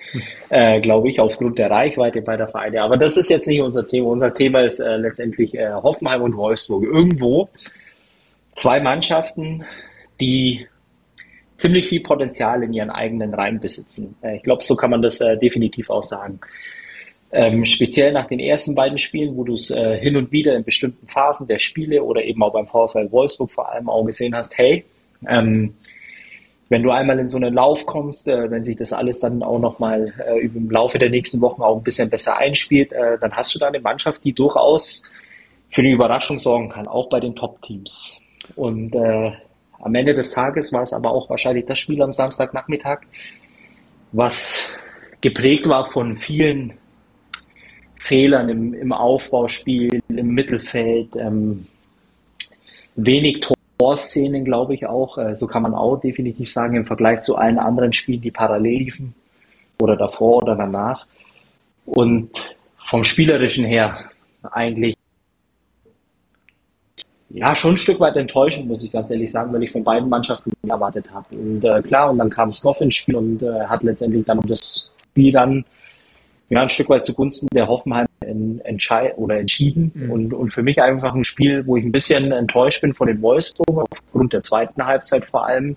äh, 0.50 0.80
glaube 0.82 1.10
ich, 1.10 1.19
aufgrund 1.19 1.58
der 1.58 1.71
Reichweite 1.71 2.21
beider 2.21 2.47
Vereine. 2.47 2.82
Aber 2.82 2.97
das 2.97 3.17
ist 3.17 3.30
jetzt 3.30 3.47
nicht 3.47 3.62
unser 3.62 3.88
Thema. 3.88 4.08
Unser 4.10 4.34
Thema 4.34 4.62
ist 4.62 4.80
äh, 4.80 4.97
letztendlich 4.97 5.56
äh, 5.56 5.71
Hoffenheim 5.71 6.21
und 6.21 6.38
Wolfsburg. 6.38 6.84
Irgendwo 6.84 7.50
zwei 8.54 8.80
Mannschaften, 8.80 9.63
die 10.19 10.67
ziemlich 11.58 11.88
viel 11.88 12.02
Potenzial 12.02 12.63
in 12.63 12.73
ihren 12.73 12.89
eigenen 12.89 13.34
Reihen 13.34 13.60
besitzen. 13.60 14.15
Äh, 14.21 14.38
ich 14.38 14.43
glaube, 14.43 14.63
so 14.63 14.76
kann 14.76 14.91
man 14.91 15.02
das 15.02 15.21
äh, 15.21 15.38
definitiv 15.38 15.89
auch 15.89 16.04
sagen. 16.04 16.39
Ähm, 17.30 17.66
speziell 17.66 18.13
nach 18.13 18.28
den 18.28 18.40
ersten 18.40 18.74
beiden 18.74 18.98
Spielen, 18.98 19.36
wo 19.36 19.44
du 19.44 19.54
es 19.54 19.70
äh, 19.70 19.98
hin 19.98 20.16
und 20.16 20.32
wieder 20.32 20.56
in 20.56 20.63
bestimmten 20.63 21.08
Phasen 21.08 21.48
der 21.48 21.60
Spiele 21.60 22.02
oder 22.04 22.24
eben 22.24 22.42
auch 22.42 22.54
beim 22.54 22.68
VfL 22.68 23.12
Wolfsburg 23.12 23.52
vor 23.52 23.70
allem 23.70 23.90
auch 23.90 24.06
gesehen 24.06 24.34
hast, 24.34 24.58
hey, 24.58 24.86
ähm, 25.28 25.74
wenn 26.70 26.84
du 26.84 26.92
einmal 26.92 27.20
in 27.20 27.28
so 27.28 27.38
einen 27.38 27.54
Lauf 27.54 27.86
kommst, 27.86 28.28
äh, 28.28 28.50
wenn 28.50 28.63
sich 28.63 28.76
das 28.76 28.94
alles 28.94 29.20
dann 29.20 29.44
auch 29.44 29.60
nochmal 29.60 30.13
äh, 30.26 30.46
im 30.46 30.70
Laufe 30.70 31.00
der 31.00 31.10
nächsten 31.10 31.42
Wochen 31.42 31.62
auch 31.62 31.78
ein 31.78 31.84
bisschen 31.84 32.10
besser 32.10 32.38
einspielt, 32.38 32.94
äh, 32.94 33.18
dann 33.20 33.34
hast 33.34 33.54
du 33.56 33.60
da 33.60 33.68
eine 33.68 33.80
Mannschaft, 33.80 34.24
die 34.24 34.34
durchaus 34.34 35.12
für 35.70 35.82
eine 35.82 35.92
Überraschung 35.92 36.40
sorgen 36.40 36.70
kann, 36.70 36.88
auch 36.88 37.10
bei 37.10 37.20
den 37.20 37.36
Top-Teams. 37.36 38.20
Und 38.56 38.96
äh, 38.96 39.32
am 39.80 39.96
Ende 39.96 40.13
des 40.13 40.32
Tages 40.32 40.74
war 40.74 40.84
es 40.84 40.94
aber 40.94 41.12
auch 41.12 41.30
wahrscheinlich 41.30 41.66
das 41.66 41.80
Spiel 41.80 42.02
am 42.02 42.12
Samstagnachmittag, 42.12 43.00
was 44.12 44.74
geprägt 45.22 45.68
war 45.68 45.90
von 45.90 46.16
vielen 46.16 46.74
Fehlern 47.99 48.49
im, 48.49 48.73
im 48.73 48.93
Aufbauspiel, 48.93 50.01
im 50.10 50.29
Mittelfeld, 50.29 51.15
ähm, 51.15 51.67
wenig 52.95 53.45
Torszenen, 53.77 54.45
glaube 54.45 54.73
ich 54.73 54.86
auch. 54.86 55.17
Äh, 55.17 55.36
so 55.36 55.47
kann 55.47 55.63
man 55.63 55.73
auch 55.73 55.97
definitiv 55.97 56.51
sagen, 56.51 56.75
im 56.75 56.86
Vergleich 56.86 57.21
zu 57.21 57.36
allen 57.36 57.60
anderen 57.60 57.93
Spielen, 57.93 58.21
die 58.21 58.31
parallel 58.31 58.79
liefen 58.79 59.15
oder 59.81 59.95
davor 59.95 60.43
oder 60.43 60.55
danach. 60.55 61.05
Und 61.86 62.55
vom 62.77 63.03
Spielerischen 63.03 63.65
her 63.65 64.12
eigentlich 64.51 64.95
ja, 67.29 67.53
schon 67.55 67.73
ein 67.73 67.77
Stück 67.77 67.99
weit 67.99 68.15
enttäuschend, 68.15 68.67
muss 68.67 68.83
ich 68.83 68.91
ganz 68.91 69.12
ehrlich 69.12 69.31
sagen, 69.31 69.51
weil 69.53 69.63
ich 69.63 69.71
von 69.71 69.83
beiden 69.83 70.07
Mannschaften 70.07 70.51
erwartet 70.67 71.12
habe. 71.12 71.36
Und 71.36 71.63
äh, 71.63 71.81
klar, 71.81 72.10
und 72.10 72.17
dann 72.19 72.29
kam 72.29 72.51
Skoff 72.51 72.79
ins 72.81 72.95
Spiel 72.95 73.15
und 73.15 73.43
äh, 73.43 73.65
hat 73.65 73.83
letztendlich 73.83 74.25
dann 74.25 74.39
das 74.41 74.93
Spiel 75.12 75.31
dann 75.31 75.65
ja, 76.49 76.62
ein 76.62 76.69
Stück 76.69 76.89
weit 76.89 77.05
zugunsten 77.05 77.47
der 77.53 77.67
Hoffenheim 77.67 78.07
entscheid 78.63 79.13
oder 79.17 79.39
entschieden. 79.39 79.91
Mhm. 79.93 80.12
Und, 80.12 80.33
und 80.33 80.53
für 80.53 80.63
mich 80.63 80.81
einfach 80.81 81.13
ein 81.13 81.23
Spiel, 81.23 81.65
wo 81.65 81.77
ich 81.77 81.83
ein 81.83 81.91
bisschen 81.91 82.31
enttäuscht 82.31 82.81
bin 82.81 82.93
von 82.93 83.07
den 83.07 83.21
Wolfsburg, 83.21 83.88
aufgrund 83.91 84.33
der 84.33 84.43
zweiten 84.43 84.86
Halbzeit 84.86 85.25
vor 85.25 85.45
allem. 85.45 85.75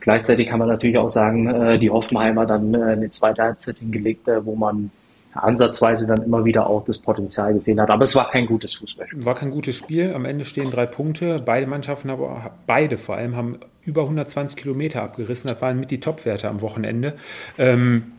Gleichzeitig 0.00 0.48
kann 0.48 0.58
man 0.58 0.68
natürlich 0.68 0.96
auch 0.96 1.08
sagen, 1.08 1.46
äh, 1.48 1.78
die 1.78 1.90
Hoffenheimer 1.90 2.46
dann 2.46 2.72
äh, 2.72 2.82
eine 2.82 3.10
zweite 3.10 3.42
Halbzeit 3.42 3.78
hingelegt, 3.78 4.26
äh, 4.28 4.44
wo 4.44 4.54
man 4.54 4.90
ansatzweise 5.34 6.06
dann 6.06 6.22
immer 6.22 6.44
wieder 6.44 6.66
auch 6.66 6.84
das 6.84 6.98
Potenzial 7.00 7.52
gesehen 7.52 7.80
hat. 7.80 7.90
Aber 7.90 8.04
es 8.04 8.16
war 8.16 8.30
kein 8.30 8.46
gutes 8.46 8.74
Fußballspiel. 8.74 9.24
War 9.24 9.34
kein 9.34 9.50
gutes 9.50 9.76
Spiel. 9.76 10.14
Am 10.14 10.24
Ende 10.24 10.44
stehen 10.44 10.70
drei 10.70 10.86
Punkte. 10.86 11.42
Beide 11.44 11.66
Mannschaften, 11.66 12.10
aber 12.10 12.52
beide 12.66 12.96
vor 12.96 13.16
allem, 13.16 13.36
haben 13.36 13.58
über 13.84 14.02
120 14.02 14.56
Kilometer 14.56 15.02
abgerissen. 15.02 15.48
Das 15.48 15.60
waren 15.60 15.78
mit 15.78 15.90
die 15.90 16.00
Topwerte 16.00 16.48
am 16.48 16.62
Wochenende. 16.62 17.14
Ähm, 17.58 18.12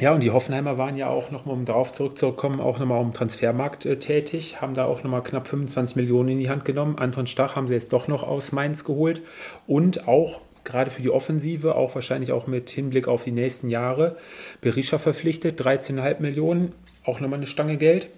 ja, 0.00 0.14
und 0.14 0.22
die 0.22 0.30
Hoffenheimer 0.30 0.78
waren 0.78 0.96
ja 0.96 1.08
auch 1.08 1.30
nochmal, 1.30 1.56
um 1.56 1.64
darauf 1.64 1.92
zurückzukommen, 1.92 2.60
auch 2.60 2.78
nochmal 2.78 3.00
am 3.00 3.12
Transfermarkt 3.12 3.84
äh, 3.84 3.98
tätig, 3.98 4.60
haben 4.60 4.74
da 4.74 4.84
auch 4.84 5.02
nochmal 5.02 5.22
knapp 5.22 5.48
25 5.48 5.96
Millionen 5.96 6.28
in 6.30 6.38
die 6.38 6.48
Hand 6.48 6.64
genommen. 6.64 6.98
Anton 6.98 7.26
Stach 7.26 7.56
haben 7.56 7.66
sie 7.66 7.74
jetzt 7.74 7.92
doch 7.92 8.06
noch 8.06 8.22
aus 8.22 8.52
Mainz 8.52 8.84
geholt 8.84 9.22
und 9.66 10.06
auch 10.06 10.40
gerade 10.64 10.90
für 10.90 11.02
die 11.02 11.10
Offensive, 11.10 11.74
auch 11.74 11.94
wahrscheinlich 11.94 12.30
auch 12.30 12.46
mit 12.46 12.70
Hinblick 12.70 13.08
auf 13.08 13.24
die 13.24 13.32
nächsten 13.32 13.70
Jahre. 13.70 14.16
Berisha 14.60 14.98
verpflichtet, 14.98 15.60
13,5 15.60 16.20
Millionen, 16.20 16.72
auch 17.04 17.20
nochmal 17.20 17.38
eine 17.38 17.46
Stange 17.46 17.76
Geld. 17.76 18.08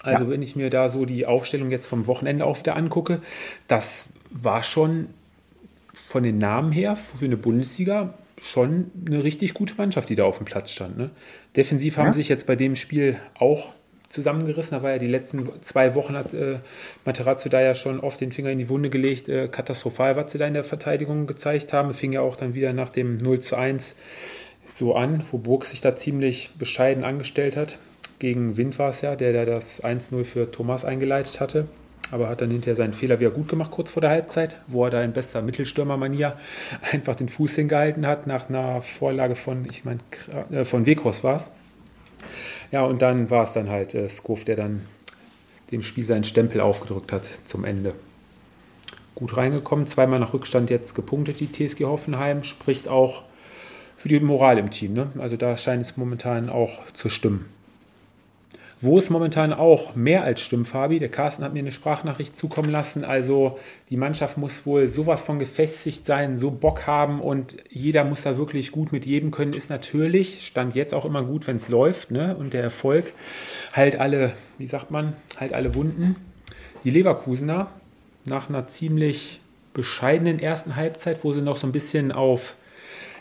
Also 0.00 0.24
ja. 0.24 0.30
wenn 0.30 0.42
ich 0.42 0.56
mir 0.56 0.70
da 0.70 0.88
so 0.88 1.04
die 1.04 1.26
Aufstellung 1.26 1.70
jetzt 1.70 1.86
vom 1.86 2.06
Wochenende 2.06 2.44
auf 2.44 2.60
wieder 2.60 2.76
angucke, 2.76 3.20
das 3.68 4.06
war 4.30 4.62
schon 4.62 5.08
von 6.06 6.22
den 6.22 6.38
Namen 6.38 6.72
her 6.72 6.96
für 6.96 7.24
eine 7.24 7.36
Bundesliga 7.36 8.14
schon 8.44 8.90
eine 9.06 9.24
richtig 9.24 9.54
gute 9.54 9.74
Mannschaft, 9.76 10.10
die 10.10 10.16
da 10.16 10.24
auf 10.24 10.36
dem 10.36 10.44
Platz 10.44 10.70
stand. 10.70 10.98
Ne? 10.98 11.10
Defensiv 11.56 11.96
ja. 11.96 12.04
haben 12.04 12.12
sich 12.12 12.28
jetzt 12.28 12.46
bei 12.46 12.56
dem 12.56 12.76
Spiel 12.76 13.16
auch 13.34 13.72
zusammengerissen. 14.10 14.76
Da 14.76 14.82
war 14.82 14.90
ja 14.90 14.98
die 14.98 15.06
letzten 15.06 15.48
zwei 15.62 15.94
Wochen 15.94 16.14
hat 16.14 16.34
äh, 16.34 16.58
Materazzo 17.06 17.48
da 17.48 17.62
ja 17.62 17.74
schon 17.74 18.00
oft 18.00 18.20
den 18.20 18.32
Finger 18.32 18.50
in 18.50 18.58
die 18.58 18.68
Wunde 18.68 18.90
gelegt. 18.90 19.30
Äh, 19.30 19.48
katastrophal, 19.48 20.16
was 20.16 20.30
sie 20.30 20.38
da 20.38 20.46
in 20.46 20.52
der 20.52 20.62
Verteidigung 20.62 21.26
gezeigt 21.26 21.72
haben. 21.72 21.94
Fing 21.94 22.12
ja 22.12 22.20
auch 22.20 22.36
dann 22.36 22.54
wieder 22.54 22.74
nach 22.74 22.90
dem 22.90 23.16
0 23.16 23.40
zu 23.40 23.56
1 23.56 23.96
so 24.74 24.94
an, 24.94 25.24
wo 25.30 25.38
Burg 25.38 25.64
sich 25.64 25.80
da 25.80 25.96
ziemlich 25.96 26.50
bescheiden 26.58 27.02
angestellt 27.02 27.56
hat. 27.56 27.78
Gegen 28.18 28.58
Wind 28.58 28.78
war 28.78 28.90
es 28.90 29.00
ja, 29.00 29.16
der 29.16 29.32
da 29.32 29.44
das 29.44 29.82
1-0 29.82 30.24
für 30.24 30.50
Thomas 30.50 30.84
eingeleitet 30.84 31.40
hatte. 31.40 31.66
Aber 32.10 32.28
hat 32.28 32.40
dann 32.40 32.50
hinterher 32.50 32.76
seinen 32.76 32.92
Fehler 32.92 33.18
wieder 33.18 33.30
gut 33.30 33.48
gemacht, 33.48 33.70
kurz 33.70 33.90
vor 33.90 34.00
der 34.00 34.10
Halbzeit, 34.10 34.60
wo 34.66 34.84
er 34.84 34.90
da 34.90 35.02
in 35.02 35.12
bester 35.12 35.42
Mittelstürmermanier 35.42 36.36
einfach 36.92 37.16
den 37.16 37.28
Fuß 37.28 37.54
hingehalten 37.56 38.06
hat, 38.06 38.26
nach 38.26 38.48
einer 38.48 38.82
Vorlage 38.82 39.36
von, 39.36 39.66
ich 39.70 39.84
meine, 39.84 40.00
äh, 40.50 40.64
von 40.64 40.86
Weghorst 40.86 41.24
war 41.24 41.36
es. 41.36 41.50
Ja, 42.70 42.84
und 42.84 43.02
dann 43.02 43.30
war 43.30 43.44
es 43.44 43.52
dann 43.52 43.70
halt 43.70 43.94
äh, 43.94 44.08
Skov, 44.08 44.44
der 44.44 44.56
dann 44.56 44.82
dem 45.70 45.82
Spiel 45.82 46.04
seinen 46.04 46.24
Stempel 46.24 46.60
aufgedrückt 46.60 47.12
hat 47.12 47.24
zum 47.44 47.64
Ende. 47.64 47.94
Gut 49.14 49.36
reingekommen, 49.36 49.86
zweimal 49.86 50.18
nach 50.18 50.34
Rückstand 50.34 50.70
jetzt 50.70 50.94
gepunktet, 50.94 51.40
die 51.40 51.50
TSG 51.50 51.84
Hoffenheim, 51.84 52.42
spricht 52.42 52.88
auch 52.88 53.22
für 53.96 54.08
die 54.08 54.20
Moral 54.20 54.58
im 54.58 54.70
Team. 54.70 54.92
Ne? 54.92 55.10
Also 55.18 55.36
da 55.36 55.56
scheint 55.56 55.82
es 55.82 55.96
momentan 55.96 56.50
auch 56.50 56.84
zu 56.92 57.08
stimmen. 57.08 57.46
Wo 58.84 58.98
es 58.98 59.08
momentan 59.08 59.54
auch 59.54 59.96
mehr 59.96 60.24
als 60.24 60.42
stimmt, 60.42 60.68
Fabi, 60.68 60.98
der 60.98 61.08
Carsten 61.08 61.42
hat 61.42 61.54
mir 61.54 61.60
eine 61.60 61.72
Sprachnachricht 61.72 62.38
zukommen 62.38 62.68
lassen. 62.68 63.02
Also 63.02 63.58
die 63.88 63.96
Mannschaft 63.96 64.36
muss 64.36 64.66
wohl 64.66 64.88
sowas 64.88 65.22
von 65.22 65.38
gefestigt 65.38 66.04
sein, 66.04 66.36
so 66.36 66.50
Bock 66.50 66.86
haben 66.86 67.22
und 67.22 67.56
jeder 67.70 68.04
muss 68.04 68.24
da 68.24 68.36
wirklich 68.36 68.72
gut 68.72 68.92
mit 68.92 69.06
jedem 69.06 69.30
können. 69.30 69.54
Ist 69.54 69.70
natürlich, 69.70 70.46
stand 70.46 70.74
jetzt 70.74 70.92
auch 70.92 71.06
immer 71.06 71.22
gut, 71.22 71.46
wenn 71.46 71.56
es 71.56 71.70
läuft 71.70 72.10
ne? 72.10 72.36
und 72.36 72.52
der 72.52 72.62
Erfolg 72.62 73.14
halt 73.72 73.98
alle, 73.98 74.34
wie 74.58 74.66
sagt 74.66 74.90
man, 74.90 75.14
halt 75.40 75.54
alle 75.54 75.74
Wunden. 75.74 76.16
Die 76.84 76.90
Leverkusener 76.90 77.70
nach 78.26 78.50
einer 78.50 78.68
ziemlich 78.68 79.40
bescheidenen 79.72 80.38
ersten 80.38 80.76
Halbzeit, 80.76 81.24
wo 81.24 81.32
sie 81.32 81.40
noch 81.40 81.56
so 81.56 81.66
ein 81.66 81.72
bisschen 81.72 82.12
auf 82.12 82.54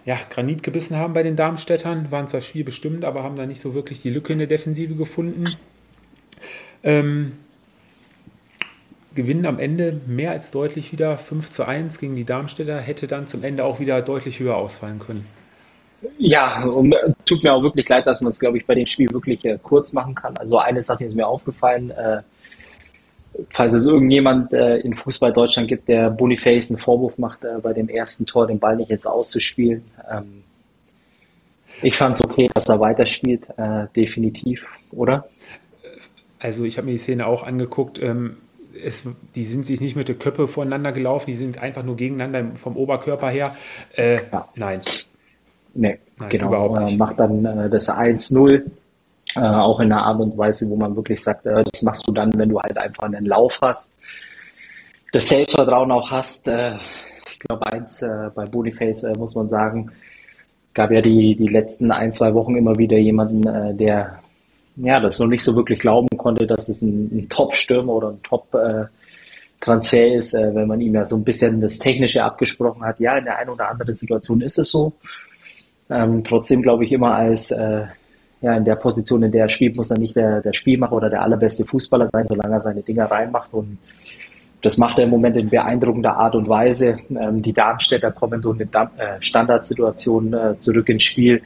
ja, 0.06 0.18
Granit 0.30 0.64
gebissen 0.64 0.98
haben 0.98 1.14
bei 1.14 1.24
den 1.24 1.36
Darmstädtern, 1.36 2.12
waren 2.12 2.28
zwar 2.28 2.42
spielbestimmt, 2.42 3.06
aber 3.06 3.24
haben 3.24 3.36
da 3.36 3.46
nicht 3.46 3.62
so 3.62 3.74
wirklich 3.74 4.02
die 4.02 4.10
Lücke 4.10 4.34
in 4.34 4.40
der 4.40 4.48
Defensive 4.48 4.96
gefunden. 4.96 5.46
Ähm, 6.84 7.34
gewinnen 9.16 9.46
am 9.46 9.60
Ende 9.60 10.02
mehr 10.08 10.32
als 10.32 10.52
deutlich 10.52 10.92
wieder 10.92 11.18
5 11.18 11.52
zu 11.52 11.66
1 11.66 12.00
gegen 12.00 12.16
die 12.16 12.26
Darmstädter, 12.26 12.80
hätte 12.80 13.08
dann 13.08 13.28
zum 13.28 13.44
Ende 13.44 13.64
auch 13.64 13.80
wieder 13.80 14.02
deutlich 14.02 14.40
höher 14.40 14.58
ausfallen 14.58 15.00
können. 15.00 15.26
Ja, 16.18 16.64
und 16.64 16.94
tut 17.26 17.44
mir 17.44 17.54
auch 17.54 17.64
wirklich 17.64 17.88
leid, 17.88 18.06
dass 18.06 18.20
man 18.20 18.30
es, 18.30 18.40
glaube 18.40 18.58
ich, 18.58 18.66
bei 18.66 18.76
dem 18.76 18.86
Spiel 18.86 19.10
wirklich 19.12 19.46
äh, 19.46 19.58
kurz 19.62 19.94
machen 19.94 20.16
kann. 20.16 20.36
Also 20.36 20.58
eine 20.58 20.82
Sache 20.82 21.06
ist 21.06 21.16
mir 21.16 21.26
aufgefallen. 21.26 21.92
Äh, 21.92 22.24
falls 23.50 23.74
es 23.74 23.88
irgendjemand 23.88 24.54
äh, 24.54 24.78
in 24.78 24.94
Fußball 24.94 25.34
Deutschland 25.34 25.68
gibt, 25.68 25.88
der 25.88 26.10
Boniface 26.10 26.72
einen 26.72 26.80
Vorwurf 26.80 27.18
macht, 27.18 27.44
äh, 27.44 27.60
bei 27.62 27.74
dem 27.74 27.90
ersten 27.90 28.26
Tor 28.26 28.48
den 28.48 28.60
Ball 28.60 28.76
nicht 28.76 28.90
jetzt 28.90 29.06
auszuspielen. 29.06 29.84
Ähm, 30.12 30.44
ich 31.82 31.98
fand 31.98 32.16
es 32.16 32.24
okay, 32.24 32.50
dass 32.54 32.70
er 32.70 32.80
weiterspielt, 32.80 33.44
äh, 33.58 33.88
definitiv, 33.96 34.66
oder? 34.92 35.28
Also 36.40 36.66
ich 36.66 36.78
habe 36.78 36.86
mir 36.86 36.94
die 36.94 36.98
Szene 36.98 37.26
auch 37.26 37.44
angeguckt. 37.44 38.02
Ähm, 38.02 38.38
es, 38.84 39.08
die 39.36 39.44
sind 39.44 39.66
sich 39.66 39.82
nicht 39.82 39.96
mit 39.96 40.08
der 40.08 40.16
Köppe 40.16 40.48
voneinander 40.48 40.92
gelaufen, 40.92 41.28
die 41.28 41.36
sind 41.36 41.58
einfach 41.58 41.84
nur 41.84 41.96
gegeneinander 41.96 42.56
vom 42.56 42.76
Oberkörper 42.76 43.30
her. 43.30 43.56
Äh, 43.96 44.18
ja. 44.32 44.48
Nein. 44.56 44.82
Nee, 45.74 46.00
Nein, 46.20 46.30
genau. 46.30 46.48
Überhaupt 46.48 46.82
nicht. 46.82 46.98
Macht 46.98 47.20
dann 47.20 47.46
äh, 47.46 47.70
das 47.70 47.90
1-0 47.90 48.64
äh, 49.36 49.40
auch 49.40 49.80
in 49.80 49.92
einer 49.92 50.04
Art 50.04 50.20
und 50.20 50.38
Weise, 50.38 50.70
wo 50.70 50.76
man 50.76 50.96
wirklich 50.96 51.24
sagt, 51.24 51.46
äh, 51.46 51.64
das 51.64 51.82
machst 51.82 52.08
du 52.08 52.12
dann, 52.12 52.38
wenn 52.38 52.50
du 52.50 52.60
halt 52.60 52.78
einfach 52.78 53.04
einen 53.04 53.26
Lauf 53.26 53.60
hast, 53.62 53.96
das 55.12 55.30
Selbstvertrauen 55.30 55.92
auch 55.92 56.12
hast. 56.12 56.48
Äh, 56.48 56.76
ich 57.32 57.40
glaube, 57.40 57.66
eins 57.72 58.02
äh, 58.02 58.30
bei 58.34 58.46
Boniface 58.46 59.04
äh, 59.04 59.18
muss 59.18 59.36
man 59.36 59.50
sagen, 59.50 59.92
gab 60.74 60.92
ja 60.92 61.02
die, 61.02 61.36
die 61.36 61.48
letzten 61.48 61.92
ein, 61.92 62.12
zwei 62.12 62.34
Wochen 62.34 62.56
immer 62.56 62.78
wieder 62.78 62.98
jemanden, 62.98 63.48
äh, 63.48 63.74
der 63.76 64.20
ja, 64.76 65.00
das 65.00 65.20
noch 65.20 65.28
nicht 65.28 65.44
so 65.44 65.56
wirklich 65.56 65.80
glauben 65.80 66.08
konnte, 66.18 66.48
dass 66.48 66.68
es 66.68 66.82
ein, 66.82 67.10
ein 67.16 67.30
Top-Stürmer 67.30 67.94
oder 67.94 68.10
ein 68.10 68.24
Top-Transfer 68.24 70.16
ist, 70.16 70.34
wenn 70.34 70.68
man 70.68 70.82
ihm 70.82 70.96
ja 70.96 71.06
so 71.06 71.16
ein 71.16 71.24
bisschen 71.24 71.62
das 71.62 71.78
Technische 71.78 72.24
abgesprochen 72.24 72.84
hat. 72.84 73.00
Ja, 73.00 73.16
in 73.16 73.26
der 73.26 73.38
einen 73.38 73.52
oder 73.52 73.70
anderen 73.70 73.94
Situation 73.94 74.42
ist 74.42 74.58
es 74.58 74.72
so. 74.72 74.94
Ähm, 75.92 76.24
trotzdem 76.24 76.64
glaube 76.64 76.86
ich 76.86 76.92
immer 76.92 77.14
als 77.14 77.52
äh, 77.52 77.84
ja, 78.44 78.58
in 78.58 78.66
der 78.66 78.76
Position, 78.76 79.24
in 79.24 79.32
der 79.32 79.44
er 79.44 79.50
spielt, 79.50 79.78
muss 79.78 79.90
er 79.90 79.98
nicht 79.98 80.18
der, 80.18 80.42
der 80.42 80.52
Spielmacher 80.52 80.92
oder 80.92 81.10
der 81.10 81.22
allerbeste 81.22 81.64
Fußballer 81.64 82.08
sein, 82.08 82.28
solange 82.28 82.56
er 82.56 82.62
seine 82.62 82.82
Dinger 82.82 83.10
reinmacht. 83.10 83.54
Und 83.54 83.78
das 84.62 84.78
macht 84.78 84.98
er 84.98 85.06
im 85.06 85.12
Moment 85.12 85.38
in 85.38 85.50
beeindruckender 85.50 86.18
Art 86.18 86.36
und 86.36 86.50
Weise. 86.50 86.98
Ähm, 87.10 87.42
die 87.42 87.54
Darmstädter 87.54 88.12
kommen 88.12 88.42
durch 88.42 88.60
eine 88.60 88.90
äh, 88.98 89.22
Standardsituation 89.22 90.34
äh, 90.34 90.60
zurück 90.60 90.90
ins 90.90 91.04
Spiel. 91.04 91.42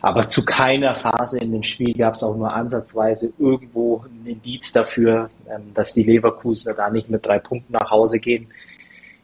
Aber 0.00 0.28
zu 0.28 0.44
keiner 0.44 0.94
Phase 0.94 1.40
in 1.40 1.50
dem 1.50 1.64
Spiel 1.64 1.92
gab 1.94 2.14
es 2.14 2.22
auch 2.22 2.36
nur 2.36 2.52
ansatzweise 2.52 3.32
irgendwo 3.40 4.04
ein 4.04 4.24
Indiz 4.24 4.72
dafür, 4.72 5.28
ähm, 5.50 5.74
dass 5.74 5.92
die 5.92 6.04
Leverkusener 6.04 6.76
da 6.76 6.88
nicht 6.88 7.10
mit 7.10 7.26
drei 7.26 7.40
Punkten 7.40 7.72
nach 7.72 7.90
Hause 7.90 8.20
gehen. 8.20 8.46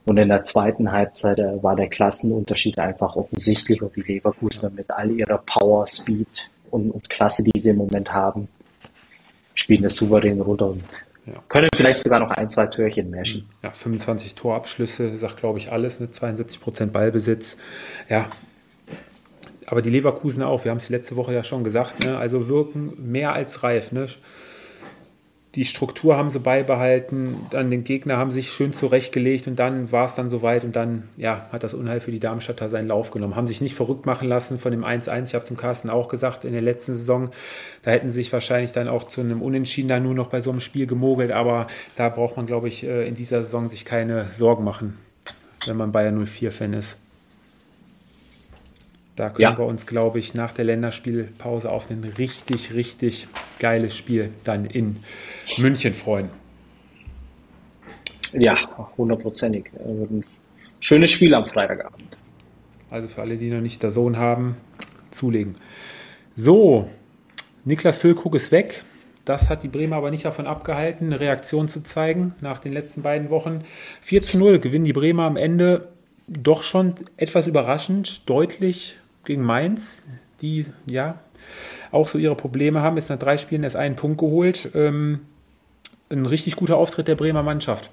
Und 0.04 0.16
in 0.16 0.30
der 0.30 0.42
zweiten 0.42 0.90
Halbzeit 0.90 1.38
äh, 1.38 1.62
war 1.62 1.76
der 1.76 1.88
Klassenunterschied 1.88 2.76
einfach 2.80 3.14
offensichtlich 3.14 3.82
und 3.82 3.94
die 3.94 4.02
Leverkusener 4.02 4.72
mit 4.74 4.90
all 4.90 5.12
ihrer 5.12 5.38
Power, 5.38 5.86
Speed, 5.86 6.48
und, 6.70 6.90
und 6.90 7.10
Klasse, 7.10 7.42
die 7.44 7.58
sie 7.58 7.70
im 7.70 7.76
Moment 7.76 8.12
haben, 8.12 8.48
spielen 9.54 9.82
das 9.82 9.96
souverän 9.96 10.40
runter 10.40 10.68
und 10.70 10.82
ja. 11.26 11.42
können 11.48 11.68
vielleicht 11.74 12.00
sogar 12.00 12.20
noch 12.20 12.30
ein, 12.30 12.48
zwei 12.48 12.66
Türchen 12.66 13.10
mehr 13.10 13.24
schießen. 13.24 13.58
Ja, 13.62 13.72
25 13.72 14.34
Torabschlüsse, 14.34 15.16
sagt 15.16 15.38
glaube 15.38 15.58
ich 15.58 15.70
alles, 15.70 16.00
ne? 16.00 16.10
72 16.10 16.60
Prozent 16.60 16.92
Ballbesitz. 16.92 17.58
Ja, 18.08 18.30
aber 19.66 19.82
die 19.82 19.90
Leverkusen 19.90 20.42
auch, 20.42 20.64
wir 20.64 20.70
haben 20.70 20.78
es 20.78 20.88
letzte 20.88 21.16
Woche 21.16 21.34
ja 21.34 21.44
schon 21.44 21.62
gesagt, 21.62 22.02
ne? 22.02 22.16
also 22.16 22.48
wirken 22.48 22.94
mehr 22.96 23.34
als 23.34 23.62
reif. 23.62 23.92
Ne? 23.92 24.06
Die 25.54 25.64
Struktur 25.64 26.16
haben 26.16 26.28
sie 26.28 26.40
beibehalten, 26.40 27.46
dann 27.50 27.70
den 27.70 27.82
Gegner 27.82 28.18
haben 28.18 28.30
sich 28.30 28.50
schön 28.50 28.74
zurechtgelegt 28.74 29.48
und 29.48 29.58
dann 29.58 29.90
war 29.90 30.04
es 30.04 30.14
dann 30.14 30.28
soweit 30.28 30.62
und 30.62 30.76
dann 30.76 31.04
ja, 31.16 31.48
hat 31.50 31.62
das 31.62 31.72
Unheil 31.72 32.00
für 32.00 32.10
die 32.10 32.20
Darmstadter 32.20 32.68
seinen 32.68 32.88
Lauf 32.88 33.10
genommen. 33.10 33.34
Haben 33.34 33.46
sich 33.46 33.62
nicht 33.62 33.74
verrückt 33.74 34.04
machen 34.04 34.28
lassen 34.28 34.58
von 34.58 34.72
dem 34.72 34.84
1-1. 34.84 35.28
Ich 35.28 35.34
habe 35.34 35.42
es 35.42 35.48
dem 35.48 35.56
Carsten 35.56 35.88
auch 35.88 36.08
gesagt 36.08 36.44
in 36.44 36.52
der 36.52 36.60
letzten 36.60 36.92
Saison. 36.92 37.30
Da 37.82 37.92
hätten 37.92 38.10
sie 38.10 38.16
sich 38.16 38.32
wahrscheinlich 38.32 38.72
dann 38.72 38.88
auch 38.88 39.04
zu 39.04 39.22
einem 39.22 39.40
Unentschieden 39.40 39.88
dann 39.88 40.02
nur 40.02 40.14
noch 40.14 40.28
bei 40.28 40.40
so 40.40 40.50
einem 40.50 40.60
Spiel 40.60 40.86
gemogelt, 40.86 41.32
aber 41.32 41.66
da 41.96 42.10
braucht 42.10 42.36
man, 42.36 42.44
glaube 42.44 42.68
ich, 42.68 42.84
äh, 42.84 43.08
in 43.08 43.14
dieser 43.14 43.42
Saison 43.42 43.68
sich 43.68 43.86
keine 43.86 44.26
Sorgen 44.26 44.64
machen, 44.64 44.98
wenn 45.64 45.78
man 45.78 45.92
Bayern 45.92 46.22
04-Fan 46.22 46.74
ist. 46.74 46.98
Da 49.18 49.30
können 49.30 49.50
ja. 49.50 49.58
wir 49.58 49.66
uns, 49.66 49.84
glaube 49.84 50.20
ich, 50.20 50.34
nach 50.34 50.52
der 50.52 50.64
Länderspielpause 50.64 51.72
auf 51.72 51.90
ein 51.90 52.04
richtig, 52.04 52.72
richtig 52.72 53.26
geiles 53.58 53.96
Spiel 53.96 54.30
dann 54.44 54.64
in 54.64 54.98
München 55.56 55.92
freuen. 55.92 56.28
Ja, 58.32 58.56
hundertprozentig. 58.96 59.70
Ein 59.84 60.24
schönes 60.78 61.10
Spiel 61.10 61.34
am 61.34 61.46
Freitagabend. 61.46 62.16
Also 62.90 63.08
für 63.08 63.22
alle, 63.22 63.36
die 63.36 63.50
noch 63.50 63.60
nicht 63.60 63.82
der 63.82 63.90
Sohn 63.90 64.18
haben, 64.18 64.56
zulegen. 65.10 65.56
So, 66.36 66.88
Niklas 67.64 67.96
Füllkrug 67.96 68.36
ist 68.36 68.52
weg. 68.52 68.84
Das 69.24 69.50
hat 69.50 69.64
die 69.64 69.68
Bremer 69.68 69.96
aber 69.96 70.12
nicht 70.12 70.26
davon 70.26 70.46
abgehalten, 70.46 71.06
eine 71.06 71.18
Reaktion 71.18 71.66
zu 71.66 71.82
zeigen 71.82 72.36
nach 72.40 72.60
den 72.60 72.72
letzten 72.72 73.02
beiden 73.02 73.30
Wochen. 73.30 73.62
4 74.00 74.22
zu 74.22 74.38
0 74.38 74.60
gewinnen 74.60 74.84
die 74.84 74.92
Bremer 74.92 75.24
am 75.24 75.36
Ende 75.36 75.88
doch 76.28 76.62
schon 76.62 76.94
etwas 77.16 77.48
überraschend, 77.48 78.28
deutlich 78.28 78.97
gegen 79.28 79.42
Mainz, 79.42 80.02
die 80.42 80.66
ja 80.90 81.18
auch 81.92 82.08
so 82.08 82.18
ihre 82.18 82.34
Probleme 82.34 82.82
haben. 82.82 82.96
Jetzt 82.96 83.10
nach 83.10 83.18
drei 83.18 83.38
Spielen 83.38 83.62
erst 83.62 83.76
einen 83.76 83.94
Punkt 83.94 84.18
geholt. 84.18 84.70
Ähm, 84.74 85.20
ein 86.10 86.26
richtig 86.26 86.56
guter 86.56 86.76
Auftritt 86.76 87.08
der 87.08 87.14
Bremer 87.14 87.42
Mannschaft. 87.42 87.90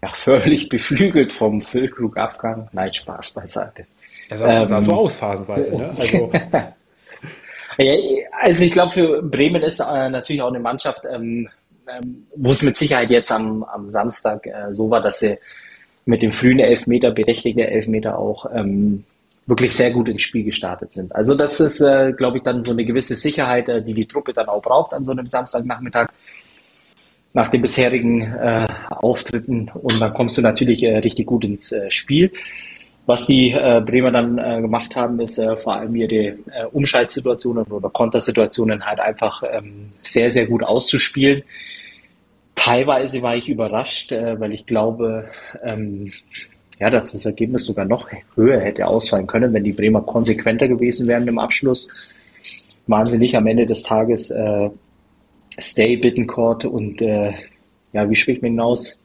Ja, 0.00 0.12
völlig 0.14 0.68
beflügelt 0.68 1.32
vom 1.32 1.60
Füllkrug-Abgang. 1.60 2.68
Nein, 2.72 2.94
Spaß 2.94 3.34
beiseite. 3.34 3.86
Er 4.28 4.38
sah, 4.38 4.62
ähm, 4.62 4.66
sah 4.66 4.80
so 4.80 4.92
aus 4.92 5.16
phasenweise. 5.16 5.76
Ne? 5.76 5.90
Also, 5.90 6.32
also 8.40 8.62
ich 8.62 8.72
glaube, 8.72 8.92
für 8.92 9.22
Bremen 9.22 9.62
ist 9.62 9.80
äh, 9.80 10.08
natürlich 10.08 10.42
auch 10.42 10.48
eine 10.48 10.60
Mannschaft, 10.60 11.02
ähm, 11.12 11.48
ähm, 11.88 12.26
wo 12.36 12.50
es 12.50 12.62
mit 12.62 12.76
Sicherheit 12.76 13.10
jetzt 13.10 13.30
am, 13.30 13.64
am 13.64 13.88
Samstag 13.88 14.46
äh, 14.46 14.72
so 14.72 14.90
war, 14.90 15.00
dass 15.00 15.20
sie 15.20 15.38
mit 16.04 16.22
dem 16.22 16.32
frühen 16.32 16.58
Elfmeter, 16.58 17.10
berechtigte 17.10 17.66
Elfmeter 17.66 18.18
auch 18.18 18.46
ähm, 18.52 19.04
wirklich 19.52 19.76
sehr 19.76 19.90
gut 19.90 20.08
ins 20.08 20.22
Spiel 20.22 20.44
gestartet 20.44 20.92
sind. 20.94 21.14
Also 21.14 21.34
das 21.34 21.60
ist, 21.60 21.82
äh, 21.82 22.12
glaube 22.12 22.38
ich, 22.38 22.42
dann 22.42 22.64
so 22.64 22.72
eine 22.72 22.86
gewisse 22.86 23.14
Sicherheit, 23.14 23.68
äh, 23.68 23.82
die 23.82 23.92
die 23.92 24.06
Truppe 24.06 24.32
dann 24.32 24.48
auch 24.48 24.62
braucht 24.62 24.94
an 24.94 25.04
so 25.04 25.12
einem 25.12 25.26
Samstagnachmittag 25.26 26.08
nach 27.34 27.48
den 27.48 27.60
bisherigen 27.60 28.22
äh, 28.22 28.66
Auftritten. 28.88 29.70
Und 29.74 30.00
dann 30.00 30.14
kommst 30.14 30.38
du 30.38 30.42
natürlich 30.42 30.82
äh, 30.82 30.96
richtig 30.98 31.26
gut 31.26 31.44
ins 31.44 31.70
äh, 31.70 31.90
Spiel. 31.90 32.32
Was 33.04 33.26
die 33.26 33.50
äh, 33.50 33.82
Bremer 33.84 34.10
dann 34.12 34.62
gemacht 34.62 34.94
haben, 34.94 35.18
ist 35.18 35.40
vor 35.56 35.74
allem 35.74 35.96
ihre 35.96 36.36
Umschaltsituationen 36.70 37.64
oder 37.64 37.90
Kontersituationen 37.90 38.86
halt 38.86 39.00
einfach 39.00 39.42
ähm, 39.42 39.90
sehr, 40.04 40.30
sehr 40.30 40.46
gut 40.46 40.62
auszuspielen. 40.62 41.42
Teilweise 42.54 43.20
war 43.20 43.34
ich 43.34 43.48
überrascht, 43.48 44.12
weil 44.12 44.52
ich 44.52 44.66
glaube, 44.66 45.28
ähm, 45.64 46.12
ja, 46.78 46.90
dass 46.90 47.12
das 47.12 47.26
Ergebnis 47.26 47.66
sogar 47.66 47.84
noch 47.84 48.08
höher 48.34 48.60
hätte 48.60 48.86
ausfallen 48.86 49.26
können, 49.26 49.52
wenn 49.52 49.64
die 49.64 49.72
Bremer 49.72 50.02
konsequenter 50.02 50.68
gewesen 50.68 51.08
wären 51.08 51.28
im 51.28 51.38
Abschluss. 51.38 51.94
Waren 52.86 53.08
sie 53.08 53.18
nicht 53.18 53.36
am 53.36 53.46
Ende 53.46 53.66
des 53.66 53.82
Tages 53.82 54.30
äh, 54.30 54.70
Stay, 55.58 55.96
Bittencourt 55.96 56.64
und 56.64 57.00
äh, 57.02 57.32
ja, 57.92 58.08
wie 58.08 58.16
spricht 58.16 58.42
man 58.42 58.52
hinaus? 58.52 59.02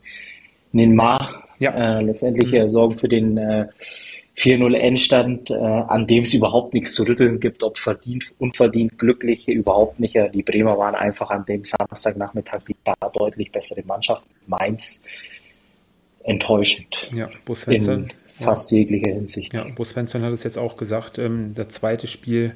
Ninmar 0.72 1.48
ja. 1.60 2.00
äh, 2.00 2.02
letztendlich 2.02 2.52
mhm. 2.52 2.70
sorgen 2.70 2.98
für 2.98 3.10
den 3.10 3.38
äh, 3.38 3.68
4-0 4.38 4.76
Endstand, 4.76 5.50
äh, 5.50 5.56
an 5.56 6.06
dem 6.06 6.24
es 6.24 6.34
überhaupt 6.34 6.74
nichts 6.74 6.94
zu 6.94 7.04
rütteln 7.04 7.40
gibt, 7.40 7.64
ob 7.64 7.80
verdient, 7.80 8.26
unverdient, 8.38 8.98
glücklich, 9.00 9.48
überhaupt 9.48 10.00
nicht. 10.00 10.16
Die 10.34 10.44
Bremer 10.44 10.78
waren 10.78 10.96
einfach 10.96 11.32
an 11.32 11.46
dem 11.46 11.66
Samstagnachmittag 11.66 12.62
die 12.68 12.76
deutlich 13.14 13.52
bessere 13.52 13.84
Mannschaft. 13.86 14.24
Mainz 14.46 15.04
enttäuschend. 16.28 17.10
Ja, 17.14 17.30
Svensson. 17.54 18.04
In 18.04 18.12
fast 18.34 18.72
ja. 18.72 18.78
jeglicher 18.80 19.12
Hinsicht. 19.12 19.54
Ja, 19.54 19.66
Bo 19.76 19.84
Svensson 19.84 20.22
hat 20.22 20.34
es 20.34 20.44
jetzt 20.44 20.58
auch 20.58 20.78
gesagt, 20.78 21.18
ähm, 21.18 21.54
das 21.56 21.70
zweite 21.70 22.08
Spiel, 22.08 22.54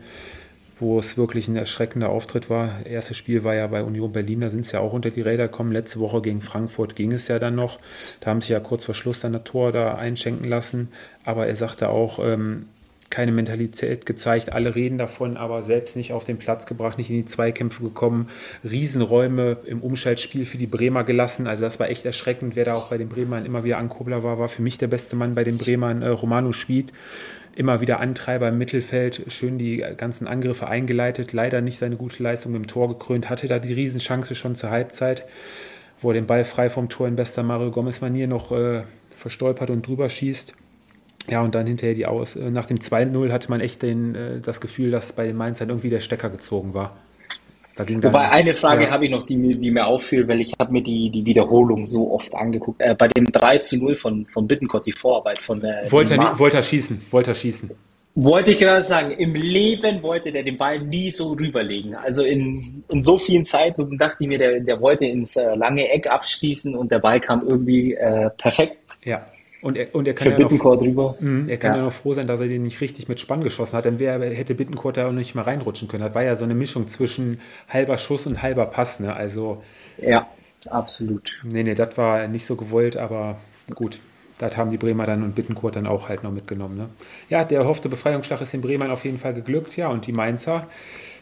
wo 0.79 0.99
es 0.99 1.17
wirklich 1.17 1.47
ein 1.47 1.55
erschreckender 1.55 2.09
Auftritt 2.09 2.49
war. 2.49 2.79
Das 2.83 2.91
erste 2.91 3.13
Spiel 3.13 3.43
war 3.43 3.55
ja 3.55 3.67
bei 3.67 3.83
Union 3.83 4.11
Berlin, 4.11 4.41
da 4.41 4.49
sind 4.49 4.61
es 4.61 4.71
ja 4.71 4.79
auch 4.79 4.93
unter 4.93 5.09
die 5.09 5.21
Räder 5.21 5.47
gekommen. 5.47 5.71
Letzte 5.71 5.99
Woche 5.99 6.21
gegen 6.21 6.41
Frankfurt 6.41 6.95
ging 6.95 7.11
es 7.13 7.27
ja 7.27 7.39
dann 7.39 7.55
noch. 7.55 7.79
Da 8.19 8.29
haben 8.29 8.41
sie 8.41 8.53
ja 8.53 8.59
kurz 8.59 8.83
vor 8.83 8.95
Schluss 8.95 9.21
dann 9.21 9.33
das 9.33 9.43
Tor 9.43 9.71
da 9.71 9.95
einschenken 9.95 10.47
lassen. 10.47 10.89
Aber 11.23 11.47
er 11.47 11.55
sagte 11.55 11.89
auch, 11.89 12.19
ähm, 12.19 12.67
keine 13.11 13.31
Mentalität 13.31 14.05
gezeigt. 14.05 14.51
Alle 14.51 14.73
reden 14.73 14.97
davon, 14.97 15.37
aber 15.37 15.61
selbst 15.61 15.95
nicht 15.95 16.13
auf 16.13 16.25
den 16.25 16.37
Platz 16.37 16.65
gebracht, 16.65 16.97
nicht 16.97 17.09
in 17.09 17.17
die 17.17 17.25
Zweikämpfe 17.25 17.83
gekommen. 17.83 18.27
Riesenräume 18.63 19.57
im 19.65 19.81
Umschaltspiel 19.81 20.45
für 20.45 20.57
die 20.57 20.67
Bremer 20.67 21.03
gelassen. 21.03 21.45
Also 21.45 21.63
das 21.63 21.79
war 21.79 21.89
echt 21.89 22.05
erschreckend. 22.05 22.55
Wer 22.55 22.65
da 22.65 22.73
auch 22.73 22.89
bei 22.89 22.97
den 22.97 23.09
Bremern 23.09 23.45
immer 23.45 23.63
wieder 23.63 23.77
Ankobler 23.77 24.23
war, 24.23 24.39
war 24.39 24.47
für 24.47 24.61
mich 24.63 24.77
der 24.77 24.87
beste 24.87 25.15
Mann 25.15 25.35
bei 25.35 25.43
den 25.43 25.57
Bremern, 25.57 26.01
äh, 26.01 26.07
Romano 26.07 26.51
Schmid. 26.51 26.91
Immer 27.53 27.81
wieder 27.81 27.99
Antreiber 27.99 28.47
im 28.47 28.57
Mittelfeld, 28.57 29.23
schön 29.27 29.57
die 29.57 29.83
ganzen 29.97 30.25
Angriffe 30.25 30.67
eingeleitet. 30.67 31.33
Leider 31.33 31.59
nicht 31.59 31.79
seine 31.79 31.97
gute 31.97 32.23
Leistung 32.23 32.55
im 32.55 32.65
Tor 32.65 32.87
gekrönt. 32.87 33.29
Hatte 33.29 33.47
da 33.47 33.59
die 33.59 33.73
Riesenchance 33.73 34.35
schon 34.35 34.55
zur 34.55 34.69
Halbzeit, 34.69 35.25
wo 35.99 36.11
er 36.11 36.13
den 36.13 36.27
Ball 36.27 36.45
frei 36.45 36.69
vom 36.69 36.87
Tor 36.87 37.09
in 37.09 37.17
bester 37.17 37.43
Mario 37.43 37.71
Gomez-Manier 37.71 38.27
noch 38.27 38.53
äh, 38.53 38.83
verstolpert 39.17 39.69
und 39.69 39.85
drüber 39.85 40.07
schießt. 40.07 40.55
Ja, 41.29 41.41
und 41.41 41.55
dann 41.55 41.67
hinterher 41.67 41.95
die 41.95 42.05
Aus. 42.05 42.35
Nach 42.35 42.65
dem 42.65 42.77
2-0 42.77 43.31
hatte 43.31 43.49
man 43.49 43.61
echt 43.61 43.81
den, 43.81 44.15
äh, 44.15 44.39
das 44.39 44.61
Gefühl, 44.61 44.91
dass 44.91 45.13
bei 45.13 45.25
den 45.25 45.37
Mainzern 45.37 45.69
irgendwie 45.69 45.89
der 45.89 45.99
Stecker 45.99 46.29
gezogen 46.29 46.73
war. 46.73 46.95
Wobei 47.77 48.29
eine 48.29 48.53
Frage 48.53 48.85
ja. 48.85 48.91
habe 48.91 49.05
ich 49.05 49.11
noch, 49.11 49.25
die 49.25 49.37
mir, 49.37 49.55
die 49.55 49.71
mir 49.71 49.85
auffiel, 49.87 50.27
weil 50.27 50.41
ich 50.41 50.53
habe 50.59 50.73
mir 50.73 50.83
die, 50.83 51.09
die 51.09 51.25
Wiederholung 51.25 51.85
so 51.85 52.11
oft 52.11 52.33
angeguckt. 52.35 52.81
Äh, 52.81 52.95
bei 52.95 53.07
dem 53.07 53.25
3 53.25 53.59
zu 53.59 53.77
0 53.77 53.95
von, 53.95 54.25
von 54.27 54.47
Bittenkott, 54.47 54.85
die 54.85 54.91
Vorarbeit 54.91 55.39
von 55.39 55.63
äh, 55.63 55.89
wollte, 55.89 56.15
er, 56.15 56.37
wollte 56.37 56.57
er 56.57 56.63
schießen, 56.63 57.01
wollte 57.09 57.31
er 57.31 57.35
schießen. 57.35 57.71
Wollte 58.13 58.51
ich 58.51 58.59
gerade 58.59 58.81
sagen, 58.81 59.11
im 59.11 59.35
Leben 59.35 60.03
wollte 60.03 60.33
der 60.33 60.43
den 60.43 60.57
Ball 60.57 60.79
nie 60.79 61.09
so 61.11 61.31
rüberlegen. 61.31 61.95
Also 61.95 62.23
in, 62.23 62.83
in 62.89 63.01
so 63.01 63.17
vielen 63.17 63.45
Zeiten 63.45 63.97
dachte 63.97 64.17
ich 64.19 64.27
mir, 64.27 64.37
der, 64.37 64.59
der 64.59 64.81
wollte 64.81 65.05
ins 65.05 65.37
äh, 65.37 65.55
lange 65.55 65.87
Eck 65.89 66.07
abschließen 66.07 66.75
und 66.75 66.91
der 66.91 66.99
Ball 66.99 67.21
kam 67.21 67.47
irgendwie 67.47 67.93
äh, 67.93 68.29
perfekt. 68.31 68.77
Ja. 69.05 69.25
Und 69.61 69.77
er, 69.77 69.93
und 69.93 70.07
er 70.07 70.15
kann, 70.15 70.31
ja 70.31 70.39
noch, 70.39 70.49
drüber. 70.49 71.15
Mh, 71.19 71.49
er 71.49 71.57
kann 71.57 71.71
ja. 71.73 71.77
ja. 71.77 71.83
noch 71.83 71.93
froh 71.93 72.13
sein, 72.13 72.25
dass 72.25 72.41
er 72.41 72.47
den 72.47 72.63
nicht 72.63 72.81
richtig 72.81 73.07
mit 73.07 73.19
Spann 73.19 73.43
geschossen 73.43 73.77
hat. 73.77 73.85
Dann 73.85 73.99
wär, 73.99 74.19
hätte 74.19 74.55
Bittencourt 74.55 74.97
da 74.97 75.07
auch 75.07 75.11
nicht 75.11 75.35
mal 75.35 75.43
reinrutschen 75.43 75.87
können. 75.87 76.03
Das 76.03 76.15
war 76.15 76.23
ja 76.23 76.35
so 76.35 76.45
eine 76.45 76.55
Mischung 76.55 76.87
zwischen 76.87 77.39
halber 77.69 77.97
Schuss 77.97 78.25
und 78.25 78.41
halber 78.41 78.65
Pass. 78.65 78.99
Ne? 78.99 79.15
Also, 79.15 79.61
ja, 80.01 80.27
absolut. 80.67 81.29
Nee, 81.43 81.63
nee, 81.63 81.75
das 81.75 81.95
war 81.97 82.27
nicht 82.27 82.45
so 82.45 82.55
gewollt, 82.55 82.97
aber 82.97 83.37
gut. 83.75 83.99
Das 84.39 84.57
haben 84.57 84.71
die 84.71 84.77
Bremer 84.77 85.05
dann 85.05 85.21
und 85.21 85.35
Bittencourt 85.35 85.75
dann 85.75 85.85
auch 85.85 86.09
halt 86.09 86.23
noch 86.23 86.31
mitgenommen. 86.31 86.75
Ne? 86.75 86.89
Ja, 87.29 87.43
der 87.43 87.59
erhoffte 87.59 87.89
Befreiungsschlag 87.89 88.41
ist 88.41 88.53
den 88.53 88.61
Bremern 88.61 88.89
auf 88.89 89.05
jeden 89.05 89.19
Fall 89.19 89.35
geglückt. 89.35 89.77
Ja, 89.77 89.89
und 89.89 90.07
die 90.07 90.11
Mainzer, 90.11 90.65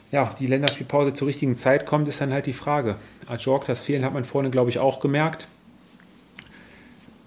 ja, 0.09 0.29
die 0.39 0.47
Länderspielpause 0.47 1.11
zur 1.11 1.27
richtigen 1.27 1.57
Zeit 1.57 1.85
kommt, 1.85 2.07
ist 2.07 2.21
dann 2.21 2.31
halt 2.31 2.45
die 2.45 2.53
Frage. 2.53 2.95
Ajork, 3.27 3.65
das 3.65 3.83
Fehlen 3.83 4.05
hat 4.05 4.13
man 4.13 4.23
vorne, 4.23 4.49
glaube 4.49 4.69
ich, 4.69 4.79
auch 4.79 5.01
gemerkt. 5.01 5.49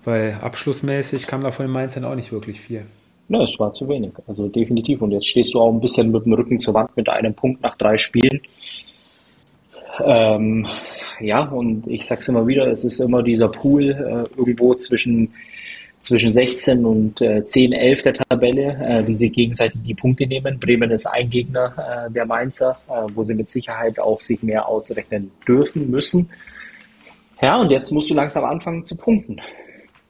Weil 0.05 0.39
abschlussmäßig 0.41 1.27
kam 1.27 1.43
da 1.43 1.51
von 1.51 1.67
den 1.67 1.73
Mainzern 1.73 2.05
auch 2.05 2.15
nicht 2.15 2.33
wirklich 2.33 2.61
viel. 2.61 2.87
Ne, 3.29 3.43
es 3.43 3.59
war 3.59 3.73
zu 3.73 3.89
wenig. 3.89 4.13
Also 4.27 4.49
definitiv. 4.49 5.01
Und 5.01 5.13
jetzt 5.13 5.29
stehst 5.29 5.55
du 5.55 5.61
auch 5.61 5.73
ein 5.73 5.81
bisschen 5.81 6.11
mit 6.11 6.25
dem 6.25 6.33
Rücken 6.33 6.59
zur 6.59 6.75
Wand 6.75 6.97
mit 6.97 7.09
einem 7.09 7.35
Punkt 7.35 7.63
nach 7.63 7.77
drei 7.77 7.97
Spielen. 7.99 8.41
Ähm, 10.05 10.67
ja, 11.21 11.45
und 11.45 11.87
ich 11.87 12.05
sag's 12.05 12.29
immer 12.29 12.47
wieder, 12.47 12.67
es 12.67 12.85
ist 12.85 13.01
immer 13.01 13.23
dieser 13.23 13.49
Pool 13.49 13.91
äh, 13.91 14.39
irgendwo 14.39 14.75
zwischen, 14.75 15.33
zwischen 16.01 16.33
16 16.33 16.85
und 16.85 17.21
äh, 17.21 17.45
10, 17.45 17.73
11 17.73 18.03
der 18.03 18.15
Tabelle, 18.15 18.79
äh, 18.83 19.05
die 19.05 19.15
sich 19.15 19.33
gegenseitig 19.33 19.81
die 19.85 19.95
Punkte 19.95 20.27
nehmen. 20.27 20.59
Bremen 20.59 20.91
ist 20.91 21.07
ein 21.07 21.31
Gegner 21.31 22.07
äh, 22.09 22.11
der 22.11 22.27
Mainzer, 22.27 22.79
äh, 22.89 23.09
wo 23.15 23.23
sie 23.23 23.35
mit 23.35 23.49
Sicherheit 23.49 24.01
auch 24.01 24.21
sich 24.21 24.43
mehr 24.43 24.67
ausrechnen 24.67 25.31
dürfen, 25.47 25.91
müssen. 25.91 26.29
Ja, 27.41 27.61
und 27.61 27.71
jetzt 27.71 27.91
musst 27.93 28.11
du 28.11 28.15
langsam 28.15 28.45
anfangen 28.45 28.85
zu 28.85 28.97
punkten. 28.97 29.41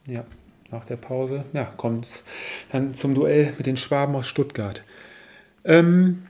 Ja, 0.07 0.25
nach 0.71 0.85
der 0.85 0.97
Pause. 0.97 1.45
Ja, 1.53 1.65
kommt 1.65 2.07
es 2.07 2.25
dann 2.71 2.95
zum 2.95 3.15
Duell 3.15 3.53
mit 3.57 3.67
den 3.67 3.77
Schwaben 3.77 4.15
aus 4.15 4.27
Stuttgart. 4.27 4.83
Ähm, 5.65 6.27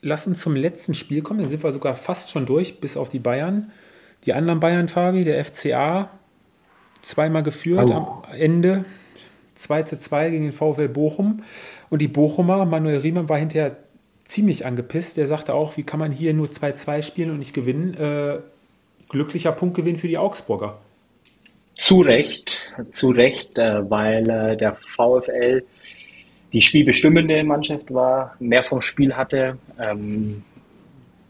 lass 0.00 0.26
uns 0.26 0.40
zum 0.40 0.56
letzten 0.56 0.94
Spiel 0.94 1.22
kommen. 1.22 1.40
Da 1.40 1.46
sind 1.46 1.62
wir 1.62 1.72
sogar 1.72 1.96
fast 1.96 2.30
schon 2.30 2.46
durch, 2.46 2.80
bis 2.80 2.96
auf 2.96 3.08
die 3.08 3.18
Bayern. 3.18 3.70
Die 4.24 4.32
anderen 4.32 4.60
Bayern, 4.60 4.88
Fabi, 4.88 5.24
der 5.24 5.44
FCA, 5.44 6.10
zweimal 7.02 7.42
geführt 7.42 7.90
oh. 7.90 7.94
am 7.94 8.22
Ende. 8.32 8.84
2 9.54 9.82
zu 9.82 9.98
2 9.98 10.30
gegen 10.30 10.44
den 10.44 10.52
VfL 10.52 10.88
Bochum. 10.88 11.42
Und 11.90 12.00
die 12.00 12.08
Bochumer, 12.08 12.64
Manuel 12.64 12.98
Riemann, 12.98 13.28
war 13.28 13.38
hinterher 13.38 13.76
ziemlich 14.24 14.66
angepisst. 14.66 15.16
Der 15.16 15.26
sagte 15.26 15.54
auch, 15.54 15.76
wie 15.76 15.82
kann 15.82 15.98
man 15.98 16.12
hier 16.12 16.32
nur 16.32 16.46
2-2 16.46 17.02
spielen 17.02 17.30
und 17.30 17.38
nicht 17.38 17.54
gewinnen? 17.54 17.94
Äh, 17.94 18.38
glücklicher 19.08 19.52
Punktgewinn 19.52 19.96
für 19.96 20.06
die 20.06 20.18
Augsburger. 20.18 20.78
Zu 21.78 22.00
Recht, 22.00 22.58
zu 22.90 23.10
Recht, 23.12 23.56
äh, 23.56 23.88
weil 23.88 24.28
äh, 24.28 24.56
der 24.56 24.74
VfL 24.74 25.62
die 26.52 26.60
spielbestimmende 26.60 27.44
Mannschaft 27.44 27.94
war, 27.94 28.34
mehr 28.40 28.64
vom 28.64 28.82
Spiel 28.82 29.14
hatte, 29.14 29.58
ähm, 29.80 30.42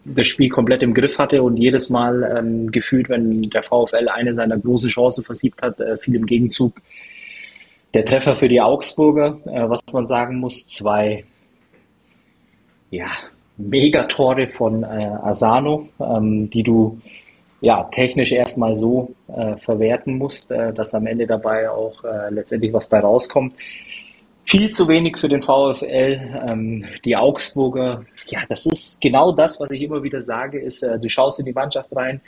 das 0.05 0.27
Spiel 0.27 0.49
komplett 0.49 0.81
im 0.81 0.95
Griff 0.95 1.19
hatte 1.19 1.43
und 1.43 1.57
jedes 1.57 1.91
Mal 1.91 2.35
ähm, 2.35 2.71
gefühlt, 2.71 3.09
wenn 3.09 3.43
der 3.43 3.61
VfL 3.61 4.09
eine 4.09 4.33
seiner 4.33 4.57
großen 4.57 4.89
Chancen 4.89 5.23
versiebt 5.23 5.61
hat, 5.61 5.79
äh, 5.79 5.95
fiel 5.97 6.15
im 6.15 6.25
Gegenzug 6.25 6.81
der 7.93 8.05
Treffer 8.05 8.35
für 8.35 8.49
die 8.49 8.61
Augsburger, 8.61 9.39
was 9.45 9.81
man 9.91 10.05
sagen 10.05 10.37
muss, 10.37 10.67
zwei 10.67 11.25
ja, 12.91 13.07
Megatore 13.57 14.47
von 14.47 14.83
Asano, 14.83 15.89
ähm, 15.99 16.51
die 16.51 16.61
du 16.61 17.01
ja, 17.61 17.83
technisch 17.93 18.31
erstmal 18.31 18.75
so 18.75 19.13
äh, 19.27 19.57
verwerten 19.57 20.17
musst, 20.17 20.51
äh, 20.51 20.73
dass 20.73 20.95
am 20.95 21.07
Ende 21.07 21.27
dabei 21.27 21.69
auch 21.69 22.03
äh, 22.03 22.33
letztendlich 22.33 22.71
was 22.73 22.87
bei 22.87 22.99
rauskommt. 22.99 23.53
Viel 24.45 24.71
zu 24.71 24.87
wenig 24.87 25.17
für 25.17 25.29
den 25.29 25.43
VfL. 25.43 26.19
Ähm, 26.47 26.85
die 27.05 27.15
Augsburger, 27.15 28.05
ja, 28.27 28.39
das 28.47 28.65
ist 28.65 29.01
genau 29.01 29.31
das, 29.31 29.59
was 29.59 29.71
ich 29.71 29.81
immer 29.81 30.01
wieder 30.01 30.21
sage, 30.21 30.59
ist, 30.59 30.81
äh, 30.83 30.97
du 30.99 31.09
schaust 31.09 31.39
in 31.39 31.45
die 31.45 31.53
Mannschaft 31.53 31.95
rein, 31.95 32.21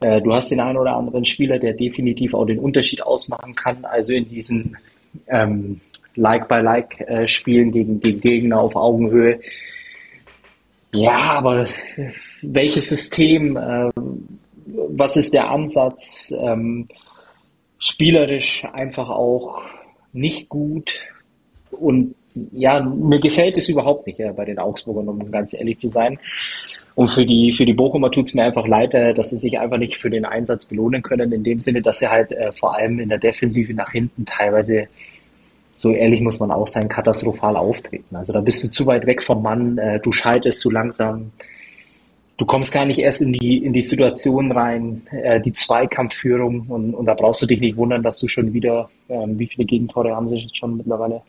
äh, 0.00 0.20
du 0.20 0.32
hast 0.32 0.50
den 0.50 0.60
einen 0.60 0.78
oder 0.78 0.96
anderen 0.96 1.24
Spieler, 1.24 1.58
der 1.58 1.74
definitiv 1.74 2.34
auch 2.34 2.46
den 2.46 2.58
Unterschied 2.58 3.02
ausmachen 3.02 3.54
kann. 3.54 3.84
Also 3.84 4.14
in 4.14 4.26
diesen 4.26 4.76
ähm, 5.28 5.80
Like-by-Like-Spielen 6.16 7.72
gegen, 7.72 8.00
gegen 8.00 8.20
Gegner 8.20 8.60
auf 8.60 8.74
Augenhöhe. 8.74 9.40
Ja, 10.92 11.38
aber 11.38 11.68
welches 12.42 12.88
System, 12.88 13.56
äh, 13.56 13.90
was 14.66 15.16
ist 15.16 15.32
der 15.32 15.50
Ansatz? 15.50 16.34
Ähm, 16.38 16.88
spielerisch 17.78 18.64
einfach 18.72 19.08
auch 19.08 19.62
nicht 20.12 20.48
gut. 20.48 20.98
Und 21.70 22.14
ja, 22.52 22.82
mir 22.82 23.20
gefällt 23.20 23.56
es 23.56 23.68
überhaupt 23.68 24.06
nicht 24.06 24.18
ja, 24.18 24.32
bei 24.32 24.44
den 24.44 24.58
Augsburgern, 24.58 25.08
um 25.08 25.30
ganz 25.30 25.54
ehrlich 25.54 25.78
zu 25.78 25.88
sein. 25.88 26.18
Und 26.94 27.08
für 27.08 27.26
die, 27.26 27.52
für 27.52 27.66
die 27.66 27.74
Bochumer 27.74 28.10
tut 28.10 28.24
es 28.24 28.34
mir 28.34 28.44
einfach 28.44 28.66
leid, 28.66 28.94
äh, 28.94 29.12
dass 29.12 29.30
sie 29.30 29.38
sich 29.38 29.58
einfach 29.58 29.76
nicht 29.76 29.98
für 29.98 30.08
den 30.08 30.24
Einsatz 30.24 30.64
belohnen 30.64 31.02
können, 31.02 31.30
in 31.30 31.44
dem 31.44 31.60
Sinne, 31.60 31.82
dass 31.82 31.98
sie 31.98 32.08
halt 32.08 32.32
äh, 32.32 32.52
vor 32.52 32.74
allem 32.74 32.98
in 32.98 33.10
der 33.10 33.18
Defensive 33.18 33.74
nach 33.74 33.92
hinten 33.92 34.24
teilweise, 34.24 34.88
so 35.74 35.92
ehrlich 35.92 36.22
muss 36.22 36.40
man 36.40 36.50
auch 36.50 36.66
sein, 36.66 36.88
katastrophal 36.88 37.56
auftreten. 37.56 38.16
Also 38.16 38.32
da 38.32 38.40
bist 38.40 38.64
du 38.64 38.70
zu 38.70 38.86
weit 38.86 39.06
weg 39.06 39.22
vom 39.22 39.42
Mann, 39.42 39.76
äh, 39.76 40.00
du 40.00 40.10
schaltest 40.10 40.60
zu 40.60 40.70
langsam, 40.70 41.32
du 42.36 42.44
kommst 42.44 42.72
gar 42.72 42.84
nicht 42.84 42.98
erst 42.98 43.22
in 43.22 43.32
die, 43.32 43.58
in 43.58 43.72
die 43.72 43.80
Situation 43.80 44.52
rein, 44.52 45.02
äh, 45.10 45.40
die 45.40 45.52
Zweikampfführung 45.52 46.66
und, 46.68 46.94
und 46.94 47.06
da 47.06 47.14
brauchst 47.14 47.42
du 47.42 47.46
dich 47.46 47.60
nicht 47.60 47.76
wundern, 47.76 48.02
dass 48.02 48.18
du 48.18 48.28
schon 48.28 48.52
wieder, 48.52 48.90
ähm, 49.08 49.38
wie 49.38 49.46
viele 49.46 49.64
Gegentore 49.64 50.14
haben 50.14 50.28
sie 50.28 50.48
schon 50.52 50.76
mittlerweile? 50.76 51.22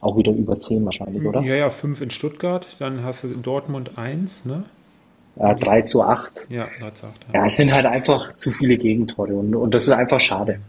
Auch 0.00 0.16
wieder 0.16 0.32
über 0.32 0.58
zehn 0.58 0.84
wahrscheinlich, 0.84 1.24
oder? 1.24 1.40
Ja, 1.42 1.56
ja, 1.56 1.70
fünf 1.70 2.00
in 2.00 2.10
Stuttgart, 2.10 2.66
dann 2.80 3.02
hast 3.02 3.24
du 3.24 3.28
in 3.28 3.42
Dortmund 3.42 3.96
eins, 3.96 4.44
ne? 4.44 4.64
Ja, 5.36 5.52
3 5.54 5.82
zu 5.82 6.02
8. 6.02 6.46
Ja, 6.48 6.68
3 6.80 6.90
zu 6.92 7.06
8. 7.06 7.26
Ja. 7.32 7.40
ja, 7.40 7.46
es 7.46 7.56
sind 7.56 7.72
halt 7.72 7.86
einfach 7.86 8.34
zu 8.36 8.52
viele 8.52 8.76
Gegentore 8.76 9.34
und, 9.34 9.54
und 9.54 9.74
das 9.74 9.84
ist 9.84 9.92
einfach 9.92 10.20
schade. 10.20 10.60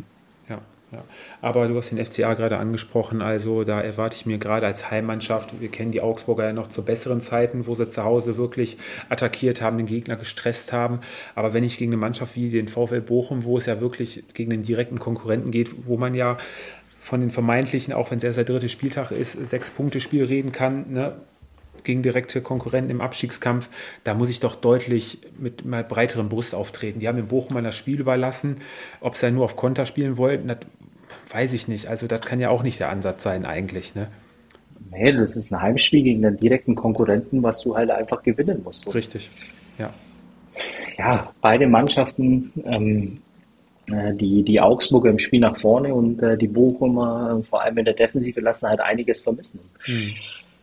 Ja. 0.92 1.04
Aber 1.42 1.68
du 1.68 1.76
hast 1.76 1.92
den 1.92 2.04
FCA 2.04 2.34
gerade 2.34 2.58
angesprochen, 2.58 3.22
also 3.22 3.66
da 3.66 3.82
erwarte 3.82 4.16
ich 4.16 4.26
mir 4.26 4.38
gerade 4.38 4.66
als 4.66 4.90
Heimmannschaft, 4.90 5.60
wir 5.60 5.68
kennen 5.68 5.92
die 5.92 6.00
Augsburger 6.00 6.46
ja 6.46 6.54
noch 6.54 6.68
zu 6.68 6.82
besseren 6.82 7.20
Zeiten, 7.20 7.68
wo 7.68 7.76
sie 7.76 7.90
zu 7.90 8.06
Hause 8.06 8.38
wirklich 8.38 8.78
attackiert 9.10 9.62
haben, 9.62 9.78
den 9.78 9.86
Gegner 9.86 10.16
gestresst 10.16 10.72
haben. 10.72 11.02
Aber 11.36 11.54
wenn 11.54 11.66
ich 11.66 11.78
gegen 11.78 11.92
eine 11.92 12.00
Mannschaft 12.00 12.36
wie 12.38 12.50
den 12.50 12.70
VfL 12.70 13.02
Bochum, 13.02 13.44
wo 13.44 13.58
es 13.58 13.66
ja 13.66 13.82
wirklich 13.82 14.24
gegen 14.34 14.50
den 14.50 14.64
direkten 14.64 14.98
Konkurrenten 14.98 15.52
geht, 15.52 15.88
wo 15.88 15.98
man 15.98 16.16
ja 16.16 16.38
von 17.00 17.20
den 17.20 17.32
vermeintlichen, 17.32 17.94
auch 17.94 18.10
wenn 18.12 18.20
es 18.20 18.24
erst 18.24 18.38
der 18.38 18.46
dritte 18.46 18.70
Spieltag 18.70 19.12
ist, 19.12 19.34
sechs 19.34 19.72
Punkte 19.72 20.00
Spiel 20.00 20.24
reden 20.24 20.54
kann, 20.54 20.92
ne? 20.92 21.16
gegen 21.88 22.04
direkte 22.04 22.42
Konkurrenten 22.42 22.92
im 22.92 23.02
Abstiegskampf, 23.02 23.70
da 24.04 24.14
muss 24.14 24.30
ich 24.30 24.40
doch 24.40 24.56
deutlich 24.56 25.20
mit 25.40 25.66
mal 25.66 25.84
breiterem 25.84 26.30
Brust 26.30 26.54
auftreten. 26.54 27.00
Die 27.00 27.08
haben 27.08 27.18
in 27.18 27.28
Bochum 27.28 27.64
das 27.64 27.76
Spiel 27.76 28.00
überlassen. 28.00 28.58
Ob 29.00 29.16
sie 29.16 29.26
ja 29.26 29.32
nur 29.32 29.46
auf 29.46 29.56
Konter 29.56 29.86
spielen 29.86 30.18
wollten, 30.18 30.50
das 30.50 30.58
weiß 31.32 31.54
ich 31.54 31.68
nicht. 31.68 31.88
Also 31.88 32.08
das 32.08 32.22
kann 32.22 32.40
ja 32.40 32.50
auch 32.50 32.64
nicht 32.64 32.80
der 32.80 32.90
Ansatz 32.90 33.24
sein 33.24 33.46
eigentlich. 33.46 33.96
Ne? 33.96 34.08
Nee, 34.92 35.12
das 35.14 35.36
ist 35.36 35.52
ein 35.52 35.62
Heimspiel 35.62 36.04
gegen 36.04 36.26
einen 36.26 36.38
direkten 36.38 36.76
Konkurrenten, 36.76 37.44
was 37.44 37.62
du 37.62 37.76
halt 37.76 37.90
einfach 37.90 38.24
gewinnen 38.24 38.62
musst. 38.64 38.84
So. 38.84 38.92
Richtig, 38.92 39.30
ja. 39.78 39.94
Ja, 40.98 41.32
beide 41.42 41.68
Mannschaften, 41.68 42.52
ähm, 42.66 43.20
äh, 43.92 44.14
die, 44.14 44.44
die 44.44 44.60
Augsburger 44.60 45.10
im 45.10 45.20
Spiel 45.20 45.40
nach 45.40 45.60
vorne 45.60 45.94
und 45.94 46.22
äh, 46.24 46.38
die 46.38 46.48
Bochumer, 46.48 47.42
vor 47.50 47.62
allem 47.62 47.78
in 47.78 47.86
der 47.86 47.94
Defensive, 47.94 48.42
lassen 48.42 48.68
halt 48.68 48.80
einiges 48.80 49.22
vermissen. 49.22 49.60
Mhm. 49.86 50.14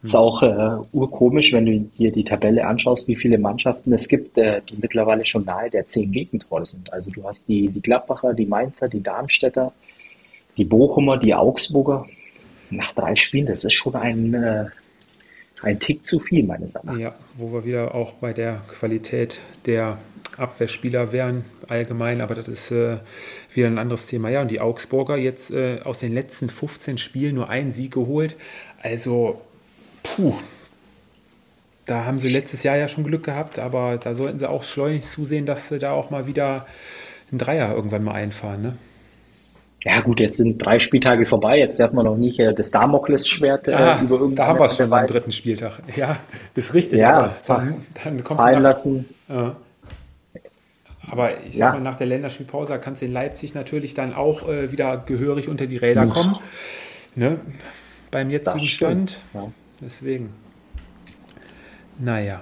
Ist 0.02 0.16
auch 0.16 0.42
äh, 0.42 0.86
urkomisch, 0.92 1.54
wenn 1.54 1.64
du 1.64 1.78
dir 1.80 2.12
die 2.12 2.24
Tabelle 2.24 2.66
anschaust, 2.66 3.08
wie 3.08 3.16
viele 3.16 3.38
Mannschaften 3.38 3.90
es 3.94 4.06
gibt, 4.06 4.36
äh, 4.36 4.60
die 4.68 4.76
mittlerweile 4.76 5.24
schon 5.24 5.46
nahe 5.46 5.70
der 5.70 5.86
zehn 5.86 6.12
Gegentore 6.12 6.66
sind. 6.66 6.92
Also 6.92 7.10
du 7.10 7.24
hast 7.24 7.48
die, 7.48 7.68
die 7.68 7.80
Gladbacher, 7.80 8.34
die 8.34 8.44
Mainzer, 8.44 8.88
die 8.88 9.02
Darmstädter, 9.02 9.72
die 10.56 10.64
Bochumer, 10.64 11.18
die 11.18 11.34
Augsburger. 11.34 12.06
Nach 12.70 12.92
drei 12.92 13.14
Spielen, 13.14 13.46
das 13.46 13.64
ist 13.64 13.74
schon 13.74 13.94
ein, 13.94 14.34
äh, 14.34 14.66
ein 15.62 15.78
Tick 15.80 16.04
zu 16.04 16.18
viel, 16.18 16.44
meines 16.44 16.74
Erachtens. 16.74 16.98
Ja, 16.98 17.14
wo 17.36 17.52
wir 17.52 17.64
wieder 17.64 17.94
auch 17.94 18.12
bei 18.12 18.32
der 18.32 18.62
Qualität 18.66 19.40
der 19.66 19.98
Abwehrspieler 20.36 21.12
wären, 21.12 21.44
allgemein, 21.68 22.20
aber 22.20 22.34
das 22.34 22.48
ist 22.48 22.70
äh, 22.70 22.98
wieder 23.52 23.68
ein 23.68 23.78
anderes 23.78 24.06
Thema. 24.06 24.30
Ja, 24.30 24.42
und 24.42 24.50
die 24.50 24.60
Augsburger 24.60 25.16
jetzt 25.16 25.50
äh, 25.52 25.80
aus 25.84 26.00
den 26.00 26.12
letzten 26.12 26.48
15 26.48 26.98
Spielen 26.98 27.36
nur 27.36 27.48
einen 27.48 27.70
Sieg 27.70 27.92
geholt. 27.92 28.36
Also 28.82 29.40
puh, 30.02 30.34
da 31.86 32.04
haben 32.04 32.18
sie 32.18 32.28
letztes 32.28 32.62
Jahr 32.62 32.76
ja 32.76 32.88
schon 32.88 33.04
Glück 33.04 33.24
gehabt, 33.24 33.58
aber 33.58 33.98
da 33.98 34.14
sollten 34.14 34.38
sie 34.38 34.48
auch 34.48 34.62
schleunigst 34.62 35.12
zusehen, 35.12 35.46
dass 35.46 35.68
sie 35.68 35.78
da 35.78 35.92
auch 35.92 36.10
mal 36.10 36.26
wieder 36.26 36.66
einen 37.30 37.38
Dreier 37.38 37.74
irgendwann 37.74 38.04
mal 38.04 38.14
einfahren. 38.14 38.62
Ne? 38.62 38.78
Ja 39.84 40.00
gut, 40.00 40.18
jetzt 40.18 40.38
sind 40.38 40.64
drei 40.64 40.78
Spieltage 40.78 41.26
vorbei, 41.26 41.58
jetzt 41.58 41.78
darf 41.78 41.92
man 41.92 42.06
noch 42.06 42.16
nicht 42.16 42.40
äh, 42.40 42.54
das 42.54 42.70
Damoklesschwert 42.70 43.68
äh, 43.68 43.74
ah, 43.74 44.00
über 44.00 44.14
irgendeine 44.14 44.34
Da 44.34 44.46
haben 44.46 44.58
wir 44.58 44.64
es 44.64 44.76
schon 44.76 44.88
beim 44.88 45.06
dritten 45.06 45.30
Spieltag. 45.30 45.80
Ja, 45.94 46.16
ist 46.54 46.72
richtig. 46.72 47.00
Ja, 47.00 47.34
dann, 47.46 47.82
dann 48.02 48.24
kommst 48.24 48.42
fallen 48.42 48.56
du 48.56 48.62
nach, 48.62 48.70
lassen. 48.70 49.08
Ja. 49.28 49.56
Aber 51.10 51.44
ich 51.44 51.58
sag 51.58 51.66
ja. 51.68 51.72
mal, 51.74 51.82
nach 51.82 51.96
der 51.96 52.06
Länderspielpause 52.06 52.78
kannst 52.78 53.02
du 53.02 53.06
in 53.06 53.12
Leipzig 53.12 53.54
natürlich 53.54 53.92
dann 53.92 54.14
auch 54.14 54.48
äh, 54.48 54.72
wieder 54.72 54.96
gehörig 54.96 55.50
unter 55.50 55.66
die 55.66 55.76
Räder 55.76 56.06
kommen. 56.06 56.36
Ne? 57.14 57.38
Beim 58.10 58.30
jetzigen 58.30 58.64
Stand. 58.64 59.20
Ja. 59.34 59.50
Deswegen. 59.82 60.30
Naja. 61.98 62.40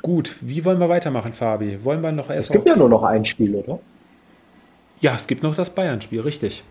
Gut, 0.00 0.36
wie 0.40 0.64
wollen 0.64 0.78
wir 0.78 0.88
weitermachen, 0.88 1.34
Fabi? 1.34 1.84
Wollen 1.84 2.00
wir 2.00 2.12
noch 2.12 2.30
erst. 2.30 2.48
Es 2.48 2.52
gibt 2.52 2.66
ja 2.66 2.76
nur 2.76 2.88
noch 2.88 3.02
ein 3.02 3.26
Spiel, 3.26 3.54
oder? 3.54 3.78
Ja, 5.04 5.14
es 5.16 5.26
gibt 5.26 5.42
noch 5.42 5.54
das 5.54 5.68
Bayern-Spiel, 5.68 6.22
richtig. 6.22 6.64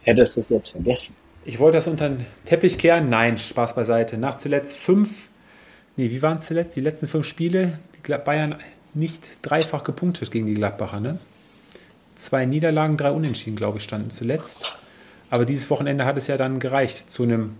Hättest 0.00 0.36
du 0.36 0.40
es 0.40 0.48
jetzt 0.48 0.70
vergessen? 0.70 1.14
Ich 1.44 1.60
wollte 1.60 1.78
das 1.78 1.86
unter 1.86 2.08
den 2.08 2.26
Teppich 2.44 2.78
kehren. 2.78 3.10
Nein, 3.10 3.38
Spaß 3.38 3.76
beiseite. 3.76 4.18
Nach 4.18 4.38
zuletzt 4.38 4.76
fünf, 4.76 5.28
nee, 5.96 6.10
wie 6.10 6.20
waren 6.20 6.38
es 6.38 6.46
zuletzt? 6.46 6.74
Die 6.74 6.80
letzten 6.80 7.06
fünf 7.06 7.26
Spiele, 7.26 7.78
die 7.94 8.12
Bayern 8.12 8.56
nicht 8.92 9.22
dreifach 9.42 9.84
gepunktet 9.84 10.32
gegen 10.32 10.46
die 10.46 10.54
Gladbacher, 10.54 10.98
ne? 10.98 11.20
Zwei 12.16 12.44
Niederlagen, 12.44 12.96
drei 12.96 13.12
Unentschieden, 13.12 13.54
glaube 13.54 13.78
ich, 13.78 13.84
standen 13.84 14.10
zuletzt. 14.10 14.66
Aber 15.30 15.44
dieses 15.44 15.70
Wochenende 15.70 16.06
hat 16.06 16.18
es 16.18 16.26
ja 16.26 16.38
dann 16.38 16.58
gereicht 16.58 17.08
zu 17.08 17.22
einem 17.22 17.54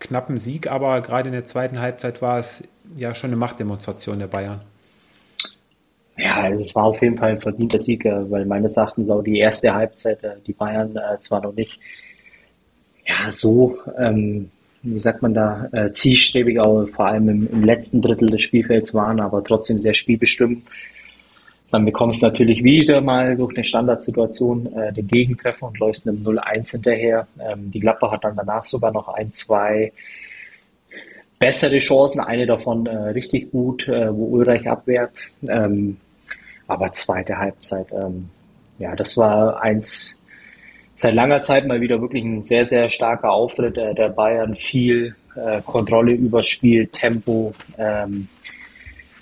knappen 0.00 0.38
Sieg, 0.38 0.70
aber 0.70 1.02
gerade 1.02 1.28
in 1.28 1.34
der 1.34 1.44
zweiten 1.44 1.80
Halbzeit 1.80 2.22
war 2.22 2.38
es 2.38 2.62
ja 2.96 3.14
schon 3.14 3.28
eine 3.28 3.36
Machtdemonstration 3.36 4.20
der 4.20 4.28
Bayern. 4.28 4.62
Ja, 6.18 6.42
also 6.42 6.62
es 6.62 6.74
war 6.74 6.84
auf 6.84 7.02
jeden 7.02 7.16
Fall 7.16 7.32
ein 7.32 7.40
verdienter 7.40 7.78
Sieg, 7.78 8.04
äh, 8.04 8.30
weil 8.30 8.46
meines 8.46 8.76
Erachtens 8.76 9.10
auch 9.10 9.22
die 9.22 9.38
erste 9.38 9.74
Halbzeit, 9.74 10.22
äh, 10.24 10.36
die 10.46 10.54
Bayern 10.54 10.96
äh, 10.96 11.18
zwar 11.18 11.42
noch 11.42 11.54
nicht 11.54 11.78
ja 13.06 13.30
so, 13.30 13.78
ähm, 13.98 14.50
wie 14.82 14.98
sagt 14.98 15.22
man 15.22 15.34
da, 15.34 15.68
äh, 15.72 15.92
zielstrebig 15.92 16.60
auch 16.60 16.86
vor 16.88 17.06
allem 17.06 17.28
im, 17.28 17.48
im, 17.50 17.64
letzten 17.64 18.02
Drittel 18.02 18.28
des 18.30 18.42
Spielfelds 18.42 18.94
waren, 18.94 19.20
aber 19.20 19.42
trotzdem 19.42 19.78
sehr 19.78 19.94
spielbestimmt. 19.94 20.66
Dann 21.70 21.84
bekommst 21.84 22.22
du 22.22 22.26
natürlich 22.26 22.62
wieder 22.62 23.00
mal 23.00 23.36
durch 23.36 23.54
eine 23.54 23.64
Standardsituation 23.64 24.72
äh, 24.74 24.92
den 24.92 25.08
Gegentreffer 25.08 25.66
und 25.66 25.78
läufst 25.78 26.06
einem 26.06 26.22
0-1 26.22 26.70
hinterher. 26.72 27.26
Ähm, 27.40 27.70
die 27.72 27.80
Gladbach 27.80 28.12
hat 28.12 28.24
dann 28.24 28.36
danach 28.36 28.64
sogar 28.64 28.92
noch 28.92 29.08
ein, 29.08 29.30
zwei 29.32 29.92
bessere 31.38 31.80
Chancen, 31.80 32.20
eine 32.20 32.46
davon 32.46 32.86
äh, 32.86 32.96
richtig 33.10 33.50
gut, 33.50 33.88
äh, 33.88 34.14
wo 34.16 34.26
Ulreich 34.26 34.68
abwehrt. 34.68 35.10
Ähm, 35.46 35.98
aber 36.66 36.92
zweite 36.92 37.38
Halbzeit, 37.38 37.86
ähm, 37.92 38.30
ja, 38.78 38.94
das 38.94 39.16
war 39.16 39.62
eins 39.62 40.16
seit 40.94 41.14
langer 41.14 41.40
Zeit 41.40 41.66
mal 41.66 41.80
wieder 41.80 42.00
wirklich 42.00 42.24
ein 42.24 42.42
sehr, 42.42 42.64
sehr 42.64 42.88
starker 42.88 43.30
Auftritt 43.30 43.76
äh, 43.76 43.94
der 43.94 44.08
Bayern. 44.08 44.56
Viel 44.56 45.14
äh, 45.36 45.60
Kontrolle 45.60 46.12
übers 46.12 46.48
Spiel, 46.48 46.86
Tempo, 46.88 47.52
ähm, 47.78 48.28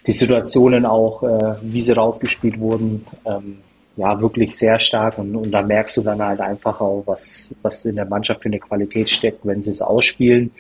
die 0.07 0.13
Situationen 0.13 0.87
auch, 0.87 1.23
äh, 1.23 1.57
wie 1.63 1.81
sie 1.81 1.93
rausgespielt 1.93 2.59
wurden, 2.59 3.05
ähm, 3.25 3.59
ja, 3.97 4.21
wirklich 4.21 4.55
sehr 4.55 4.79
stark. 4.81 5.19
Und, 5.19 5.35
und 5.35 5.51
da 5.51 5.63
merkst 5.63 5.97
du 5.97 6.03
dann 6.03 6.23
halt 6.23 6.41
einfach 6.41 6.81
auch, 6.81 7.03
was, 7.07 7.55
was 7.63 7.85
in 7.85 7.97
der 7.97 8.07
Mannschaft 8.07 8.43
für 8.43 8.49
eine 8.49 8.61
Qualität 8.61 9.11
steckt, 9.11 9.45
wenn 9.45 9.63
sie 9.63 9.71
es 9.71 9.83
ausspielen. 9.83 10.53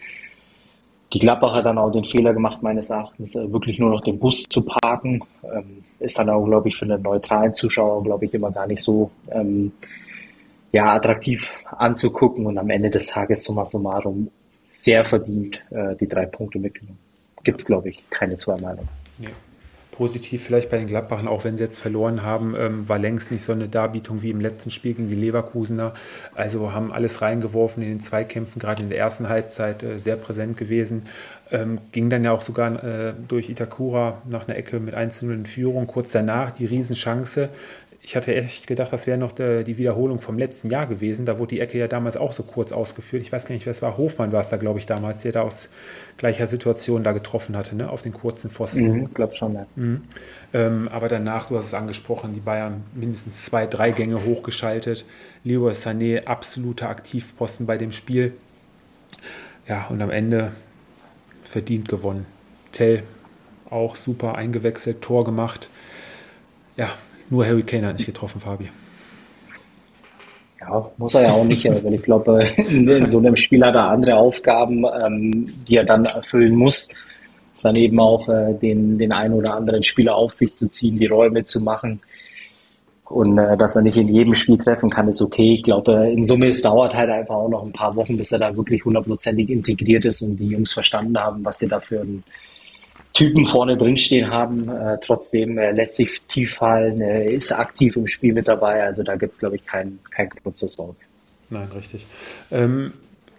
Die 1.12 1.18
Gladbach 1.20 1.55
hat 1.55 1.66
dann 1.66 1.78
auch 1.78 1.93
den 1.93 2.05
Fehler 2.05 2.32
gemacht, 2.32 2.62
meines 2.62 2.91
Erachtens, 2.91 3.37
äh, 3.37 3.53
wirklich 3.53 3.78
nur 3.78 3.91
noch 3.91 4.03
den 4.03 4.18
Bus 4.18 4.45
zu 4.45 4.64
parken. 4.64 5.20
Ähm, 5.45 5.84
ist 6.05 6.18
dann 6.18 6.28
auch, 6.28 6.44
glaube 6.44 6.68
ich, 6.68 6.76
für 6.76 6.84
einen 6.84 7.02
neutralen 7.02 7.52
Zuschauer, 7.52 8.02
glaube 8.05 8.24
ich, 8.26 8.34
immer 8.34 8.50
gar 8.50 8.66
nicht 8.66 8.82
so 8.82 9.11
ähm, 9.30 9.72
ja, 10.72 10.92
attraktiv 10.92 11.48
anzugucken 11.70 12.46
und 12.46 12.59
am 12.59 12.70
Ende 12.70 12.90
des 12.90 13.09
Tages 13.09 13.44
summa 13.44 13.64
summarum 13.64 14.30
sehr 14.72 15.05
verdient 15.05 15.62
äh, 15.70 15.94
die 15.96 16.09
drei 16.09 16.26
Punkte 16.26 16.59
mitgenommen. 16.59 16.98
Gibt 17.42 17.61
es, 17.61 17.66
glaube 17.66 17.90
ich, 17.90 18.09
keine 18.11 18.36
zwei 18.36 18.57
Meinungen. 18.57 18.88
Ja 19.18 19.30
positiv 19.95 20.42
vielleicht 20.42 20.70
bei 20.70 20.76
den 20.76 20.88
Gladbachern, 20.88 21.28
auch 21.28 21.45
wenn 21.45 21.57
sie 21.57 21.62
jetzt 21.62 21.78
verloren 21.78 22.22
haben, 22.22 22.57
ähm, 22.59 22.88
war 22.88 22.99
längst 22.99 23.30
nicht 23.30 23.45
so 23.45 23.53
eine 23.53 23.68
Darbietung 23.68 24.22
wie 24.22 24.30
im 24.30 24.40
letzten 24.40 24.72
Spiel 24.72 24.95
gegen 24.95 25.09
die 25.09 25.14
Leverkusener. 25.14 25.95
Also 26.34 26.72
haben 26.72 26.92
alles 26.92 27.22
reingeworfen 27.22 27.80
in 27.80 27.90
den 27.90 28.01
Zweikämpfen, 28.01 28.59
gerade 28.59 28.82
in 28.82 28.88
der 28.88 28.99
ersten 28.99 29.28
Halbzeit 29.28 29.84
äh, 29.84 29.99
sehr 29.99 30.16
präsent 30.16 30.57
gewesen. 30.57 31.05
Ähm, 31.53 31.78
ging 31.92 32.11
dann 32.11 32.24
ja 32.24 32.32
auch 32.32 32.42
sogar 32.42 32.82
äh, 32.82 33.14
durch 33.28 33.49
Itakura 33.49 34.20
nach 34.28 34.49
einer 34.49 34.57
Ecke 34.57 34.80
mit 34.80 34.95
1 34.95 35.22
0 35.22 35.32
in 35.32 35.47
Führung. 35.47 35.86
Kurz 35.86 36.11
danach 36.11 36.51
die 36.51 36.66
Riesenchance, 36.66 37.51
ich 38.07 38.16
hatte 38.16 38.34
echt 38.34 38.66
gedacht, 38.66 38.92
das 38.92 39.07
wäre 39.07 39.16
noch 39.16 39.32
die 39.32 39.78
Wiederholung 39.78 40.18
vom 40.18 40.36
letzten 40.36 40.68
Jahr 40.68 40.86
gewesen. 40.86 41.24
Da 41.24 41.38
wurde 41.38 41.55
die 41.55 41.61
Ecke 41.61 41.78
ja 41.78 41.88
damals 41.88 42.18
auch 42.18 42.34
so 42.34 42.42
kurz 42.42 42.70
ausgeführt. 42.70 43.22
Ich 43.22 43.32
weiß 43.32 43.46
gar 43.46 43.55
nicht, 43.55 43.64
wer 43.64 43.70
es 43.70 43.80
war. 43.80 43.96
Hofmann 43.96 44.30
war 44.30 44.42
es 44.42 44.50
da, 44.50 44.59
glaube 44.59 44.78
ich, 44.78 44.84
damals, 44.84 45.22
der 45.22 45.32
da 45.32 45.40
aus 45.40 45.70
gleicher 46.18 46.46
Situation 46.46 47.02
da 47.02 47.12
getroffen 47.12 47.57
hatte, 47.57 47.74
ne? 47.74 47.88
auf 47.88 48.02
den 48.02 48.12
kurzen 48.12 48.50
Pfosten. 48.50 48.90
Mhm, 48.90 49.02
ich 49.05 49.14
glaube 49.14 49.34
schon, 49.34 49.55
ja. 49.55 49.66
Mhm. 49.76 50.02
Ähm, 50.52 50.88
aber 50.92 51.09
danach, 51.09 51.46
du 51.48 51.57
hast 51.57 51.64
es 51.64 51.72
angesprochen, 51.72 52.34
die 52.34 52.40
Bayern 52.40 52.84
mindestens 52.92 53.46
zwei, 53.46 53.66
drei 53.66 53.90
Gänge 53.90 54.22
hochgeschaltet. 54.22 55.07
Leroy 55.42 55.72
Sané, 55.72 56.26
absoluter 56.26 56.90
Aktivposten 56.90 57.64
bei 57.64 57.78
dem 57.78 57.90
Spiel. 57.90 58.34
Ja, 59.66 59.86
und 59.88 60.02
am 60.02 60.11
Ende 60.11 60.52
verdient 61.42 61.88
gewonnen. 61.88 62.26
Tell 62.70 63.02
auch 63.70 63.96
super 63.96 64.34
eingewechselt, 64.34 65.00
Tor 65.00 65.24
gemacht. 65.24 65.70
Ja, 66.76 66.90
nur 67.35 67.45
Harry 67.45 67.62
Kane 67.62 67.89
hat 67.89 67.97
nicht 67.97 68.07
getroffen, 68.07 68.41
Fabi. 68.41 68.68
Ja, 70.61 70.91
muss 70.97 71.14
er 71.14 71.22
ja 71.22 71.32
auch 71.32 71.45
nicht, 71.45 71.64
weil 71.64 71.95
ich 71.95 72.03
glaube, 72.03 72.45
in, 72.57 73.07
so 73.09 73.18
einem 73.18 73.37
Spiel 73.37 73.64
hat 73.64 73.74
er 73.74 73.89
andere 73.89 74.16
Aufgaben, 74.16 74.85
ähm, 74.85 75.53
die 75.68 75.76
er 75.76 75.85
dann 75.85 76.05
erfüllen 76.05 76.55
muss. 76.55 76.95
Ist 77.53 77.64
dann 77.64 77.76
eben 77.76 78.01
auch 78.01 78.28
äh, 78.28 78.55
den, 78.55 78.99
den 78.99 79.12
einen 79.12 79.35
oder 79.35 79.55
anderen 79.55 79.82
Spieler 79.82 80.14
auf 80.14 80.32
sich 80.32 80.55
zu 80.55 80.66
ziehen, 80.68 80.99
die 80.99 81.07
Räume 81.07 81.45
zu 81.45 81.61
machen. 81.61 82.01
Und 83.05 83.37
äh, 83.37 83.57
dass 83.57 83.76
er 83.76 83.82
nicht 83.82 83.97
in 83.97 84.09
jedem 84.09 84.35
Spiel 84.35 84.59
treffen 84.59 84.91
kann, 84.91 85.09
ist 85.09 85.20
okay. 85.20 85.55
Ich 85.55 85.64
glaube, 85.64 86.11
in 86.11 86.24
Summe 86.24 86.49
es 86.49 86.62
dauert 86.62 86.95
halt 86.95 87.11
einfach 87.11 87.35
auch 87.35 87.49
noch 87.49 87.64
ein 87.64 87.72
paar 87.72 87.95
Wochen, 87.97 88.16
bis 88.16 88.32
er 88.32 88.39
da 88.39 88.57
wirklich 88.57 88.85
hundertprozentig 88.85 89.51
integriert 89.51 90.05
ist 90.05 90.22
und 90.22 90.37
die 90.37 90.49
Jungs 90.49 90.72
verstanden 90.72 91.18
haben, 91.18 91.45
was 91.45 91.59
sie 91.59 91.68
da 91.68 91.80
für 91.80 92.01
ein 92.01 92.24
Typen 93.14 93.46
vorne 93.46 93.76
drin 93.76 93.96
stehen 93.96 94.30
haben. 94.30 94.68
Äh, 94.68 94.98
trotzdem 95.00 95.56
äh, 95.56 95.70
lässt 95.72 95.96
sich 95.96 96.22
tief 96.22 96.54
fallen, 96.56 97.00
äh, 97.00 97.32
ist 97.32 97.52
aktiv 97.52 97.96
im 97.96 98.08
Spiel 98.08 98.34
mit 98.34 98.48
dabei. 98.48 98.82
Also 98.82 99.02
da 99.02 99.16
gibt 99.16 99.32
es, 99.32 99.38
glaube 99.38 99.56
ich, 99.56 99.64
keinen 99.64 100.00
kein 100.10 100.28
Grund 100.28 100.58
zur 100.58 100.68
Sorge. 100.68 100.96
Nein, 101.48 101.68
richtig. 101.74 102.06
Ähm, 102.50 102.92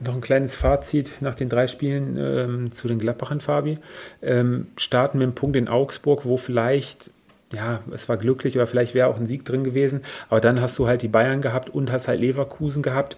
noch 0.03 0.15
ein 0.15 0.21
kleines 0.21 0.55
Fazit 0.55 1.21
nach 1.21 1.35
den 1.35 1.49
drei 1.49 1.67
Spielen 1.67 2.17
ähm, 2.17 2.71
zu 2.71 2.87
den 2.87 2.99
Gladbachern, 2.99 3.41
Fabi. 3.41 3.77
Ähm, 4.21 4.67
starten 4.77 5.19
mit 5.19 5.27
dem 5.27 5.35
Punkt 5.35 5.55
in 5.57 5.67
Augsburg, 5.67 6.25
wo 6.25 6.37
vielleicht 6.37 7.11
ja, 7.53 7.81
es 7.93 8.09
war 8.09 8.17
glücklich 8.17 8.55
oder 8.55 8.67
vielleicht 8.67 8.95
wäre 8.95 9.07
auch 9.07 9.17
ein 9.17 9.27
Sieg 9.27 9.45
drin 9.45 9.63
gewesen, 9.63 10.01
aber 10.29 10.41
dann 10.41 10.59
hast 10.59 10.77
du 10.79 10.87
halt 10.87 11.03
die 11.03 11.07
Bayern 11.07 11.41
gehabt 11.41 11.69
und 11.69 11.91
hast 11.91 12.07
halt 12.07 12.19
Leverkusen 12.19 12.81
gehabt. 12.83 13.17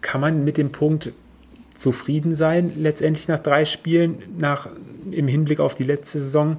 Kann 0.00 0.20
man 0.20 0.44
mit 0.44 0.58
dem 0.58 0.70
Punkt 0.70 1.12
zufrieden 1.74 2.34
sein, 2.34 2.72
letztendlich 2.76 3.28
nach 3.28 3.38
drei 3.38 3.64
Spielen, 3.64 4.22
nach, 4.38 4.68
im 5.10 5.28
Hinblick 5.28 5.60
auf 5.60 5.74
die 5.74 5.82
letzte 5.82 6.20
Saison. 6.20 6.58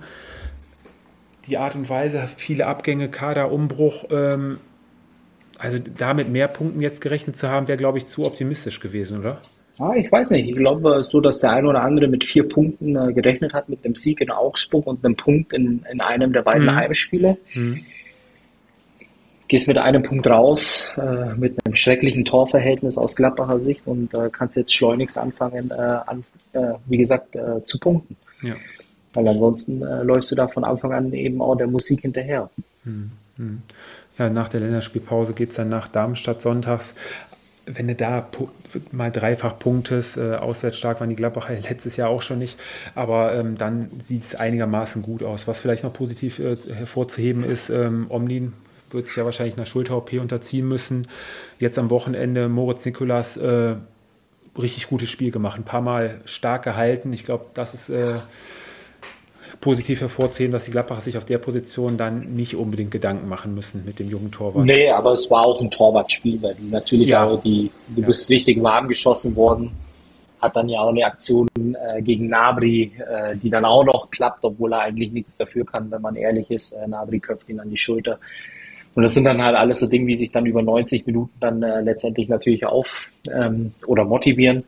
Die 1.47 1.57
Art 1.57 1.75
und 1.75 1.89
Weise, 1.89 2.27
viele 2.37 2.67
Abgänge, 2.67 3.09
Kaderumbruch, 3.09 4.05
ähm, 4.11 4.59
also 5.57 5.77
damit 5.79 6.29
mehr 6.29 6.47
Punkten 6.47 6.81
jetzt 6.81 7.01
gerechnet 7.01 7.37
zu 7.37 7.49
haben, 7.49 7.67
wäre, 7.67 7.77
glaube 7.77 7.97
ich, 7.97 8.07
zu 8.07 8.25
optimistisch 8.25 8.79
gewesen, 8.79 9.19
oder? 9.19 9.41
Ah, 9.77 9.93
ich 9.95 10.11
weiß 10.11 10.31
nicht. 10.31 10.49
Ich 10.49 10.55
glaube 10.55 11.03
so, 11.03 11.19
dass 11.21 11.39
der 11.39 11.51
eine 11.51 11.67
oder 11.67 11.81
andere 11.81 12.07
mit 12.07 12.23
vier 12.23 12.47
Punkten 12.47 12.95
äh, 12.95 13.13
gerechnet 13.13 13.53
hat, 13.53 13.69
mit 13.69 13.83
dem 13.83 13.95
Sieg 13.95 14.21
in 14.21 14.31
Augsburg 14.31 14.87
und 14.87 15.03
einem 15.03 15.15
Punkt 15.15 15.53
in, 15.53 15.85
in 15.91 16.01
einem 16.01 16.33
der 16.33 16.43
beiden 16.43 16.65
mhm. 16.65 16.75
Heimspiele. 16.75 17.37
Mhm 17.53 17.85
gehst 19.47 19.67
mit 19.67 19.77
einem 19.77 20.03
Punkt 20.03 20.27
raus, 20.27 20.85
äh, 20.97 21.35
mit 21.35 21.55
einem 21.65 21.75
schrecklichen 21.75 22.25
Torverhältnis 22.25 22.97
aus 22.97 23.15
Gladbacher 23.15 23.59
Sicht 23.59 23.85
und 23.85 24.13
äh, 24.13 24.29
kannst 24.31 24.55
jetzt 24.55 24.73
schleunigst 24.73 25.17
anfangen, 25.17 25.71
äh, 25.71 25.73
an, 25.73 26.23
äh, 26.53 26.73
wie 26.87 26.97
gesagt, 26.97 27.35
äh, 27.35 27.63
zu 27.63 27.79
punkten. 27.79 28.17
Ja. 28.41 28.55
Weil 29.13 29.27
ansonsten 29.27 29.81
äh, 29.81 30.03
läufst 30.03 30.31
du 30.31 30.35
da 30.35 30.47
von 30.47 30.63
Anfang 30.63 30.93
an 30.93 31.13
eben 31.13 31.41
auch 31.41 31.55
der 31.55 31.67
Musik 31.67 32.01
hinterher. 32.01 32.49
Hm, 32.83 33.11
hm. 33.37 33.61
Ja, 34.17 34.29
nach 34.29 34.49
der 34.49 34.61
Länderspielpause 34.61 35.33
geht 35.33 35.51
es 35.51 35.55
dann 35.57 35.69
nach 35.69 35.87
Darmstadt 35.87 36.41
sonntags. 36.41 36.95
Wenn 37.67 37.87
du 37.87 37.95
da 37.95 38.27
mal 38.91 39.11
dreifach 39.11 39.57
punktest, 39.57 40.19
auswärts 40.19 40.77
stark 40.77 40.99
waren 40.99 41.09
die 41.09 41.15
Gladbacher 41.15 41.55
letztes 41.55 41.97
Jahr 41.97 42.09
auch 42.09 42.21
schon 42.21 42.37
nicht, 42.37 42.59
aber 42.93 43.33
ähm, 43.33 43.57
dann 43.57 43.89
sieht 43.99 44.23
es 44.23 44.35
einigermaßen 44.35 45.01
gut 45.01 45.23
aus. 45.23 45.47
Was 45.47 45.59
vielleicht 45.59 45.83
noch 45.83 45.91
positiv 45.91 46.37
hervorzuheben 46.37 47.43
ist, 47.43 47.71
ähm, 47.71 48.05
Omlin 48.09 48.53
wird 48.95 49.07
sich 49.07 49.17
ja 49.17 49.25
wahrscheinlich 49.25 49.55
einer 49.55 49.65
Schulter-OP 49.65 50.13
unterziehen 50.13 50.67
müssen. 50.67 51.07
Jetzt 51.59 51.77
am 51.77 51.89
Wochenende 51.89 52.49
Moritz 52.49 52.85
Nikolas 52.85 53.37
äh, 53.37 53.75
richtig 54.59 54.87
gutes 54.87 55.09
Spiel 55.09 55.31
gemacht, 55.31 55.59
ein 55.59 55.65
paar 55.65 55.81
Mal 55.81 56.21
stark 56.25 56.63
gehalten. 56.63 57.13
Ich 57.13 57.25
glaube, 57.25 57.45
das 57.53 57.73
ist 57.73 57.89
äh, 57.89 58.19
positiv 59.61 60.01
hervorzuheben, 60.01 60.51
dass 60.51 60.65
die 60.65 60.71
Gladbacher 60.71 61.01
sich 61.01 61.17
auf 61.17 61.25
der 61.25 61.37
Position 61.37 61.97
dann 61.97 62.35
nicht 62.35 62.55
unbedingt 62.55 62.91
Gedanken 62.91 63.27
machen 63.27 63.53
müssen 63.53 63.83
mit 63.85 63.99
dem 63.99 64.09
jungen 64.09 64.31
Torwart. 64.31 64.65
Nee, 64.65 64.89
aber 64.89 65.11
es 65.11 65.29
war 65.29 65.45
auch 65.45 65.61
ein 65.61 65.71
Torwartspiel, 65.71 66.41
weil 66.41 66.55
du 66.55 66.65
natürlich 66.65 67.09
ja. 67.09 67.25
auch 67.25 67.41
die, 67.41 67.71
du 67.89 68.01
ja. 68.01 68.07
bist 68.07 68.29
richtig 68.29 68.61
warm 68.61 68.87
geschossen 68.87 69.35
worden. 69.35 69.71
Hat 70.41 70.55
dann 70.55 70.69
ja 70.69 70.79
auch 70.79 70.89
eine 70.89 71.05
Aktion 71.05 71.47
äh, 71.55 72.01
gegen 72.01 72.29
Nabri, 72.29 72.91
äh, 72.99 73.35
die 73.37 73.49
dann 73.49 73.65
auch 73.65 73.83
noch 73.83 74.11
klappt, 74.11 74.43
obwohl 74.45 74.73
er 74.73 74.81
eigentlich 74.81 75.11
nichts 75.11 75.37
dafür 75.37 75.65
kann, 75.65 75.89
wenn 75.89 76.01
man 76.01 76.15
ehrlich 76.15 76.51
ist. 76.51 76.73
Äh, 76.73 76.87
Nabri 76.87 77.19
köpft 77.19 77.49
ihn 77.49 77.59
an 77.59 77.69
die 77.69 77.77
Schulter. 77.77 78.19
Und 78.95 79.03
das 79.03 79.13
sind 79.13 79.25
dann 79.25 79.41
halt 79.41 79.55
alles 79.55 79.79
so 79.79 79.87
Dinge, 79.87 80.07
wie 80.07 80.15
sich 80.15 80.31
dann 80.31 80.45
über 80.45 80.61
90 80.61 81.05
Minuten 81.05 81.33
dann 81.41 81.61
äh, 81.61 81.81
letztendlich 81.81 82.29
natürlich 82.29 82.65
auf 82.65 83.07
ähm, 83.31 83.73
oder 83.85 84.05
motivieren. 84.05 84.63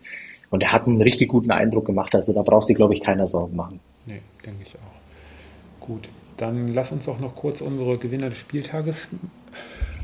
Und 0.49 0.63
er 0.63 0.73
hat 0.73 0.85
einen 0.85 1.01
richtig 1.01 1.29
guten 1.29 1.49
Eindruck 1.49 1.85
gemacht. 1.85 2.13
Also 2.13 2.33
da 2.33 2.41
braucht 2.41 2.65
sich, 2.65 2.75
glaube 2.75 2.93
ich, 2.93 3.01
keiner 3.01 3.27
Sorgen 3.27 3.55
machen. 3.55 3.79
Nee, 4.05 4.21
denke 4.45 4.63
ich 4.65 4.75
auch. 4.75 5.85
Gut, 5.85 6.09
dann 6.35 6.73
lass 6.73 6.91
uns 6.91 7.07
auch 7.07 7.19
noch 7.19 7.35
kurz 7.35 7.61
unsere 7.61 7.97
Gewinner 7.97 8.29
des 8.29 8.37
Spieltages 8.37 9.09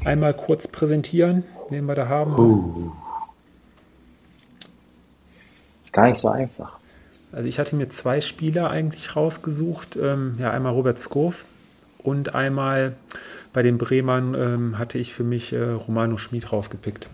einmal 0.06 0.34
kurz 0.34 0.68
präsentieren, 0.68 1.44
wen 1.70 1.86
wir 1.86 1.96
da 1.96 2.08
haben. 2.08 2.38
Uh. 2.38 2.92
Ist 5.84 5.94
gar 5.94 6.08
nicht 6.08 6.18
so 6.18 6.30
einfach. 6.30 6.80
Also 7.32 7.48
ich 7.48 7.60
hatte 7.60 7.76
mir 7.76 7.90
zwei 7.90 8.22
Spieler 8.22 8.70
eigentlich 8.70 9.16
rausgesucht. 9.16 9.98
Ähm, 9.98 10.38
ja, 10.40 10.52
einmal 10.52 10.74
Robert 10.74 11.00
Skof 11.00 11.46
und 11.98 12.36
einmal 12.36 12.96
bei 13.54 13.62
den 13.62 13.78
Bremern 13.78 14.36
ähm, 14.36 14.80
hatte 14.80 14.98
ich 14.98 15.14
für 15.14 15.24
mich 15.24 15.54
äh, 15.54 15.64
Romano 15.64 16.18
Schmid 16.18 16.52
rausgepickt. 16.52 17.10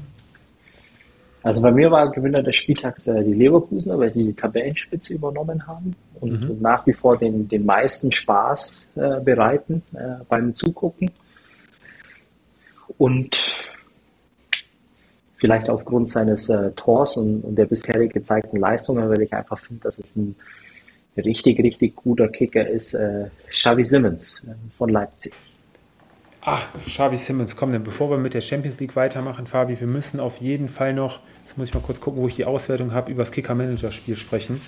Also 1.42 1.62
bei 1.62 1.72
mir 1.72 1.90
war 1.90 2.12
Gewinner 2.12 2.44
des 2.44 2.56
Spieltags 2.56 3.08
äh, 3.08 3.24
die 3.24 3.34
Leverkusener, 3.34 3.98
weil 3.98 4.12
sie 4.12 4.26
die 4.26 4.34
Tabellenspitze 4.34 5.14
übernommen 5.14 5.68
haben 5.68 5.96
und 6.20 6.42
mhm. 6.42 6.62
nach 6.62 6.86
wie 6.86 6.94
vor 6.94 7.18
den, 7.18 7.48
den 7.48 7.66
meisten 7.66 8.12
Spaß 8.12 8.90
äh, 8.96 9.20
bereiten 9.22 9.82
äh, 9.94 10.24
beim 10.28 10.54
Zugucken. 10.54 11.12
Und 12.98 13.54
vielleicht 15.38 15.70
aufgrund 15.70 16.10
seines 16.10 16.50
äh, 16.50 16.72
Tors 16.72 17.16
und, 17.16 17.42
und 17.42 17.56
der 17.56 17.66
bisher 17.66 18.06
gezeigten 18.08 18.58
Leistungen, 18.58 19.10
weil 19.10 19.22
ich 19.22 19.34
einfach 19.34 19.60
finde, 19.60 19.84
dass 19.84 20.00
es 20.00 20.18
ein 20.18 20.36
richtig, 21.16 21.60
richtig 21.60 21.96
guter 21.96 22.28
Kicker 22.28 22.68
ist, 22.68 22.94
äh, 22.94 23.30
Xavi 23.50 23.86
Simmons 23.86 24.46
äh, 24.48 24.54
von 24.78 24.90
Leipzig. 24.90 25.34
Ach, 26.42 26.66
Xavi 26.86 27.18
Simmons, 27.18 27.56
komm, 27.56 27.74
denn 27.74 27.84
bevor 27.84 28.10
wir 28.10 28.18
mit 28.18 28.34
der 28.34 28.42
Champions 28.42 28.80
League 28.80 28.96
weitermachen, 28.96 29.46
Fabi, 29.46 29.80
wir 29.80 29.88
müssen 29.88 30.20
auf 30.20 30.38
jeden 30.38 30.70
Fall 30.70 30.94
noch, 30.94 31.20
jetzt 31.46 31.58
muss 31.58 31.68
ich 31.68 31.74
mal 31.74 31.82
kurz 31.82 32.00
gucken, 32.00 32.22
wo 32.22 32.28
ich 32.28 32.36
die 32.36 32.46
Auswertung 32.46 32.94
habe, 32.94 33.12
über 33.12 33.24
das 33.24 33.32
Kicker-Manager-Spiel 33.32 34.16
sprechen. 34.16 34.62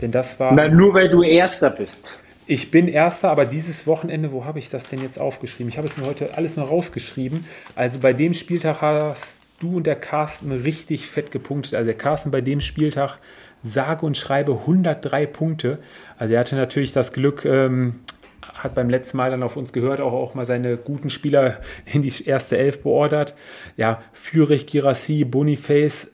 Denn 0.00 0.12
das 0.12 0.40
war. 0.40 0.52
Na, 0.52 0.68
nur 0.68 0.94
weil 0.94 1.10
du 1.10 1.22
Erster 1.22 1.70
bist. 1.70 2.18
Ich 2.46 2.70
bin 2.70 2.88
Erster, 2.88 3.30
aber 3.30 3.44
dieses 3.44 3.86
Wochenende, 3.86 4.32
wo 4.32 4.44
habe 4.44 4.58
ich 4.58 4.70
das 4.70 4.88
denn 4.88 5.02
jetzt 5.02 5.20
aufgeschrieben? 5.20 5.68
Ich 5.68 5.76
habe 5.76 5.86
es 5.86 5.96
mir 5.96 6.06
heute 6.06 6.36
alles 6.36 6.56
noch 6.56 6.70
rausgeschrieben. 6.70 7.44
Also 7.76 7.98
bei 7.98 8.12
dem 8.12 8.34
Spieltag 8.34 8.80
hast 8.80 9.42
du 9.60 9.76
und 9.76 9.86
der 9.86 9.96
Carsten 9.96 10.50
richtig 10.50 11.06
fett 11.06 11.30
gepunktet. 11.30 11.74
Also 11.74 11.86
der 11.86 11.96
Carsten 11.96 12.30
bei 12.30 12.40
dem 12.40 12.60
Spieltag 12.60 13.18
sage 13.62 14.04
und 14.06 14.16
schreibe 14.16 14.52
103 14.52 15.26
Punkte. 15.26 15.78
Also 16.18 16.34
er 16.34 16.40
hatte 16.40 16.56
natürlich 16.56 16.92
das 16.92 17.12
Glück, 17.12 17.44
ähm, 17.44 18.00
hat 18.42 18.74
beim 18.74 18.90
letzten 18.90 19.16
Mal 19.16 19.30
dann 19.30 19.42
auf 19.42 19.56
uns 19.56 19.72
gehört, 19.72 20.00
auch, 20.00 20.12
auch 20.12 20.34
mal 20.34 20.44
seine 20.44 20.76
guten 20.76 21.10
Spieler 21.10 21.60
in 21.84 22.02
die 22.02 22.12
erste 22.24 22.58
Elf 22.58 22.82
beordert. 22.82 23.34
Ja, 23.76 24.00
Fürich, 24.12 24.66
Girassi, 24.66 25.24
Boniface, 25.24 26.12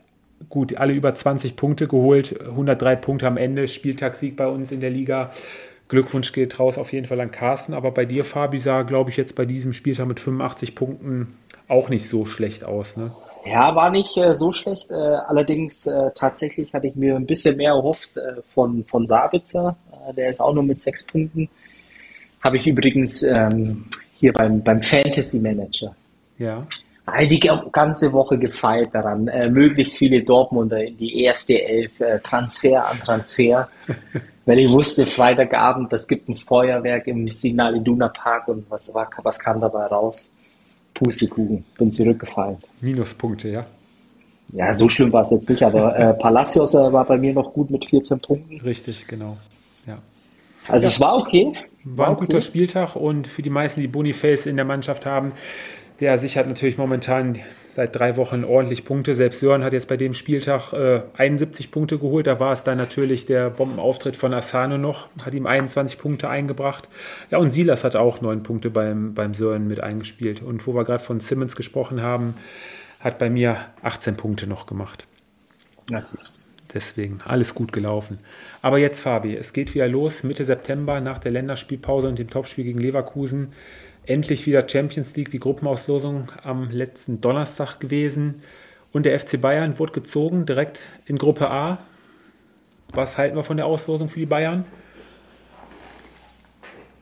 gut, 0.48 0.76
alle 0.76 0.92
über 0.92 1.14
20 1.14 1.56
Punkte 1.56 1.88
geholt, 1.88 2.40
103 2.40 2.96
Punkte 2.96 3.26
am 3.26 3.36
Ende, 3.36 3.68
Spieltagssieg 3.68 4.36
bei 4.36 4.46
uns 4.46 4.72
in 4.72 4.80
der 4.80 4.90
Liga. 4.90 5.30
Glückwunsch 5.88 6.32
geht 6.32 6.58
raus 6.58 6.78
auf 6.78 6.92
jeden 6.92 7.06
Fall 7.06 7.20
an 7.20 7.30
Carsten, 7.30 7.72
aber 7.72 7.92
bei 7.92 8.04
dir, 8.04 8.24
Fabi, 8.24 8.58
sah, 8.58 8.82
glaube 8.82 9.10
ich, 9.10 9.16
jetzt 9.16 9.36
bei 9.36 9.44
diesem 9.44 9.72
Spieltag 9.72 10.08
mit 10.08 10.18
85 10.18 10.74
Punkten 10.74 11.36
auch 11.68 11.88
nicht 11.88 12.08
so 12.08 12.24
schlecht 12.24 12.64
aus, 12.64 12.96
ne? 12.96 13.12
Ja, 13.44 13.76
war 13.76 13.90
nicht 13.90 14.16
äh, 14.16 14.34
so 14.34 14.50
schlecht. 14.50 14.90
Äh, 14.90 14.94
allerdings 14.94 15.86
äh, 15.86 16.10
tatsächlich 16.16 16.74
hatte 16.74 16.88
ich 16.88 16.96
mir 16.96 17.14
ein 17.14 17.26
bisschen 17.26 17.56
mehr 17.56 17.72
erhofft 17.72 18.16
äh, 18.16 18.42
von, 18.52 18.84
von 18.84 19.06
Sabitzer. 19.06 19.76
Äh, 20.08 20.14
der 20.14 20.30
ist 20.30 20.40
auch 20.40 20.52
nur 20.52 20.64
mit 20.64 20.80
sechs 20.80 21.04
Punkten 21.04 21.48
habe 22.46 22.56
ich 22.56 22.66
übrigens 22.66 23.22
ähm, 23.22 23.84
hier 24.14 24.32
beim, 24.32 24.62
beim 24.62 24.80
Fantasy 24.80 25.40
Manager. 25.40 25.94
Ja. 26.38 26.66
Die 27.20 27.38
ganze 27.70 28.12
Woche 28.12 28.36
gefeilt 28.36 28.88
daran, 28.92 29.28
äh, 29.28 29.48
möglichst 29.48 29.96
viele 29.96 30.22
Dortmunder 30.22 30.82
in 30.82 30.96
die 30.96 31.22
erste 31.22 31.62
Elf, 31.62 32.00
äh, 32.00 32.18
Transfer 32.20 32.84
an 32.88 32.98
Transfer. 32.98 33.68
weil 34.46 34.60
ich 34.60 34.70
wusste, 34.70 35.04
Freitagabend, 35.04 35.92
das 35.92 36.06
gibt 36.06 36.28
ein 36.28 36.36
Feuerwerk 36.36 37.08
im 37.08 37.28
Signal 37.32 37.76
Iduna 37.76 38.08
Park 38.08 38.48
und 38.48 38.64
was, 38.70 38.94
war, 38.94 39.10
was 39.22 39.38
kam 39.38 39.60
dabei 39.60 39.86
raus? 39.86 40.30
Pustekuchen, 40.94 41.64
bin 41.76 41.92
zurückgefallen. 41.92 42.56
Minuspunkte, 42.80 43.48
ja? 43.48 43.66
Ja, 44.52 44.72
so 44.72 44.88
schlimm 44.88 45.12
war 45.12 45.22
es 45.22 45.30
jetzt 45.32 45.50
nicht, 45.50 45.62
aber 45.62 45.98
äh, 45.98 46.14
Palacios 46.14 46.74
äh, 46.74 46.92
war 46.92 47.04
bei 47.04 47.18
mir 47.18 47.34
noch 47.34 47.52
gut 47.52 47.70
mit 47.70 47.84
14 47.84 48.20
Punkten. 48.20 48.60
Richtig, 48.60 49.06
genau. 49.08 49.36
Ja. 49.86 49.98
Also 50.68 50.84
ja. 50.84 50.90
es 50.90 51.00
war 51.00 51.16
okay. 51.16 51.52
War 51.88 52.08
ein 52.08 52.16
guter 52.16 52.40
Spieltag 52.40 52.96
und 52.96 53.28
für 53.28 53.42
die 53.42 53.50
meisten, 53.50 53.80
die 53.80 53.86
Boniface 53.86 54.46
in 54.46 54.56
der 54.56 54.64
Mannschaft 54.64 55.06
haben, 55.06 55.32
der 56.00 56.18
sichert 56.18 56.48
natürlich 56.48 56.78
momentan 56.78 57.38
seit 57.76 57.94
drei 57.94 58.16
Wochen 58.16 58.42
ordentlich 58.42 58.84
Punkte. 58.84 59.14
Selbst 59.14 59.38
Sören 59.38 59.62
hat 59.62 59.72
jetzt 59.72 59.86
bei 59.86 59.96
dem 59.96 60.12
Spieltag 60.12 60.72
äh, 60.72 61.02
71 61.16 61.70
Punkte 61.70 61.98
geholt. 61.98 62.26
Da 62.26 62.40
war 62.40 62.52
es 62.52 62.64
dann 62.64 62.76
natürlich 62.76 63.24
der 63.26 63.50
Bombenauftritt 63.50 64.16
von 64.16 64.34
Asano 64.34 64.78
noch, 64.78 65.08
hat 65.24 65.32
ihm 65.32 65.46
21 65.46 65.98
Punkte 65.98 66.28
eingebracht. 66.28 66.88
Ja, 67.30 67.38
und 67.38 67.52
Silas 67.52 67.84
hat 67.84 67.94
auch 67.94 68.20
neun 68.20 68.42
Punkte 68.42 68.68
beim, 68.68 69.14
beim 69.14 69.32
Sören 69.32 69.68
mit 69.68 69.80
eingespielt. 69.80 70.42
Und 70.42 70.66
wo 70.66 70.74
wir 70.74 70.82
gerade 70.82 71.04
von 71.04 71.20
Simmons 71.20 71.54
gesprochen 71.54 72.02
haben, 72.02 72.34
hat 72.98 73.18
bei 73.18 73.30
mir 73.30 73.58
18 73.82 74.16
Punkte 74.16 74.48
noch 74.48 74.66
gemacht. 74.66 75.06
Das 75.88 76.14
ist 76.14 76.36
Deswegen 76.76 77.20
alles 77.24 77.54
gut 77.54 77.72
gelaufen. 77.72 78.18
Aber 78.60 78.76
jetzt, 78.76 79.00
Fabi, 79.00 79.34
es 79.34 79.54
geht 79.54 79.74
wieder 79.74 79.88
los 79.88 80.24
Mitte 80.24 80.44
September 80.44 81.00
nach 81.00 81.16
der 81.16 81.32
Länderspielpause 81.32 82.06
und 82.06 82.18
dem 82.18 82.28
Topspiel 82.28 82.64
gegen 82.64 82.78
Leverkusen. 82.78 83.54
Endlich 84.04 84.44
wieder 84.44 84.68
Champions 84.68 85.16
League, 85.16 85.30
die 85.30 85.40
Gruppenauslosung 85.40 86.30
am 86.42 86.70
letzten 86.70 87.22
Donnerstag 87.22 87.80
gewesen. 87.80 88.42
Und 88.92 89.06
der 89.06 89.18
FC 89.18 89.40
Bayern 89.40 89.78
wurde 89.78 89.92
gezogen 89.92 90.44
direkt 90.44 90.90
in 91.06 91.16
Gruppe 91.16 91.50
A. 91.50 91.78
Was 92.92 93.16
halten 93.16 93.36
wir 93.36 93.42
von 93.42 93.56
der 93.56 93.64
Auslosung 93.64 94.10
für 94.10 94.20
die 94.20 94.26
Bayern? 94.26 94.66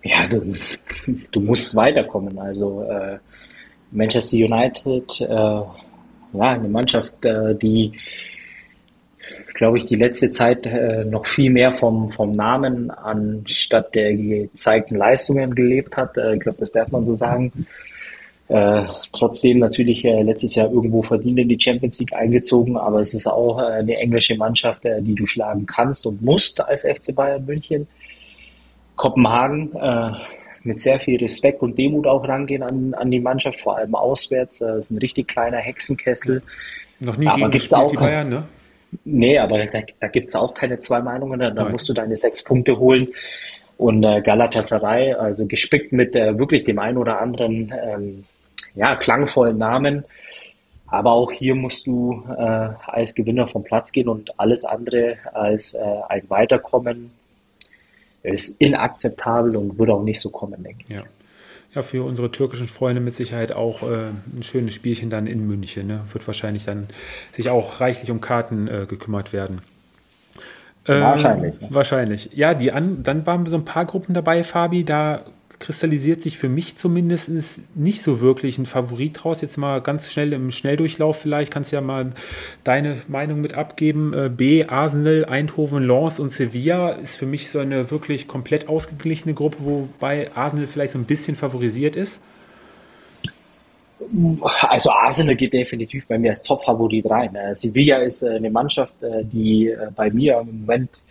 Ja, 0.05 0.29
du, 0.29 0.55
du 1.33 1.41
musst 1.41 1.75
weiterkommen. 1.75 2.39
Also 2.39 2.85
äh, 2.85 3.19
Manchester 3.91 4.37
United, 4.37 5.21
äh, 5.21 5.25
ja, 5.27 5.69
eine 6.33 6.69
Mannschaft, 6.69 7.25
äh, 7.25 7.57
die 7.57 7.95
glaube 9.55 9.79
ich, 9.79 9.87
die 9.87 9.97
letzte 9.97 10.31
Zeit 10.31 10.67
äh, 10.67 11.05
noch 11.05 11.27
viel 11.27 11.51
mehr 11.51 11.73
vom, 11.73 12.11
vom 12.11 12.33
Namen 12.33 12.91
anstatt 12.91 13.95
der 13.95 14.13
gezeigten 14.15 14.97
Leistungen 14.97 15.55
gelebt 15.55 15.97
hat. 15.97 16.17
Äh, 16.17 16.35
ich 16.35 16.41
glaube, 16.41 16.59
das 16.59 16.73
darf 16.73 16.91
man 16.91 17.05
so 17.05 17.15
sagen. 17.15 17.67
Äh, 18.49 18.85
trotzdem 19.13 19.61
natürlich 19.61 20.05
äh, 20.05 20.23
letztes 20.23 20.55
Jahr 20.55 20.71
irgendwo 20.71 21.03
verdient 21.03 21.39
in 21.39 21.49
die 21.49 21.59
Champions 21.59 21.99
League 22.01 22.13
eingezogen, 22.13 22.77
aber 22.77 23.01
es 23.01 23.15
ist 23.15 23.27
auch 23.27 23.59
äh, 23.59 23.79
eine 23.79 23.97
englische 23.97 24.37
Mannschaft, 24.37 24.85
äh, 24.85 25.01
die 25.01 25.15
du 25.15 25.25
schlagen 25.25 25.65
kannst 25.65 26.05
und 26.05 26.21
musst 26.21 26.61
als 26.61 26.83
FC 26.83 27.15
Bayern 27.15 27.47
München. 27.47 27.87
Kopenhagen 28.97 29.75
äh, 29.75 30.11
mit 30.63 30.81
sehr 30.81 31.01
viel 31.01 31.19
Respekt 31.19 31.63
und 31.63 31.79
Demut 31.79 32.07
auch 32.07 32.27
rangehen 32.29 32.63
an, 32.63 32.95
an 32.95 33.11
die 33.11 33.21
Mannschaft, 33.21 33.61
vor 33.61 33.79
allem 33.79 33.95
auswärts. 33.95 34.61
Äh, 34.61 34.79
ist 34.79 34.91
ein 34.91 34.99
richtig 34.99 35.29
kleiner 35.29 35.59
Hexenkessel. 35.59 36.43
Noch 37.01 37.17
nie 37.17 37.27
aber 37.27 37.37
gegen 37.37 37.51
gibt's 37.51 37.73
auch, 37.73 37.91
die 37.91 37.97
Bayern, 37.97 38.29
ne? 38.29 38.45
Nee, 39.05 39.39
aber 39.39 39.67
da, 39.67 39.81
da 40.01 40.09
gibt 40.09 40.29
es 40.29 40.35
auch 40.35 40.55
keine 40.55 40.79
zwei 40.79 41.01
Meinungen. 41.01 41.41
Da, 41.41 41.51
da 41.51 41.69
musst 41.69 41.89
du 41.89 41.93
deine 41.93 42.17
sechs 42.17 42.45
Punkte 42.45 42.79
holen. 42.79 43.09
Und 43.77 44.05
äh, 44.05 44.21
Galatasaray, 44.23 45.15
also 45.15 45.47
gespickt 45.47 45.93
mit 45.93 46.15
äh, 46.15 46.39
wirklich 46.39 46.65
dem 46.65 46.79
einen 46.79 46.99
oder 46.99 47.21
anderen 47.21 47.75
ähm, 47.83 48.25
ja, 48.75 48.97
klangvollen 48.97 49.59
Namen. 49.59 50.05
Aber 50.87 51.13
auch 51.13 51.33
hier 51.33 51.55
musst 51.55 51.87
du 51.87 52.23
äh, 52.29 52.69
als 52.87 53.15
Gewinner 53.15 53.49
vom 53.49 53.65
Platz 53.65 53.91
gehen 53.91 54.09
und 54.09 54.39
alles 54.39 54.65
andere 54.65 55.17
als 55.33 55.75
äh, 55.75 55.83
ein 56.09 56.29
Weiterkommen 56.29 57.11
ist 58.23 58.61
inakzeptabel 58.61 59.57
und 59.57 59.79
würde 59.79 59.95
auch 59.95 60.03
nicht 60.03 60.21
so 60.21 60.31
kommen, 60.31 60.63
denke 60.63 60.85
ich. 60.89 60.97
Ja 60.97 61.03
ja, 61.75 61.83
für 61.83 62.05
unsere 62.05 62.31
türkischen 62.31 62.69
Freunde 62.69 63.01
mit 63.01 63.15
Sicherheit 63.15 63.53
auch 63.53 63.83
äh, 63.83 64.11
ein 64.37 64.43
schönes 64.43 64.75
Spielchen 64.75 65.11
dann 65.11 65.27
in 65.27 65.47
München. 65.47 65.87
Ne? 65.87 66.01
Wird 66.13 66.27
wahrscheinlich 66.27 66.65
dann 66.65 66.89
sich 67.33 67.51
auch 67.51 67.81
reichlich 67.81 68.11
um 68.11 68.21
Karten 68.21 68.69
äh, 68.69 68.87
gekümmert 68.89 69.33
werden. 69.33 69.63
Ähm, 70.87 71.03
wahrscheinlich. 71.03 71.55
Wahrscheinlich. 71.69 72.31
Ja, 72.35 72.55
die 72.55 72.71
an, 72.71 73.03
dann 73.03 73.27
waren 73.27 73.47
so 73.47 73.57
ein 73.57 73.65
paar 73.65 73.87
Gruppen 73.87 74.15
dabei, 74.15 74.45
Fabi. 74.45 74.85
Da 74.85 75.23
kristallisiert 75.65 76.21
sich 76.21 76.37
für 76.37 76.51
mich 76.51 76.77
zumindest 76.77 77.31
nicht 77.75 78.03
so 78.03 78.21
wirklich 78.21 78.59
ein 78.59 78.67
Favorit 78.67 79.25
raus. 79.25 79.41
Jetzt 79.41 79.57
mal 79.57 79.81
ganz 79.81 80.13
schnell 80.13 80.35
im 80.35 80.51
Schnelldurchlauf 80.51 81.19
vielleicht, 81.19 81.51
kannst 81.51 81.73
ja 81.73 81.81
mal 81.81 82.13
deine 82.65 82.99
Meinung 83.09 83.41
mit 83.41 83.55
abgeben. 83.55 84.13
Äh, 84.13 84.29
B, 84.29 84.67
Arsenal, 84.67 85.25
Eindhoven, 85.25 85.83
Lens 85.83 86.21
und 86.21 86.31
Sevilla 86.31 86.91
ist 86.91 87.17
für 87.17 87.25
mich 87.25 87.51
so 87.51 87.61
eine 87.61 87.91
wirklich 87.91 88.29
komplett 88.29 88.69
ausgeglichene 88.69 89.33
Gruppe, 89.33 89.57
wobei 89.61 90.31
Arsenal 90.35 90.67
vielleicht 90.67 90.93
so 90.93 90.99
ein 90.99 91.07
bisschen 91.07 91.35
favorisiert 91.35 91.97
ist. 91.97 92.21
Also 94.61 94.91
Arsenal 94.91 95.35
geht 95.35 95.55
definitiv 95.55 96.07
bei 96.07 96.19
mir 96.19 96.33
als 96.33 96.43
Top-Favorit 96.43 97.09
rein. 97.09 97.35
Äh, 97.35 97.55
Sevilla 97.55 98.03
ist 98.03 98.23
äh, 98.23 98.37
eine 98.37 98.51
Mannschaft, 98.51 98.93
die 99.01 99.75
bei 99.97 100.11
mir 100.11 100.41
im 100.41 100.61
Moment 100.61 101.03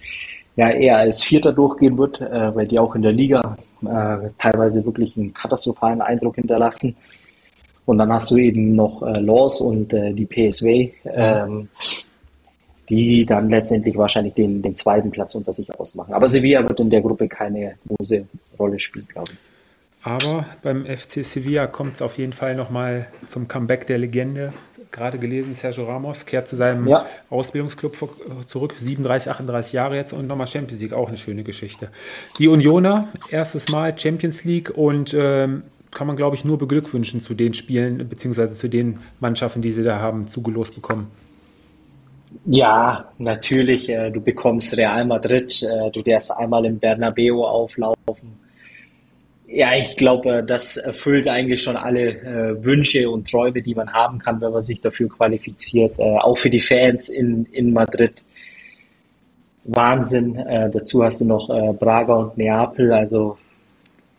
ja 0.56 0.70
eher 0.70 0.98
als 0.98 1.24
Vierter 1.24 1.52
durchgehen 1.52 1.98
wird, 1.98 2.22
weil 2.22 2.68
die 2.68 2.78
auch 2.78 2.94
in 2.94 3.02
der 3.02 3.12
Liga 3.12 3.58
äh, 3.88 4.30
teilweise 4.38 4.86
wirklich 4.86 5.18
einen 5.18 5.34
katastrophalen 5.34 6.02
Eindruck 6.02 6.36
hinterlassen. 6.36 6.96
Und 7.86 7.98
dann 7.98 8.12
hast 8.12 8.32
du 8.32 8.38
eben 8.38 8.76
noch 8.76 9.04
äh, 9.04 9.20
Laws 9.20 9.62
und 9.62 9.92
äh, 9.94 10.14
die 10.14 10.26
PSW, 10.26 10.92
ähm, 11.06 11.68
die 12.90 13.26
dann 13.26 13.50
letztendlich 13.50 13.98
wahrscheinlich 13.98 14.34
den, 14.36 14.62
den 14.62 14.76
zweiten 14.76 15.12
Platz 15.12 15.36
unter 15.36 15.52
sich 15.52 15.74
ausmachen. 15.78 16.14
Aber 16.14 16.28
Sevilla 16.28 16.68
wird 16.68 16.80
in 16.80 16.90
der 16.90 17.02
Gruppe 17.02 17.28
keine 17.28 17.76
große 17.88 18.26
Rolle 18.58 18.80
spielen, 18.80 19.08
glaube 19.08 19.32
ich. 19.34 19.40
Aber 20.06 20.46
beim 20.62 20.86
FC 20.86 21.24
Sevilla 21.24 21.66
kommt 21.68 21.96
es 21.96 22.02
auf 22.02 22.18
jeden 22.18 22.34
Fall 22.34 22.56
nochmal 22.56 23.08
zum 23.26 23.48
Comeback 23.48 23.88
der 23.88 23.98
Legende 23.98 24.52
gerade 24.94 25.20
gelesen, 25.20 25.56
Sergio 25.56 25.84
Ramos 25.84 26.26
kehrt 26.26 26.48
zu 26.48 26.56
seinem 26.56 26.88
ja. 26.88 27.06
Ausbildungsclub 27.30 27.98
zurück, 28.48 28.76
37, 28.78 29.30
38 29.30 29.74
Jahre 29.74 29.98
jetzt 29.98 30.14
und 30.14 30.28
nochmal 30.28 30.48
Champions 30.48 30.82
League, 30.82 30.94
auch 30.94 31.10
eine 31.10 31.18
schöne 31.18 31.44
Geschichte. 31.44 31.90
Die 32.40 32.48
Unioner, 32.48 33.10
erstes 33.30 33.68
Mal 33.70 33.98
Champions 33.98 34.46
League 34.46 34.70
und 34.70 35.14
ähm, 35.14 35.64
kann 35.92 36.08
man, 36.08 36.16
glaube 36.16 36.36
ich, 36.36 36.46
nur 36.46 36.58
beglückwünschen 36.58 37.20
zu 37.20 37.34
den 37.34 37.54
Spielen, 37.54 38.08
beziehungsweise 38.08 38.54
zu 38.54 38.70
den 38.70 39.00
Mannschaften, 39.20 39.62
die 39.62 39.72
sie 39.72 39.84
da 39.84 40.00
haben, 40.00 40.28
zugelost 40.28 40.76
bekommen. 40.76 41.12
Ja, 42.46 43.12
natürlich. 43.18 43.90
Äh, 43.90 44.10
du 44.12 44.22
bekommst 44.22 44.76
Real 44.78 45.06
Madrid, 45.06 45.62
äh, 45.64 45.92
du 45.92 46.02
darfst 46.02 46.32
einmal 46.32 46.66
im 46.66 46.80
Bernabeu 46.80 47.44
auflaufen 47.44 48.43
ja, 49.56 49.76
ich 49.76 49.96
glaube, 49.98 50.44
das 50.44 50.78
erfüllt 50.78 51.28
eigentlich 51.28 51.62
schon 51.62 51.76
alle 51.76 52.10
äh, 52.10 52.64
Wünsche 52.64 53.08
und 53.08 53.30
Träume, 53.30 53.62
die 53.62 53.76
man 53.76 53.94
haben 53.94 54.18
kann, 54.18 54.42
wenn 54.42 54.52
man 54.52 54.64
sich 54.64 54.82
dafür 54.82 55.08
qualifiziert. 55.10 55.94
Äh, 56.00 56.18
auch 56.18 56.40
für 56.40 56.50
die 56.50 56.60
Fans 56.60 57.08
in, 57.08 57.46
in 57.52 57.72
Madrid. 57.72 58.24
Wahnsinn. 59.66 60.36
Äh, 60.38 60.72
dazu 60.72 61.04
hast 61.04 61.22
du 61.22 61.26
noch 61.26 61.50
äh, 61.52 61.72
Braga 61.74 62.16
und 62.16 62.38
Neapel. 62.38 62.92
Also 62.92 63.38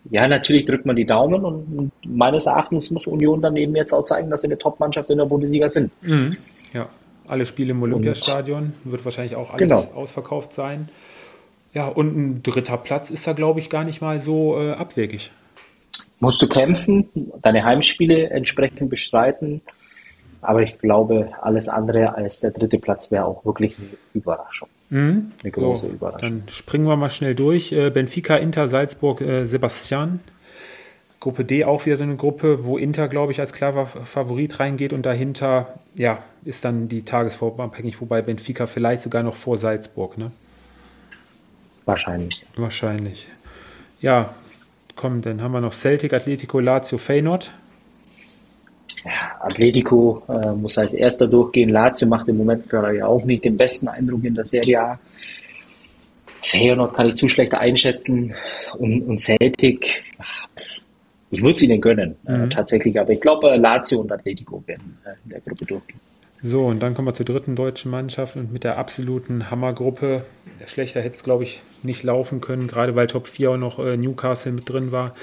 ja, 0.09 0.29
natürlich 0.29 0.67
drückt 0.67 0.87
man 0.87 0.95
die 0.95 1.05
Daumen 1.05 1.45
und 1.45 1.91
meines 2.07 2.47
Erachtens 2.47 2.93
muss 2.93 3.07
Union 3.09 3.43
dann 3.43 3.57
eben 3.57 3.75
jetzt 3.75 3.93
auch 3.93 4.05
zeigen, 4.05 4.31
dass 4.31 4.43
sie 4.43 4.49
eine 4.49 4.59
Top-Mannschaft 4.59 5.11
in 5.11 5.19
der 5.19 5.25
Bundesliga 5.25 5.69
sind. 5.69 5.91
Mhm. 6.03 6.37
Ja, 6.73 6.89
alle 7.27 7.45
Spiele 7.45 7.73
im 7.73 7.83
Olympiastadion 7.83 8.73
wird 8.85 9.05
wahrscheinlich 9.05 9.35
auch 9.35 9.53
alles 9.53 9.69
genau. 9.69 9.85
ausverkauft 9.97 10.53
sein. 10.53 10.89
Ja, 11.75 11.89
und 11.89 12.17
ein 12.17 12.43
dritter 12.43 12.79
Platz 12.79 13.11
ist 13.11 13.27
da, 13.27 13.33
glaube 13.33 13.59
ich, 13.59 13.69
gar 13.69 13.85
nicht 13.85 14.01
mal 14.01 14.21
so 14.21 14.59
äh, 14.59 14.73
abwegig. 14.73 15.33
Musst 16.21 16.41
du 16.41 16.49
kämpfen, 16.49 17.11
deine 17.43 17.65
Heimspiele 17.65 18.31
entsprechend 18.31 18.89
bestreiten. 18.89 19.61
Aber 20.41 20.63
ich 20.63 20.79
glaube, 20.79 21.31
alles 21.41 21.69
andere 21.69 22.15
als 22.15 22.41
der 22.41 22.51
dritte 22.51 22.79
Platz 22.79 23.11
wäre 23.11 23.25
auch 23.25 23.45
wirklich 23.45 23.77
eine 23.79 23.89
Überraschung. 24.13 24.69
Mhm. 24.91 25.33
Eine 25.43 25.51
große 25.51 25.89
so, 25.89 25.93
Überraschung. 25.95 26.21
Dann 26.21 26.43
springen 26.49 26.87
wir 26.87 26.97
mal 26.97 27.11
schnell 27.11 27.35
durch. 27.35 27.73
Äh, 27.73 27.91
Benfica, 27.91 28.37
Inter, 28.37 28.69
Salzburg, 28.69 29.21
äh, 29.21 29.45
Sebastian. 29.45 30.21
Gruppe 31.19 31.45
D 31.45 31.65
auch 31.65 31.87
wieder 31.87 31.97
so 31.97 32.05
eine 32.05 32.17
Gruppe, 32.17 32.65
wo 32.65 32.77
Inter, 32.77 33.09
glaube 33.09 33.33
ich, 33.33 33.41
als 33.41 33.55
klarer 33.55 33.87
Favorit 33.87 34.61
reingeht 34.61 34.93
und 34.93 35.07
dahinter, 35.07 35.79
ja, 35.95 36.19
ist 36.45 36.67
dann 36.67 36.89
die 36.89 37.03
Tagesform 37.03 37.59
abhängig, 37.61 37.99
wobei 38.03 38.21
Benfica 38.21 38.67
vielleicht 38.67 39.01
sogar 39.01 39.23
noch 39.23 39.35
vor 39.35 39.57
Salzburg, 39.57 40.19
ne? 40.19 40.31
Wahrscheinlich. 41.87 42.45
Wahrscheinlich. 42.57 43.29
Ja, 44.01 44.35
komm, 44.97 45.21
dann 45.23 45.43
haben 45.43 45.53
wir 45.53 45.61
noch 45.61 45.73
Celtic, 45.73 46.13
Atletico, 46.13 46.61
Lazio, 46.61 46.99
Feyenoord. 46.99 47.53
Ja, 49.05 49.41
Atletico 49.41 50.23
äh, 50.29 50.53
muss 50.53 50.79
als 50.79 50.95
erster 50.95 51.27
durchgehen. 51.27 51.69
Lazio 51.69 52.09
macht 52.09 52.29
im 52.29 52.39
Moment 52.39 52.69
gerade 52.71 52.97
ja 52.97 53.07
auch 53.07 53.25
nicht 53.25 53.45
den 53.45 53.57
besten 53.57 53.89
Eindruck 53.89 54.25
in 54.25 54.35
der 54.35 54.45
Serie 54.45 54.81
A. 54.81 54.99
Feyenoord 56.43 56.95
kann 56.95 57.09
ich 57.09 57.17
zu 57.17 57.29
schlecht 57.29 57.55
einschätzen. 57.55 58.35
Und, 58.79 59.03
und 59.03 59.19
Celtic, 59.19 60.05
ich 61.31 61.43
würde 61.43 61.55
es 61.55 61.63
ihnen 61.63 61.81
gönnen, 61.81 62.17
äh, 62.27 62.33
mhm. 62.33 62.45
äh, 62.45 62.49
tatsächlich. 62.49 62.99
Aber 62.99 63.11
ich 63.11 63.21
glaube, 63.21 63.55
Lazio 63.57 64.01
und 64.01 64.13
Atletico 64.13 64.63
werden 64.67 64.99
äh, 65.05 65.11
in 65.25 65.31
der 65.31 65.41
Gruppe 65.41 65.65
durchgehen. 65.67 66.01
So, 66.47 66.67
und 66.67 66.81
dann 66.81 66.93
kommen 66.93 67.09
wir 67.09 67.15
zur 67.15 67.25
dritten 67.25 67.57
deutschen 67.57 67.91
Mannschaft 67.91 68.37
und 68.37 68.53
mit 68.53 68.65
der 68.65 68.77
absoluten 68.77 69.51
Hammergruppe. 69.51 70.27
Schlechter 70.67 71.01
hätte 71.01 71.15
es, 71.15 71.25
glaube 71.25 71.43
ich, 71.43 71.63
nicht 71.83 72.03
laufen 72.03 72.43
können, 72.43 72.67
gerade 72.67 72.95
weil 72.95 73.07
Top 73.07 73.29
4 73.29 73.53
auch 73.53 73.57
noch 73.57 73.79
äh, 73.79 73.97
Newcastle 73.97 74.53
mit 74.53 74.69
drin 74.69 74.93
war. 74.93 75.15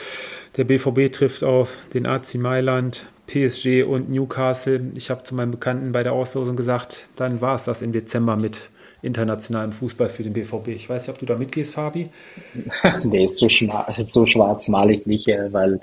Der 0.57 0.63
BVB 0.63 1.13
trifft 1.13 1.43
auf 1.43 1.78
den 1.93 2.07
AC 2.07 2.34
Mailand, 2.36 3.05
PSG 3.28 3.84
und 3.84 4.09
Newcastle. 4.09 4.82
Ich 4.95 5.11
habe 5.11 5.22
zu 5.22 5.36
meinem 5.36 5.51
Bekannten 5.51 5.91
bei 5.91 6.01
der 6.01 6.13
Auslosung 6.13 6.55
gesagt, 6.55 7.05
dann 7.17 7.39
war 7.39 7.53
es 7.53 7.65
das 7.65 7.84
im 7.84 7.91
Dezember 7.91 8.36
mit 8.36 8.72
internationalem 9.03 9.74
Fußball 9.74 10.09
für 10.09 10.24
den 10.24 10.34
BVB. 10.34 10.69
Ich 10.69 10.89
weiß 10.89 11.03
nicht, 11.03 11.13
ob 11.13 11.19
du 11.19 11.28
da 11.28 11.36
mitgehst, 11.36 11.76
Fabi? 11.76 12.09
nee, 13.03 13.28
so, 13.28 13.47
so 13.47 14.26
schwarz 14.26 14.67
male 14.69 14.93
ich 14.93 15.05
nicht, 15.05 15.28
äh, 15.28 15.53
weil 15.53 15.82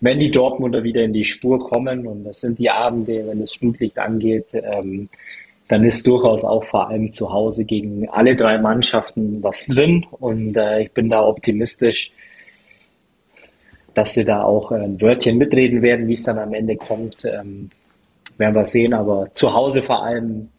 wenn 0.00 0.18
die 0.18 0.30
Dortmunder 0.30 0.82
wieder 0.82 1.02
in 1.02 1.12
die 1.12 1.24
Spur 1.24 1.58
kommen, 1.58 2.06
und 2.06 2.24
das 2.24 2.40
sind 2.40 2.58
die 2.58 2.70
Abende, 2.70 3.26
wenn 3.26 3.40
das 3.40 3.52
Flutlicht 3.52 3.98
angeht, 3.98 4.46
ähm, 4.52 5.08
dann 5.68 5.84
ist 5.84 6.06
durchaus 6.06 6.44
auch 6.44 6.64
vor 6.64 6.88
allem 6.88 7.10
zu 7.12 7.32
Hause 7.32 7.64
gegen 7.64 8.08
alle 8.08 8.36
drei 8.36 8.58
Mannschaften 8.58 9.42
was 9.42 9.66
drin. 9.66 10.06
Und 10.10 10.56
äh, 10.56 10.82
ich 10.82 10.92
bin 10.92 11.08
da 11.08 11.24
optimistisch, 11.24 12.12
dass 13.94 14.14
sie 14.14 14.24
da 14.24 14.42
auch 14.42 14.70
ein 14.70 15.00
Wörtchen 15.00 15.38
mitreden 15.38 15.82
werden, 15.82 16.06
wie 16.06 16.14
es 16.14 16.22
dann 16.22 16.38
am 16.38 16.54
Ende 16.54 16.76
kommt. 16.76 17.24
Ähm, 17.24 17.70
werden 18.38 18.54
wir 18.54 18.66
sehen, 18.66 18.92
aber 18.92 19.32
zu 19.32 19.52
Hause 19.52 19.82
vor 19.82 20.02
allem 20.04 20.50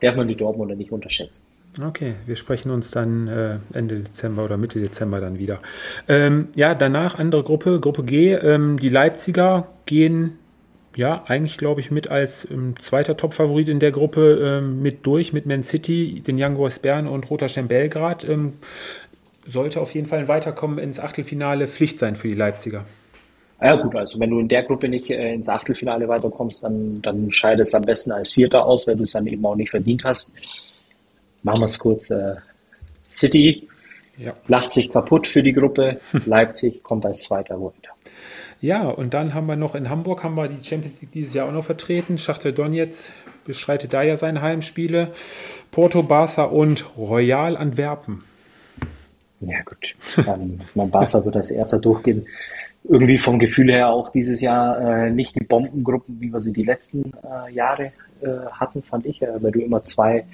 darf 0.00 0.14
man 0.14 0.28
die 0.28 0.36
Dortmunder 0.36 0.74
nicht 0.74 0.92
unterschätzen. 0.92 1.46
Okay, 1.80 2.14
wir 2.26 2.36
sprechen 2.36 2.70
uns 2.70 2.90
dann 2.90 3.28
äh, 3.28 3.56
Ende 3.72 3.96
Dezember 3.96 4.44
oder 4.44 4.58
Mitte 4.58 4.78
Dezember 4.78 5.20
dann 5.20 5.38
wieder. 5.38 5.60
Ähm, 6.06 6.48
ja, 6.54 6.74
danach 6.74 7.18
andere 7.18 7.42
Gruppe, 7.42 7.80
Gruppe 7.80 8.04
G. 8.04 8.34
Ähm, 8.34 8.78
die 8.78 8.90
Leipziger 8.90 9.68
gehen 9.86 10.38
ja 10.96 11.24
eigentlich, 11.26 11.56
glaube 11.56 11.80
ich, 11.80 11.90
mit 11.90 12.10
als 12.10 12.46
ähm, 12.50 12.74
zweiter 12.78 13.16
Top-Favorit 13.16 13.70
in 13.70 13.78
der 13.78 13.90
Gruppe 13.90 14.58
ähm, 14.60 14.82
mit 14.82 15.06
durch, 15.06 15.32
mit 15.32 15.46
Man 15.46 15.62
City, 15.62 16.20
den 16.20 16.36
Young 16.38 16.56
Boys 16.56 16.78
Bern 16.78 17.08
und 17.08 17.30
Roter 17.30 17.48
Stern 17.48 17.68
Belgrad. 17.68 18.28
Ähm, 18.28 18.54
sollte 19.46 19.80
auf 19.80 19.94
jeden 19.94 20.06
Fall 20.06 20.18
ein 20.18 20.28
Weiterkommen 20.28 20.78
ins 20.78 21.00
Achtelfinale 21.00 21.66
Pflicht 21.66 21.98
sein 21.98 22.16
für 22.16 22.28
die 22.28 22.34
Leipziger. 22.34 22.84
Ja 23.62 23.76
gut, 23.76 23.94
also 23.96 24.20
wenn 24.20 24.28
du 24.28 24.40
in 24.40 24.48
der 24.48 24.64
Gruppe 24.64 24.88
nicht 24.88 25.08
äh, 25.08 25.32
ins 25.32 25.48
Achtelfinale 25.48 26.06
weiterkommst, 26.06 26.64
dann, 26.64 27.00
dann 27.00 27.32
scheidest 27.32 27.72
du 27.72 27.78
am 27.78 27.84
besten 27.84 28.12
als 28.12 28.34
Vierter 28.34 28.66
aus, 28.66 28.86
weil 28.86 28.96
du 28.96 29.04
es 29.04 29.12
dann 29.12 29.26
eben 29.26 29.44
auch 29.46 29.56
nicht 29.56 29.70
verdient 29.70 30.04
hast 30.04 30.34
machen 31.42 31.60
wir 31.60 31.66
es 31.66 31.78
kurz, 31.78 32.10
äh, 32.10 32.36
City 33.10 33.68
ja. 34.16 34.32
lacht 34.46 34.72
sich 34.72 34.90
kaputt 34.90 35.26
für 35.26 35.42
die 35.42 35.52
Gruppe, 35.52 36.00
Leipzig 36.26 36.82
kommt 36.82 37.04
als 37.04 37.22
Zweiter 37.22 37.56
runter. 37.56 37.90
Ja, 38.60 38.88
und 38.88 39.12
dann 39.12 39.34
haben 39.34 39.48
wir 39.48 39.56
noch 39.56 39.74
in 39.74 39.90
Hamburg 39.90 40.22
haben 40.22 40.36
wir 40.36 40.46
die 40.46 40.62
Champions 40.62 41.00
League 41.00 41.10
dieses 41.10 41.34
Jahr 41.34 41.48
auch 41.48 41.52
noch 41.52 41.64
vertreten. 41.64 42.16
Schachtel 42.16 42.52
Donetsk 42.52 43.10
bestreitet 43.44 43.92
da 43.92 44.02
ja 44.02 44.16
seine 44.16 44.40
Heimspiele. 44.40 45.10
Porto, 45.72 46.04
Barca 46.04 46.44
und 46.44 46.96
Royal 46.96 47.56
Antwerpen. 47.56 48.22
Ja 49.40 49.62
gut, 49.62 49.96
dann, 50.24 50.60
mein 50.76 50.90
Barca 50.90 51.24
wird 51.24 51.34
als 51.34 51.50
erster 51.50 51.80
durchgehen. 51.80 52.26
Irgendwie 52.84 53.18
vom 53.18 53.40
Gefühl 53.40 53.72
her 53.72 53.88
auch 53.88 54.10
dieses 54.12 54.40
Jahr 54.40 55.06
äh, 55.06 55.10
nicht 55.10 55.34
die 55.34 55.44
Bombengruppen, 55.44 56.20
wie 56.20 56.32
wir 56.32 56.38
sie 56.38 56.52
die 56.52 56.64
letzten 56.64 57.12
äh, 57.24 57.52
Jahre 57.52 57.92
äh, 58.20 58.28
hatten, 58.52 58.84
fand 58.84 59.06
ich, 59.06 59.22
äh, 59.22 59.42
weil 59.42 59.50
du 59.50 59.60
immer 59.60 59.82
zwei 59.82 60.24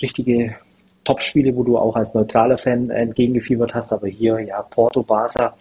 richtige 0.00 0.56
Topspiele, 1.04 1.54
wo 1.54 1.62
du 1.62 1.78
auch 1.78 1.96
als 1.96 2.14
neutraler 2.14 2.58
Fan 2.58 2.90
entgegengefiebert 2.90 3.74
hast. 3.74 3.92
Aber 3.92 4.08
hier, 4.08 4.40
ja, 4.40 4.62
Porto, 4.62 5.02
Barca. 5.02 5.56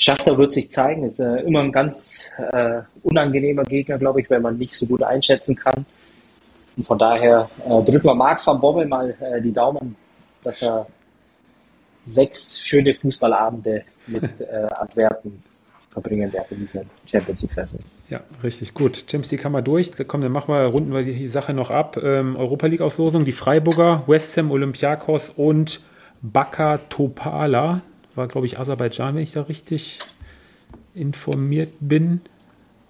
Schachter 0.00 0.38
wird 0.38 0.52
sich 0.52 0.70
zeigen, 0.70 1.04
ist 1.04 1.18
äh, 1.18 1.38
immer 1.40 1.60
ein 1.60 1.72
ganz 1.72 2.30
äh, 2.52 2.82
unangenehmer 3.02 3.64
Gegner, 3.64 3.98
glaube 3.98 4.20
ich, 4.20 4.30
wenn 4.30 4.42
man 4.42 4.56
nicht 4.56 4.74
so 4.74 4.86
gut 4.86 5.02
einschätzen 5.02 5.56
kann. 5.56 5.84
Und 6.76 6.86
von 6.86 6.98
daher 6.98 7.50
äh, 7.64 7.82
drücken 7.82 8.04
wir 8.04 8.14
Marc 8.14 8.46
van 8.46 8.60
Bommel 8.60 8.86
mal 8.86 9.10
äh, 9.20 9.42
die 9.42 9.52
Daumen, 9.52 9.96
dass 10.44 10.62
er 10.62 10.86
sechs 12.04 12.60
schöne 12.60 12.94
Fußballabende 12.94 13.82
mit 14.06 14.22
äh, 14.40 14.68
Antwerpen 14.76 15.42
verbringen 15.90 16.32
wird 16.32 16.50
in 16.50 16.60
dieser 16.60 16.82
Champions 17.06 17.42
League-Session. 17.42 17.80
Ja, 18.10 18.20
richtig 18.42 18.74
gut. 18.74 18.96
Champions 18.96 19.30
League 19.30 19.44
haben 19.44 19.52
wir 19.52 19.62
durch. 19.62 19.90
Komm, 20.06 20.20
dann 20.20 20.32
machen 20.32 20.52
wir, 20.52 20.64
runden 20.66 20.92
wir 20.92 21.02
die 21.02 21.28
Sache 21.28 21.52
noch 21.52 21.70
ab. 21.70 21.98
Ähm, 22.02 22.36
Europa 22.36 22.66
League-Auslosung, 22.66 23.24
die 23.24 23.32
Freiburger, 23.32 24.04
West 24.06 24.36
Ham, 24.36 24.50
Olympiakos 24.50 25.30
und 25.30 25.80
Baka 26.22 26.78
Topala. 26.88 27.82
war, 28.14 28.28
glaube 28.28 28.46
ich, 28.46 28.58
Aserbaidschan, 28.58 29.14
wenn 29.14 29.22
ich 29.22 29.32
da 29.32 29.42
richtig 29.42 30.00
informiert 30.94 31.72
bin. 31.80 32.20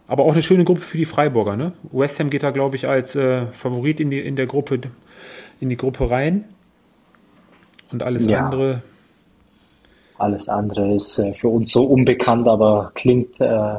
Aber 0.07 0.25
auch 0.25 0.33
eine 0.33 0.43
schöne 0.43 0.65
Gruppe 0.65 0.81
für 0.81 0.97
die 0.97 1.05
Freiburger. 1.05 1.57
Ne? 1.57 1.73
West 1.93 2.19
Ham 2.21 2.31
geht 2.31 2.43
da, 2.43 2.51
glaube 2.51 2.77
ich, 2.77 2.89
als 2.89 3.15
äh, 3.15 3.47
Favorit 3.47 4.01
in 4.01 4.11
die, 4.11 4.21
in 4.21 4.37
der 4.37 4.47
Gruppe, 4.47 4.81
in 5.61 5.69
die 5.69 5.77
Gruppe 5.77 6.11
rein. 6.11 6.45
Und 7.91 8.03
alles 8.03 8.27
ja. 8.27 8.45
andere. 8.45 8.83
Alles 10.19 10.49
andere 10.49 10.95
ist 10.95 11.19
äh, 11.19 11.33
für 11.33 11.49
uns 11.49 11.71
so 11.71 11.85
unbekannt, 11.85 12.47
aber 12.49 12.91
klingt 12.95 13.41
äh, 13.41 13.77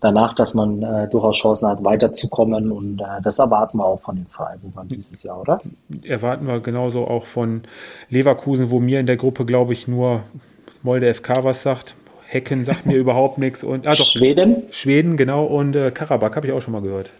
danach, 0.00 0.34
dass 0.34 0.54
man 0.54 0.82
äh, 0.82 1.08
durchaus 1.08 1.36
Chancen 1.36 1.68
hat, 1.68 1.84
weiterzukommen. 1.84 2.72
Und 2.72 3.00
äh, 3.00 3.22
das 3.22 3.38
erwarten 3.38 3.78
wir 3.78 3.84
auch 3.84 4.00
von 4.00 4.16
den 4.16 4.26
Freiburgern 4.26 4.88
dieses 4.88 5.22
Jahr, 5.22 5.40
oder? 5.40 5.60
Erwarten 6.04 6.46
wir 6.46 6.60
genauso 6.60 7.06
auch 7.06 7.26
von 7.26 7.62
Leverkusen, 8.08 8.70
wo 8.70 8.80
mir 8.80 9.00
in 9.00 9.06
der 9.06 9.16
Gruppe, 9.16 9.44
glaube 9.44 9.72
ich, 9.72 9.88
nur 9.88 10.22
Molde 10.82 11.12
FK 11.12 11.44
was 11.44 11.62
sagt. 11.62 11.94
Hecken 12.28 12.64
sagt 12.64 12.86
mir 12.86 12.96
überhaupt 12.96 13.38
nichts. 13.38 13.62
Und, 13.62 13.86
ah, 13.86 13.94
doch, 13.94 14.06
Schweden? 14.06 14.62
Schweden, 14.70 15.16
genau. 15.16 15.44
Und 15.44 15.76
äh, 15.76 15.90
Karabakh 15.90 16.36
habe 16.36 16.46
ich 16.46 16.52
auch 16.52 16.62
schon 16.62 16.72
mal 16.72 16.82
gehört. 16.82 17.12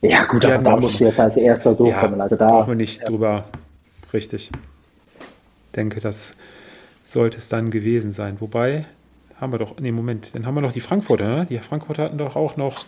Ja, 0.00 0.24
gut, 0.24 0.44
aber 0.44 0.62
da 0.62 0.76
musst 0.76 1.00
du 1.00 1.04
jetzt 1.04 1.20
als 1.20 1.38
erster 1.38 1.74
durchkommen. 1.74 2.16
Ja, 2.18 2.22
also 2.22 2.36
da 2.36 2.46
brauchen 2.46 2.68
wir 2.68 2.74
nicht 2.74 3.00
ja. 3.00 3.06
drüber. 3.06 3.44
Richtig. 4.12 4.50
Denke, 5.74 6.00
das 6.00 6.32
sollte 7.04 7.38
es 7.38 7.48
dann 7.48 7.70
gewesen 7.70 8.12
sein. 8.12 8.40
Wobei, 8.40 8.86
haben 9.40 9.52
wir 9.52 9.58
doch, 9.58 9.78
nee, 9.80 9.92
Moment, 9.92 10.34
dann 10.34 10.46
haben 10.46 10.54
wir 10.54 10.60
noch 10.60 10.72
die 10.72 10.80
Frankfurter, 10.80 11.28
ne? 11.28 11.46
Die 11.48 11.58
Frankfurter 11.58 12.04
hatten 12.04 12.18
doch 12.18 12.36
auch 12.36 12.56
noch, 12.56 12.86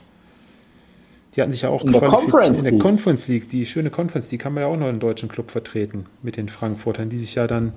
die 1.34 1.42
hatten 1.42 1.52
sich 1.52 1.62
ja 1.62 1.68
auch 1.68 1.84
in 1.84 1.92
qualifiziert 1.92 2.58
in 2.58 2.64
der 2.64 2.78
Conference 2.78 3.28
League. 3.28 3.48
Die 3.50 3.66
schöne 3.66 3.90
Conference 3.90 4.30
League 4.30 4.44
haben 4.44 4.54
wir 4.54 4.62
ja 4.62 4.66
auch 4.68 4.76
noch 4.76 4.86
einen 4.86 5.00
deutschen 5.00 5.28
Club 5.28 5.50
vertreten 5.50 6.06
mit 6.22 6.36
den 6.36 6.48
Frankfurtern, 6.48 7.10
die 7.10 7.18
sich 7.18 7.34
ja 7.34 7.46
dann 7.46 7.72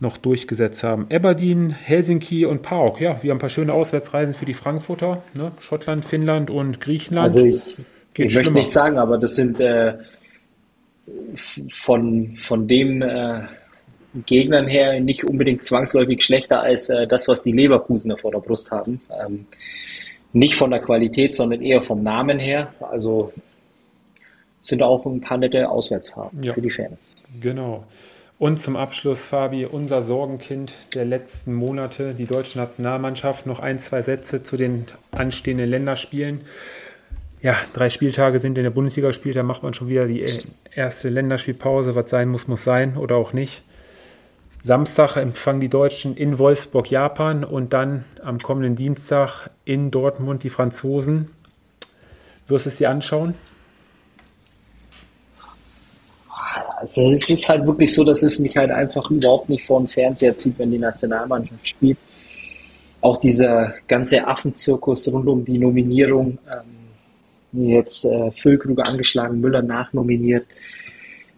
noch 0.00 0.16
durchgesetzt 0.16 0.82
haben. 0.84 1.06
Aberdeen, 1.10 1.70
Helsinki 1.70 2.44
und 2.44 2.62
PAOK. 2.62 3.00
Ja, 3.00 3.22
wir 3.22 3.30
haben 3.30 3.36
ein 3.36 3.40
paar 3.40 3.48
schöne 3.48 3.72
Auswärtsreisen 3.72 4.34
für 4.34 4.44
die 4.44 4.54
Frankfurter. 4.54 5.22
Ne? 5.36 5.52
Schottland, 5.58 6.04
Finnland 6.04 6.50
und 6.50 6.80
Griechenland. 6.80 7.24
Also 7.24 7.44
ich, 7.44 7.60
ich 8.16 8.34
möchte 8.34 8.52
nicht 8.52 8.72
sagen, 8.72 8.98
aber 8.98 9.18
das 9.18 9.36
sind 9.36 9.58
äh, 9.58 9.94
von, 11.36 12.36
von 12.36 12.68
dem 12.68 13.02
äh, 13.02 13.42
Gegnern 14.24 14.66
her 14.66 15.00
nicht 15.00 15.24
unbedingt 15.24 15.64
zwangsläufig 15.64 16.22
schlechter 16.22 16.62
als 16.62 16.88
äh, 16.88 17.06
das, 17.06 17.28
was 17.28 17.42
die 17.42 17.52
Leverkusener 17.52 18.16
vor 18.16 18.32
der 18.32 18.38
Brust 18.38 18.70
haben. 18.70 19.00
Ähm, 19.10 19.46
nicht 20.32 20.56
von 20.56 20.70
der 20.70 20.80
Qualität, 20.80 21.34
sondern 21.34 21.62
eher 21.62 21.82
vom 21.82 22.02
Namen 22.02 22.38
her. 22.38 22.72
Also 22.80 23.32
sind 24.60 24.82
auch 24.82 25.04
ein 25.06 25.20
paar 25.20 25.38
nette 25.38 25.68
Auswärtsfahrten 25.68 26.42
ja. 26.42 26.52
für 26.52 26.60
die 26.60 26.70
Fans. 26.70 27.14
Genau. 27.40 27.84
Und 28.38 28.60
zum 28.60 28.76
Abschluss, 28.76 29.24
Fabi, 29.24 29.64
unser 29.64 30.02
Sorgenkind 30.02 30.74
der 30.94 31.06
letzten 31.06 31.54
Monate, 31.54 32.12
die 32.12 32.26
deutsche 32.26 32.58
Nationalmannschaft. 32.58 33.46
Noch 33.46 33.60
ein, 33.60 33.78
zwei 33.78 34.02
Sätze 34.02 34.42
zu 34.42 34.58
den 34.58 34.84
anstehenden 35.10 35.70
Länderspielen. 35.70 36.42
Ja, 37.40 37.54
drei 37.72 37.88
Spieltage 37.88 38.38
sind 38.38 38.58
in 38.58 38.64
der 38.64 38.70
Bundesliga 38.70 39.08
gespielt, 39.08 39.36
da 39.36 39.42
macht 39.42 39.62
man 39.62 39.72
schon 39.72 39.88
wieder 39.88 40.06
die 40.06 40.22
äh, 40.22 40.42
erste 40.74 41.08
Länderspielpause. 41.08 41.94
Was 41.94 42.10
sein 42.10 42.28
muss, 42.28 42.48
muss 42.48 42.64
sein 42.64 42.96
oder 42.96 43.16
auch 43.16 43.32
nicht. 43.32 43.62
Samstag 44.66 45.16
empfangen 45.16 45.60
die 45.60 45.68
Deutschen 45.68 46.16
in 46.16 46.40
Wolfsburg 46.40 46.90
Japan 46.90 47.44
und 47.44 47.72
dann 47.72 48.04
am 48.20 48.40
kommenden 48.40 48.74
Dienstag 48.74 49.48
in 49.64 49.92
Dortmund 49.92 50.42
die 50.42 50.48
Franzosen. 50.48 51.30
Wirst 52.48 52.66
du 52.66 52.70
es 52.70 52.76
dir 52.78 52.90
anschauen? 52.90 53.34
Also 56.78 57.12
es 57.12 57.30
ist 57.30 57.48
halt 57.48 57.64
wirklich 57.64 57.94
so, 57.94 58.02
dass 58.02 58.24
es 58.24 58.40
mich 58.40 58.56
halt 58.56 58.72
einfach 58.72 59.08
überhaupt 59.08 59.48
nicht 59.48 59.64
vor 59.64 59.78
den 59.78 59.86
Fernseher 59.86 60.36
zieht, 60.36 60.58
wenn 60.58 60.72
die 60.72 60.80
Nationalmannschaft 60.80 61.68
spielt. 61.68 61.98
Auch 63.00 63.18
dieser 63.18 63.72
ganze 63.86 64.26
Affenzirkus 64.26 65.06
rund 65.12 65.28
um 65.28 65.44
die 65.44 65.58
Nominierung, 65.58 66.38
ähm, 66.50 67.68
jetzt 67.68 68.04
äh, 68.04 68.32
Füllkrug 68.32 68.80
angeschlagen, 68.80 69.40
Müller 69.40 69.62
nachnominiert, 69.62 70.46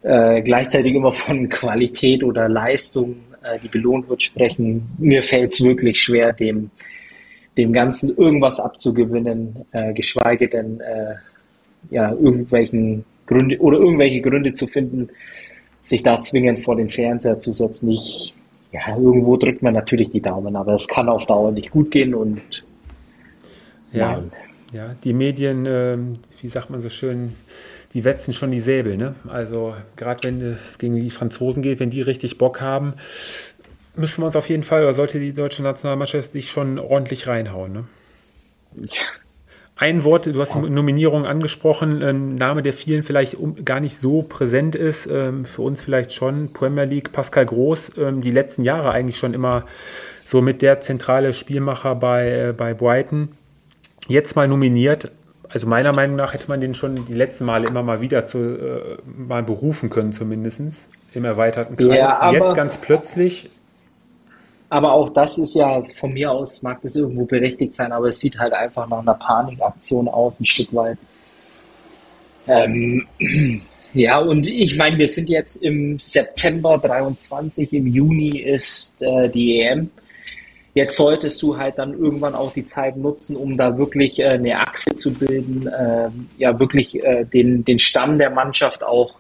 äh, 0.03 0.42
gleichzeitig 0.42 0.94
immer 0.94 1.12
von 1.12 1.49
Qualität 1.49 2.22
oder 2.22 2.49
Leistung, 2.49 3.16
äh, 3.42 3.59
die 3.62 3.68
belohnt 3.68 4.09
wird, 4.09 4.22
sprechen. 4.22 4.88
Mir 4.99 5.22
fällt 5.22 5.53
es 5.53 5.62
wirklich 5.62 6.01
schwer, 6.01 6.32
dem, 6.32 6.70
dem 7.57 7.72
Ganzen 7.72 8.16
irgendwas 8.16 8.61
abzugewinnen, 8.61 9.64
äh, 9.72 9.92
geschweige 9.92 10.49
denn 10.49 10.80
äh, 10.80 11.14
ja, 11.90 12.12
irgendwelchen 12.12 13.05
Gründe 13.26 13.59
oder 13.59 13.78
irgendwelche 13.78 14.20
Gründe 14.20 14.53
zu 14.53 14.66
finden, 14.66 15.09
sich 15.82 16.03
da 16.03 16.20
zwingend 16.20 16.64
vor 16.64 16.76
den 16.76 16.90
Fernseher 16.90 17.38
zu 17.38 17.53
setzen. 17.53 17.90
Ich, 17.90 18.34
ja, 18.72 18.96
irgendwo 18.96 19.36
drückt 19.36 19.62
man 19.62 19.74
natürlich 19.74 20.11
die 20.11 20.20
Daumen, 20.20 20.57
aber 20.57 20.74
es 20.74 20.88
kann 20.88 21.09
auf 21.09 21.26
Dauer 21.26 21.53
nicht 21.53 21.70
gut 21.70 21.90
gehen 21.90 22.14
und 22.14 22.64
ja, 23.92 24.12
nein. 24.12 24.32
ja 24.72 24.94
die 25.05 25.12
Medien, 25.12 25.66
äh, 25.66 25.99
wie 26.40 26.49
sagt 26.49 26.70
man 26.70 26.80
so 26.80 26.88
schön, 26.88 27.34
die 27.95 28.05
wetzen 28.05 28.32
schon 28.32 28.51
die 28.51 28.61
Säbel. 28.61 28.97
Ne? 28.97 29.14
Also 29.28 29.74
gerade 29.97 30.24
wenn 30.24 30.41
es 30.41 30.78
gegen 30.78 30.97
die 30.97 31.11
Franzosen 31.11 31.62
geht, 31.62 31.80
wenn 31.80 31.91
die 31.91 32.03
richtig 32.03 32.39
Bock 32.39 32.61
haben, 32.61 32.95
müssen 33.97 34.22
wir 34.22 34.26
uns 34.26 34.36
auf 34.36 34.49
jeden 34.49 34.62
Fall, 34.62 34.82
oder 34.82 34.93
sollte 34.93 35.18
die 35.18 35.32
deutsche 35.32 35.62
Nationalmannschaft 35.62 36.32
sich 36.32 36.51
schon 36.51 36.78
ordentlich 36.78 37.26
reinhauen. 37.26 37.72
Ne? 37.72 37.84
Ja. 38.76 39.03
Ein 39.80 40.03
Wort, 40.03 40.26
du 40.26 40.41
hast 40.41 40.55
die 40.55 40.59
Nominierung 40.59 41.24
angesprochen, 41.24 42.03
ein 42.03 42.34
Name, 42.34 42.62
der 42.62 42.72
vielen 42.72 43.05
vielleicht 43.05 43.36
gar 43.64 43.78
nicht 43.78 43.97
so 43.97 44.22
präsent 44.22 44.74
ist, 44.74 45.07
ähm, 45.07 45.45
für 45.45 45.62
uns 45.62 45.80
vielleicht 45.82 46.12
schon, 46.12 46.53
Premier 46.53 46.84
League, 46.84 47.12
Pascal 47.12 47.47
Groß, 47.47 47.93
ähm, 47.97 48.20
die 48.20 48.32
letzten 48.32 48.64
Jahre 48.64 48.91
eigentlich 48.91 49.18
schon 49.18 49.34
immer 49.34 49.66
so 50.24 50.43
mit 50.43 50.62
der 50.62 50.80
zentrale 50.80 51.32
Spielmacher 51.32 51.95
bei, 51.95 52.49
äh, 52.49 52.55
bei 52.57 52.74
Brighton. 52.74 53.28
Jetzt 54.09 54.34
mal 54.34 54.49
nominiert, 54.49 55.12
also 55.51 55.66
meiner 55.66 55.92
Meinung 55.92 56.16
nach 56.16 56.34
hätte 56.34 56.49
man 56.49 56.61
den 56.61 56.74
schon 56.74 57.07
die 57.07 57.14
letzten 57.14 57.44
Male 57.44 57.68
immer 57.68 57.82
mal 57.82 58.01
wieder 58.01 58.26
zu, 58.26 58.38
äh, 58.38 58.96
mal 59.07 59.42
berufen 59.42 59.88
können, 59.88 60.12
zumindest 60.12 60.90
im 61.12 61.24
erweiterten 61.24 61.76
Kreis. 61.76 61.94
Ja, 61.94 62.32
Jetzt 62.32 62.55
ganz 62.55 62.78
plötzlich. 62.78 63.51
Aber 64.70 64.92
auch 64.92 65.09
das 65.09 65.38
ist 65.38 65.55
ja 65.55 65.82
von 65.99 66.12
mir 66.12 66.30
aus, 66.30 66.62
mag 66.62 66.82
das 66.82 66.94
irgendwo 66.94 67.24
berechtigt 67.24 67.74
sein, 67.74 67.92
aber 67.92 68.09
es 68.09 68.20
sieht 68.20 68.38
halt 68.38 68.53
einfach 68.53 68.86
nach 68.88 69.01
einer 69.01 69.14
Panikaktion 69.14 70.09
aus, 70.09 70.40
ein 70.40 70.46
Stück 70.46 70.74
weit. 70.74 70.99
Ähm, 72.46 73.07
ja, 73.94 74.18
und 74.18 74.46
ich 74.46 74.76
meine, 74.76 74.99
wir 74.99 75.07
sind 75.07 75.30
jetzt 75.30 75.62
im 75.62 75.99
September 75.99 76.76
23, 76.76 77.72
im 77.72 77.86
Juni 77.86 78.40
ist 78.40 79.03
äh, 79.03 79.30
die 79.30 79.61
EM. 79.61 79.90
Jetzt 80.79 80.97
solltest 80.97 81.43
du 81.43 81.59
halt 81.59 81.76
dann 81.76 81.93
irgendwann 81.93 82.37
auch 82.37 82.53
die 82.53 82.64
Zeit 82.64 82.97
nutzen, 82.97 83.35
um 83.35 83.57
da 83.57 83.76
wirklich 83.76 84.20
äh, 84.20 84.29
eine 84.29 84.61
Achse 84.61 84.95
zu 84.95 85.12
bilden, 85.12 85.66
äh, 85.66 86.09
ja 86.37 86.61
wirklich 86.61 87.03
äh, 87.03 87.24
den, 87.24 87.64
den 87.64 87.81
Stamm 87.81 88.16
der 88.16 88.31
Mannschaft 88.31 88.85
auch 88.85 89.16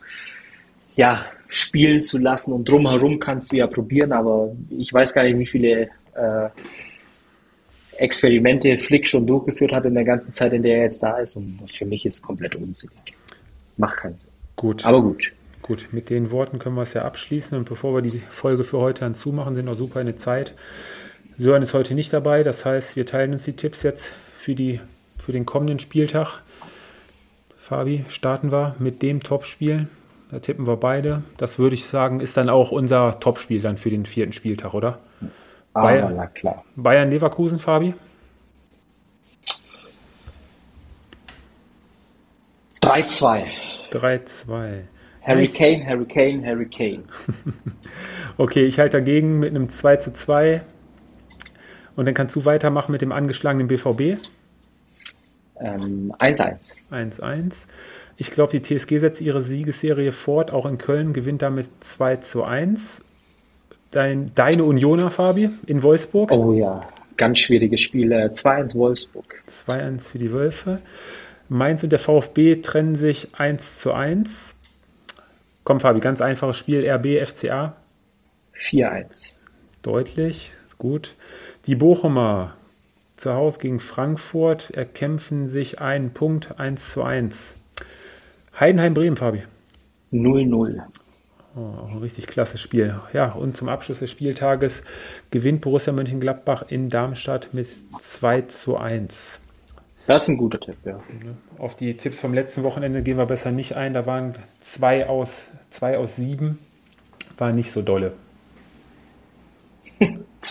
ja, 0.94 1.26
spielen 1.48 2.00
zu 2.00 2.18
lassen 2.18 2.52
und 2.52 2.68
drumherum 2.68 3.18
kannst 3.18 3.50
du 3.50 3.56
ja 3.56 3.66
probieren, 3.66 4.12
aber 4.12 4.54
ich 4.70 4.92
weiß 4.92 5.12
gar 5.12 5.24
nicht, 5.24 5.36
wie 5.36 5.46
viele 5.46 5.88
äh, 6.14 6.48
Experimente 7.96 8.78
Flick 8.78 9.08
schon 9.08 9.26
durchgeführt 9.26 9.72
hat 9.72 9.84
in 9.84 9.94
der 9.94 10.04
ganzen 10.04 10.32
Zeit, 10.32 10.52
in 10.52 10.62
der 10.62 10.76
er 10.76 10.82
jetzt 10.84 11.02
da 11.02 11.18
ist 11.18 11.34
und 11.34 11.58
für 11.76 11.86
mich 11.86 12.06
ist 12.06 12.14
es 12.14 12.22
komplett 12.22 12.54
unsinnig. 12.54 13.16
Macht 13.78 13.96
keinen 13.96 14.20
Sinn. 14.20 14.30
Gut. 14.54 14.86
Aber 14.86 15.02
gut. 15.02 15.32
Gut, 15.62 15.88
mit 15.90 16.08
den 16.08 16.30
Worten 16.30 16.60
können 16.60 16.76
wir 16.76 16.82
es 16.82 16.94
ja 16.94 17.02
abschließen 17.02 17.58
und 17.58 17.68
bevor 17.68 17.96
wir 17.96 18.02
die 18.02 18.20
Folge 18.30 18.62
für 18.62 18.78
heute 18.78 19.00
dann 19.00 19.16
zumachen, 19.16 19.56
sind 19.56 19.64
noch 19.64 19.74
super 19.74 19.98
eine 19.98 20.14
Zeit. 20.14 20.54
Sören 21.40 21.62
ist 21.62 21.72
heute 21.72 21.94
nicht 21.94 22.12
dabei, 22.12 22.42
das 22.42 22.66
heißt, 22.66 22.96
wir 22.96 23.06
teilen 23.06 23.30
uns 23.30 23.44
die 23.44 23.52
Tipps 23.52 23.84
jetzt 23.84 24.10
für, 24.36 24.56
die, 24.56 24.80
für 25.18 25.30
den 25.30 25.46
kommenden 25.46 25.78
Spieltag. 25.78 26.42
Fabi, 27.56 28.04
starten 28.08 28.50
wir 28.50 28.74
mit 28.80 29.02
dem 29.02 29.22
Topspiel. 29.22 29.86
Da 30.32 30.40
tippen 30.40 30.66
wir 30.66 30.76
beide. 30.76 31.22
Das 31.36 31.60
würde 31.60 31.74
ich 31.74 31.84
sagen, 31.84 32.18
ist 32.18 32.36
dann 32.36 32.50
auch 32.50 32.72
unser 32.72 33.20
Topspiel 33.20 33.60
dann 33.60 33.76
für 33.76 33.88
den 33.88 34.04
vierten 34.04 34.32
Spieltag, 34.32 34.74
oder? 34.74 34.98
Ah, 35.74 35.82
Bayern, 35.82 36.16
na 36.16 36.26
klar. 36.26 36.64
Bayern 36.74 37.08
Leverkusen, 37.08 37.58
Fabi? 37.58 37.94
3-2. 42.82 43.44
3-2. 43.92 44.80
Harry 45.22 45.46
Kane, 45.46 45.86
Harry 45.86 46.04
Kane, 46.04 46.44
Harry 46.44 46.66
Kane. 46.66 47.04
okay, 48.38 48.62
ich 48.62 48.80
halte 48.80 48.96
dagegen 48.96 49.38
mit 49.38 49.50
einem 49.50 49.68
2 49.68 49.96
zu 49.98 50.12
2 50.12 50.62
und 51.98 52.06
dann 52.06 52.14
kannst 52.14 52.36
du 52.36 52.44
weitermachen 52.44 52.92
mit 52.92 53.02
dem 53.02 53.10
angeschlagenen 53.10 53.66
BVB. 53.66 54.18
1-1. 55.58 56.76
Ähm, 56.92 57.10
1-1. 57.10 57.66
Ich 58.16 58.30
glaube, 58.30 58.56
die 58.56 58.62
TSG 58.62 58.98
setzt 58.98 59.20
ihre 59.20 59.42
Siegesserie 59.42 60.12
fort, 60.12 60.52
auch 60.52 60.64
in 60.64 60.78
Köln, 60.78 61.12
gewinnt 61.12 61.42
damit 61.42 61.66
2 61.80 62.18
zu 62.18 62.44
1. 62.44 63.02
Dein, 63.90 64.32
deine 64.36 64.62
Unioner, 64.62 65.10
Fabi, 65.10 65.50
in 65.66 65.82
Wolfsburg. 65.82 66.30
Oh 66.30 66.52
ja, 66.52 66.88
ganz 67.16 67.40
schwieriges 67.40 67.80
Spiel. 67.80 68.12
2-1 68.12 68.76
Wolfsburg. 68.76 69.42
2-1 69.48 70.12
für 70.12 70.18
die 70.18 70.30
Wölfe. 70.30 70.80
Mainz 71.48 71.82
und 71.82 71.90
der 71.90 71.98
VfB 71.98 72.62
trennen 72.62 72.94
sich 72.94 73.34
1 73.36 73.80
zu 73.80 73.92
1. 73.92 74.54
Komm, 75.64 75.80
Fabi, 75.80 75.98
ganz 75.98 76.20
einfaches 76.20 76.58
Spiel. 76.58 76.88
RB, 76.88 77.26
FCA. 77.26 77.74
4-1. 78.56 79.32
Deutlich. 79.82 80.52
Gut. 80.78 81.16
Die 81.68 81.74
Bochumer 81.74 82.54
zu 83.16 83.34
Hause 83.34 83.58
gegen 83.58 83.78
Frankfurt 83.78 84.70
erkämpfen 84.70 85.46
sich 85.46 85.82
einen 85.82 86.14
Punkt 86.14 86.58
1 86.58 86.92
zu 86.92 87.02
1. 87.02 87.56
Heidenheim-Bremen, 88.58 89.18
Fabi. 89.18 89.42
0-0. 90.10 90.80
Oh, 91.54 91.88
ein 91.90 91.98
richtig 91.98 92.26
klasse 92.26 92.56
Spiel. 92.56 92.98
Ja, 93.12 93.32
und 93.32 93.58
zum 93.58 93.68
Abschluss 93.68 93.98
des 93.98 94.10
Spieltages 94.10 94.82
gewinnt 95.30 95.60
Borussia 95.60 95.92
Mönchengladbach 95.92 96.62
in 96.70 96.88
Darmstadt 96.88 97.52
mit 97.52 97.68
2 98.00 98.42
zu 98.42 98.78
1. 98.78 99.38
Das 100.06 100.22
ist 100.22 100.30
ein 100.30 100.38
guter 100.38 100.60
Tipp, 100.60 100.78
ja. 100.86 100.98
Auf 101.58 101.76
die 101.76 101.98
Tipps 101.98 102.18
vom 102.18 102.32
letzten 102.32 102.62
Wochenende 102.62 103.02
gehen 103.02 103.18
wir 103.18 103.26
besser 103.26 103.52
nicht 103.52 103.76
ein. 103.76 103.92
Da 103.92 104.06
waren 104.06 104.32
zwei 104.62 105.06
aus, 105.06 105.48
zwei 105.68 105.98
aus 105.98 106.16
sieben. 106.16 106.60
War 107.36 107.52
nicht 107.52 107.72
so 107.72 107.82
dolle. 107.82 108.14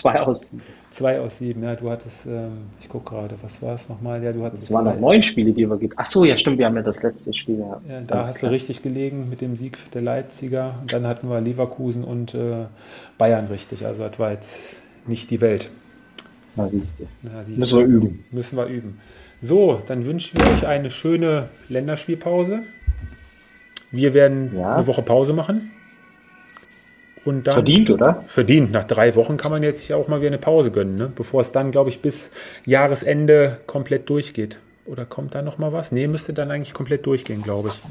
Zwei 0.00 0.20
aus 0.20 0.50
sieben. 0.50 0.62
Zwei 0.90 1.20
aus 1.20 1.38
sieben, 1.38 1.62
ja. 1.62 1.76
Du 1.76 1.90
hattest, 1.90 2.26
ähm, 2.26 2.66
ich 2.80 2.88
gucke 2.88 3.10
gerade, 3.10 3.36
was 3.42 3.60
war 3.62 3.74
es 3.74 3.88
nochmal? 3.88 4.22
Ja, 4.22 4.32
du 4.32 4.42
hattest. 4.44 4.64
Es 4.64 4.72
waren 4.72 4.84
noch 4.84 4.98
neun 4.98 5.22
Spiele, 5.22 5.52
die 5.52 5.68
wir 5.68 5.76
gegeben 5.76 5.94
Ach 5.96 6.06
so, 6.06 6.24
ja, 6.24 6.36
stimmt, 6.38 6.58
wir 6.58 6.66
haben 6.66 6.76
ja 6.76 6.82
das 6.82 7.02
letzte 7.02 7.32
Spiel. 7.34 7.58
Ja, 7.58 7.80
ja 7.88 8.00
da 8.00 8.18
hast 8.18 8.36
klar. 8.36 8.50
du 8.50 8.54
richtig 8.54 8.82
gelegen 8.82 9.28
mit 9.28 9.40
dem 9.40 9.56
Sieg 9.56 9.78
der 9.92 10.02
Leipziger. 10.02 10.74
Und 10.80 10.92
dann 10.92 11.06
hatten 11.06 11.28
wir 11.28 11.40
Leverkusen 11.40 12.04
und 12.04 12.34
äh, 12.34 12.66
Bayern 13.18 13.46
richtig. 13.46 13.84
Also, 13.86 14.06
das 14.06 14.18
war 14.18 14.32
jetzt 14.32 14.82
nicht 15.06 15.30
die 15.30 15.40
Welt. 15.40 15.70
Na, 16.56 16.68
siehst 16.68 17.00
du. 17.00 17.04
Na, 17.22 17.42
siehst 17.42 17.58
Müssen 17.58 17.78
wir 17.78 17.84
üben. 17.84 18.24
Müssen 18.30 18.56
wir 18.56 18.66
üben. 18.66 18.98
So, 19.40 19.80
dann 19.86 20.04
wünschen 20.04 20.40
wir 20.40 20.50
euch 20.50 20.66
eine 20.66 20.90
schöne 20.90 21.48
Länderspielpause. 21.68 22.62
Wir 23.90 24.12
werden 24.12 24.56
ja. 24.56 24.76
eine 24.76 24.86
Woche 24.86 25.02
Pause 25.02 25.32
machen. 25.32 25.70
Und 27.28 27.46
dann, 27.46 27.52
verdient, 27.52 27.90
oder? 27.90 28.24
Verdient. 28.26 28.72
Nach 28.72 28.84
drei 28.84 29.14
Wochen 29.14 29.36
kann 29.36 29.50
man 29.50 29.62
jetzt 29.62 29.86
ja 29.86 29.96
auch 29.96 30.08
mal 30.08 30.20
wieder 30.20 30.28
eine 30.28 30.38
Pause 30.38 30.70
gönnen, 30.70 30.96
ne? 30.96 31.12
bevor 31.14 31.42
es 31.42 31.52
dann, 31.52 31.72
glaube 31.72 31.90
ich, 31.90 32.00
bis 32.00 32.30
Jahresende 32.64 33.58
komplett 33.66 34.08
durchgeht. 34.08 34.56
Oder 34.86 35.04
kommt 35.04 35.34
da 35.34 35.42
noch 35.42 35.58
mal 35.58 35.70
was? 35.70 35.92
Nee, 35.92 36.08
müsste 36.08 36.32
dann 36.32 36.50
eigentlich 36.50 36.72
komplett 36.72 37.04
durchgehen, 37.04 37.42
glaube 37.42 37.68
ich. 37.68 37.82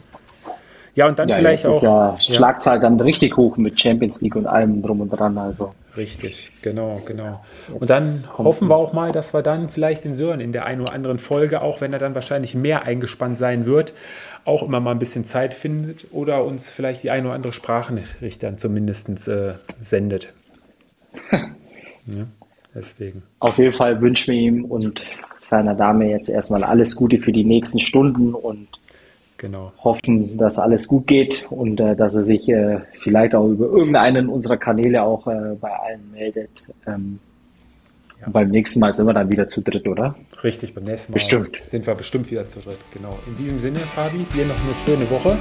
Ja, 0.96 1.08
und 1.08 1.20
dann 1.20 1.30
ja, 1.30 1.36
vielleicht 1.36 1.66
jetzt 1.66 1.86
auch. 1.86 2.18
Ist 2.18 2.30
ja 2.30 2.36
Schlagzahl 2.36 2.80
dann 2.80 3.00
richtig 3.00 3.38
hoch 3.38 3.58
mit 3.58 3.80
Champions 3.80 4.20
League 4.22 4.36
und 4.36 4.48
allem 4.48 4.82
drum 4.82 5.02
und 5.02 5.10
dran. 5.10 5.38
Also. 5.38 5.76
Richtig, 5.96 6.52
genau, 6.64 7.02
genau. 7.06 7.42
Jetzt 7.68 7.82
und 7.82 7.90
dann 7.92 8.38
hoffen 8.40 8.68
wir 8.68 8.76
auch 8.76 8.94
mal, 8.94 9.12
dass 9.12 9.36
wir 9.36 9.44
dann 9.44 9.70
vielleicht 9.70 10.04
den 10.04 10.16
Sören 10.16 10.40
in 10.40 10.52
der 10.52 10.66
einen 10.66 10.82
oder 10.82 10.94
anderen 10.94 11.20
Folge, 11.20 11.62
auch 11.62 11.82
wenn 11.82 11.94
er 11.94 12.00
dann 12.00 12.16
wahrscheinlich 12.16 12.56
mehr 12.56 12.84
eingespannt 12.84 13.38
sein 13.38 13.66
wird, 13.66 13.94
auch 14.48 14.64
immer 14.64 14.80
mal 14.80 14.92
ein 14.92 15.00
bisschen 15.00 15.26
Zeit 15.26 15.54
findet 15.54 16.08
oder 16.12 16.46
uns 16.46 16.70
vielleicht 16.70 17.04
die 17.04 17.12
eine 17.12 17.28
oder 17.28 17.36
andere 17.36 17.52
Sprachnachricht 17.52 18.42
dann 18.44 18.58
zumindest 18.58 19.28
äh, 19.28 19.56
sendet. 19.82 20.34
ja, 21.32 22.26
deswegen. 22.74 23.24
Auf 23.40 23.58
jeden 23.58 23.74
Fall 23.74 24.00
wünschen 24.00 24.34
wir 24.34 24.40
ihm 24.40 24.66
und 24.66 25.02
seiner 25.42 25.76
Dame 25.76 26.10
jetzt 26.10 26.30
erstmal 26.30 26.64
alles 26.64 26.96
Gute 26.96 27.20
für 27.20 27.34
die 27.34 27.44
nächsten 27.44 27.80
Stunden 27.80 28.34
und 28.34 28.68
Genau. 29.40 29.72
Hoffen, 29.84 30.36
dass 30.40 30.58
alles 30.58 30.88
gut 30.88 31.06
geht 31.06 31.46
und 31.52 31.80
äh, 31.80 31.96
dass 31.96 32.16
er 32.16 32.24
sich 32.24 32.50
äh, 32.50 32.80
vielleicht 33.04 33.36
auch 33.36 33.48
über 33.48 33.68
irgendeinen 33.68 34.30
unserer 34.30 34.58
Kanäle 34.58 35.04
auch 35.04 35.28
äh, 35.28 35.56
bei 35.62 35.70
allen 35.70 36.12
meldet. 36.12 36.50
Ähm, 36.88 37.20
ja. 38.20 38.28
Und 38.28 38.34
beim 38.34 38.50
nächsten 38.50 38.80
Mal 38.80 38.94
sind 38.94 39.06
wir 39.08 39.14
dann 39.14 39.30
wieder 39.32 39.48
zu 39.48 39.62
dritt, 39.62 39.88
oder? 39.88 40.16
Richtig, 40.44 40.74
beim 40.74 40.84
nächsten 40.84 41.12
Mal 41.12 41.16
bestimmt. 41.16 41.62
sind 41.66 41.86
wir 41.88 41.96
bestimmt 41.96 42.30
wieder 42.32 42.48
zu 42.48 42.60
dritt. 42.60 42.80
Genau. 42.94 43.18
In 43.28 43.38
diesem 43.38 43.60
Sinne, 43.60 43.80
Fabi, 43.80 44.26
dir 44.34 44.46
noch 44.46 44.56
eine 44.56 44.74
schöne 44.86 45.10
Woche 45.10 45.38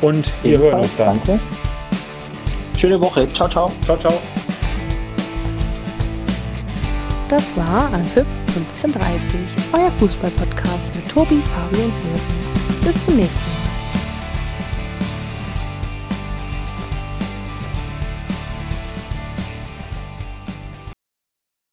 und 0.00 0.32
wir 0.42 0.54
Ebenfalls, 0.54 0.72
hören 0.72 0.82
uns 0.82 0.96
dann. 0.96 1.20
Danke. 1.26 1.44
Schöne 2.76 3.00
Woche. 3.00 3.28
Ciao, 3.28 3.48
ciao. 3.48 3.70
Ciao, 3.84 3.96
ciao. 3.96 4.14
Das 7.28 7.56
war 7.56 7.92
Anpfiff 7.92 8.26
1530, 8.54 9.40
euer 9.72 9.90
Fußball-Podcast 9.92 10.94
mit 10.94 11.08
Tobi, 11.08 11.42
Fabi 11.54 11.82
und 11.82 11.96
Sören. 11.96 12.20
Bis 12.84 13.04
zum 13.04 13.16
nächsten 13.16 13.40
Mal. 13.40 13.63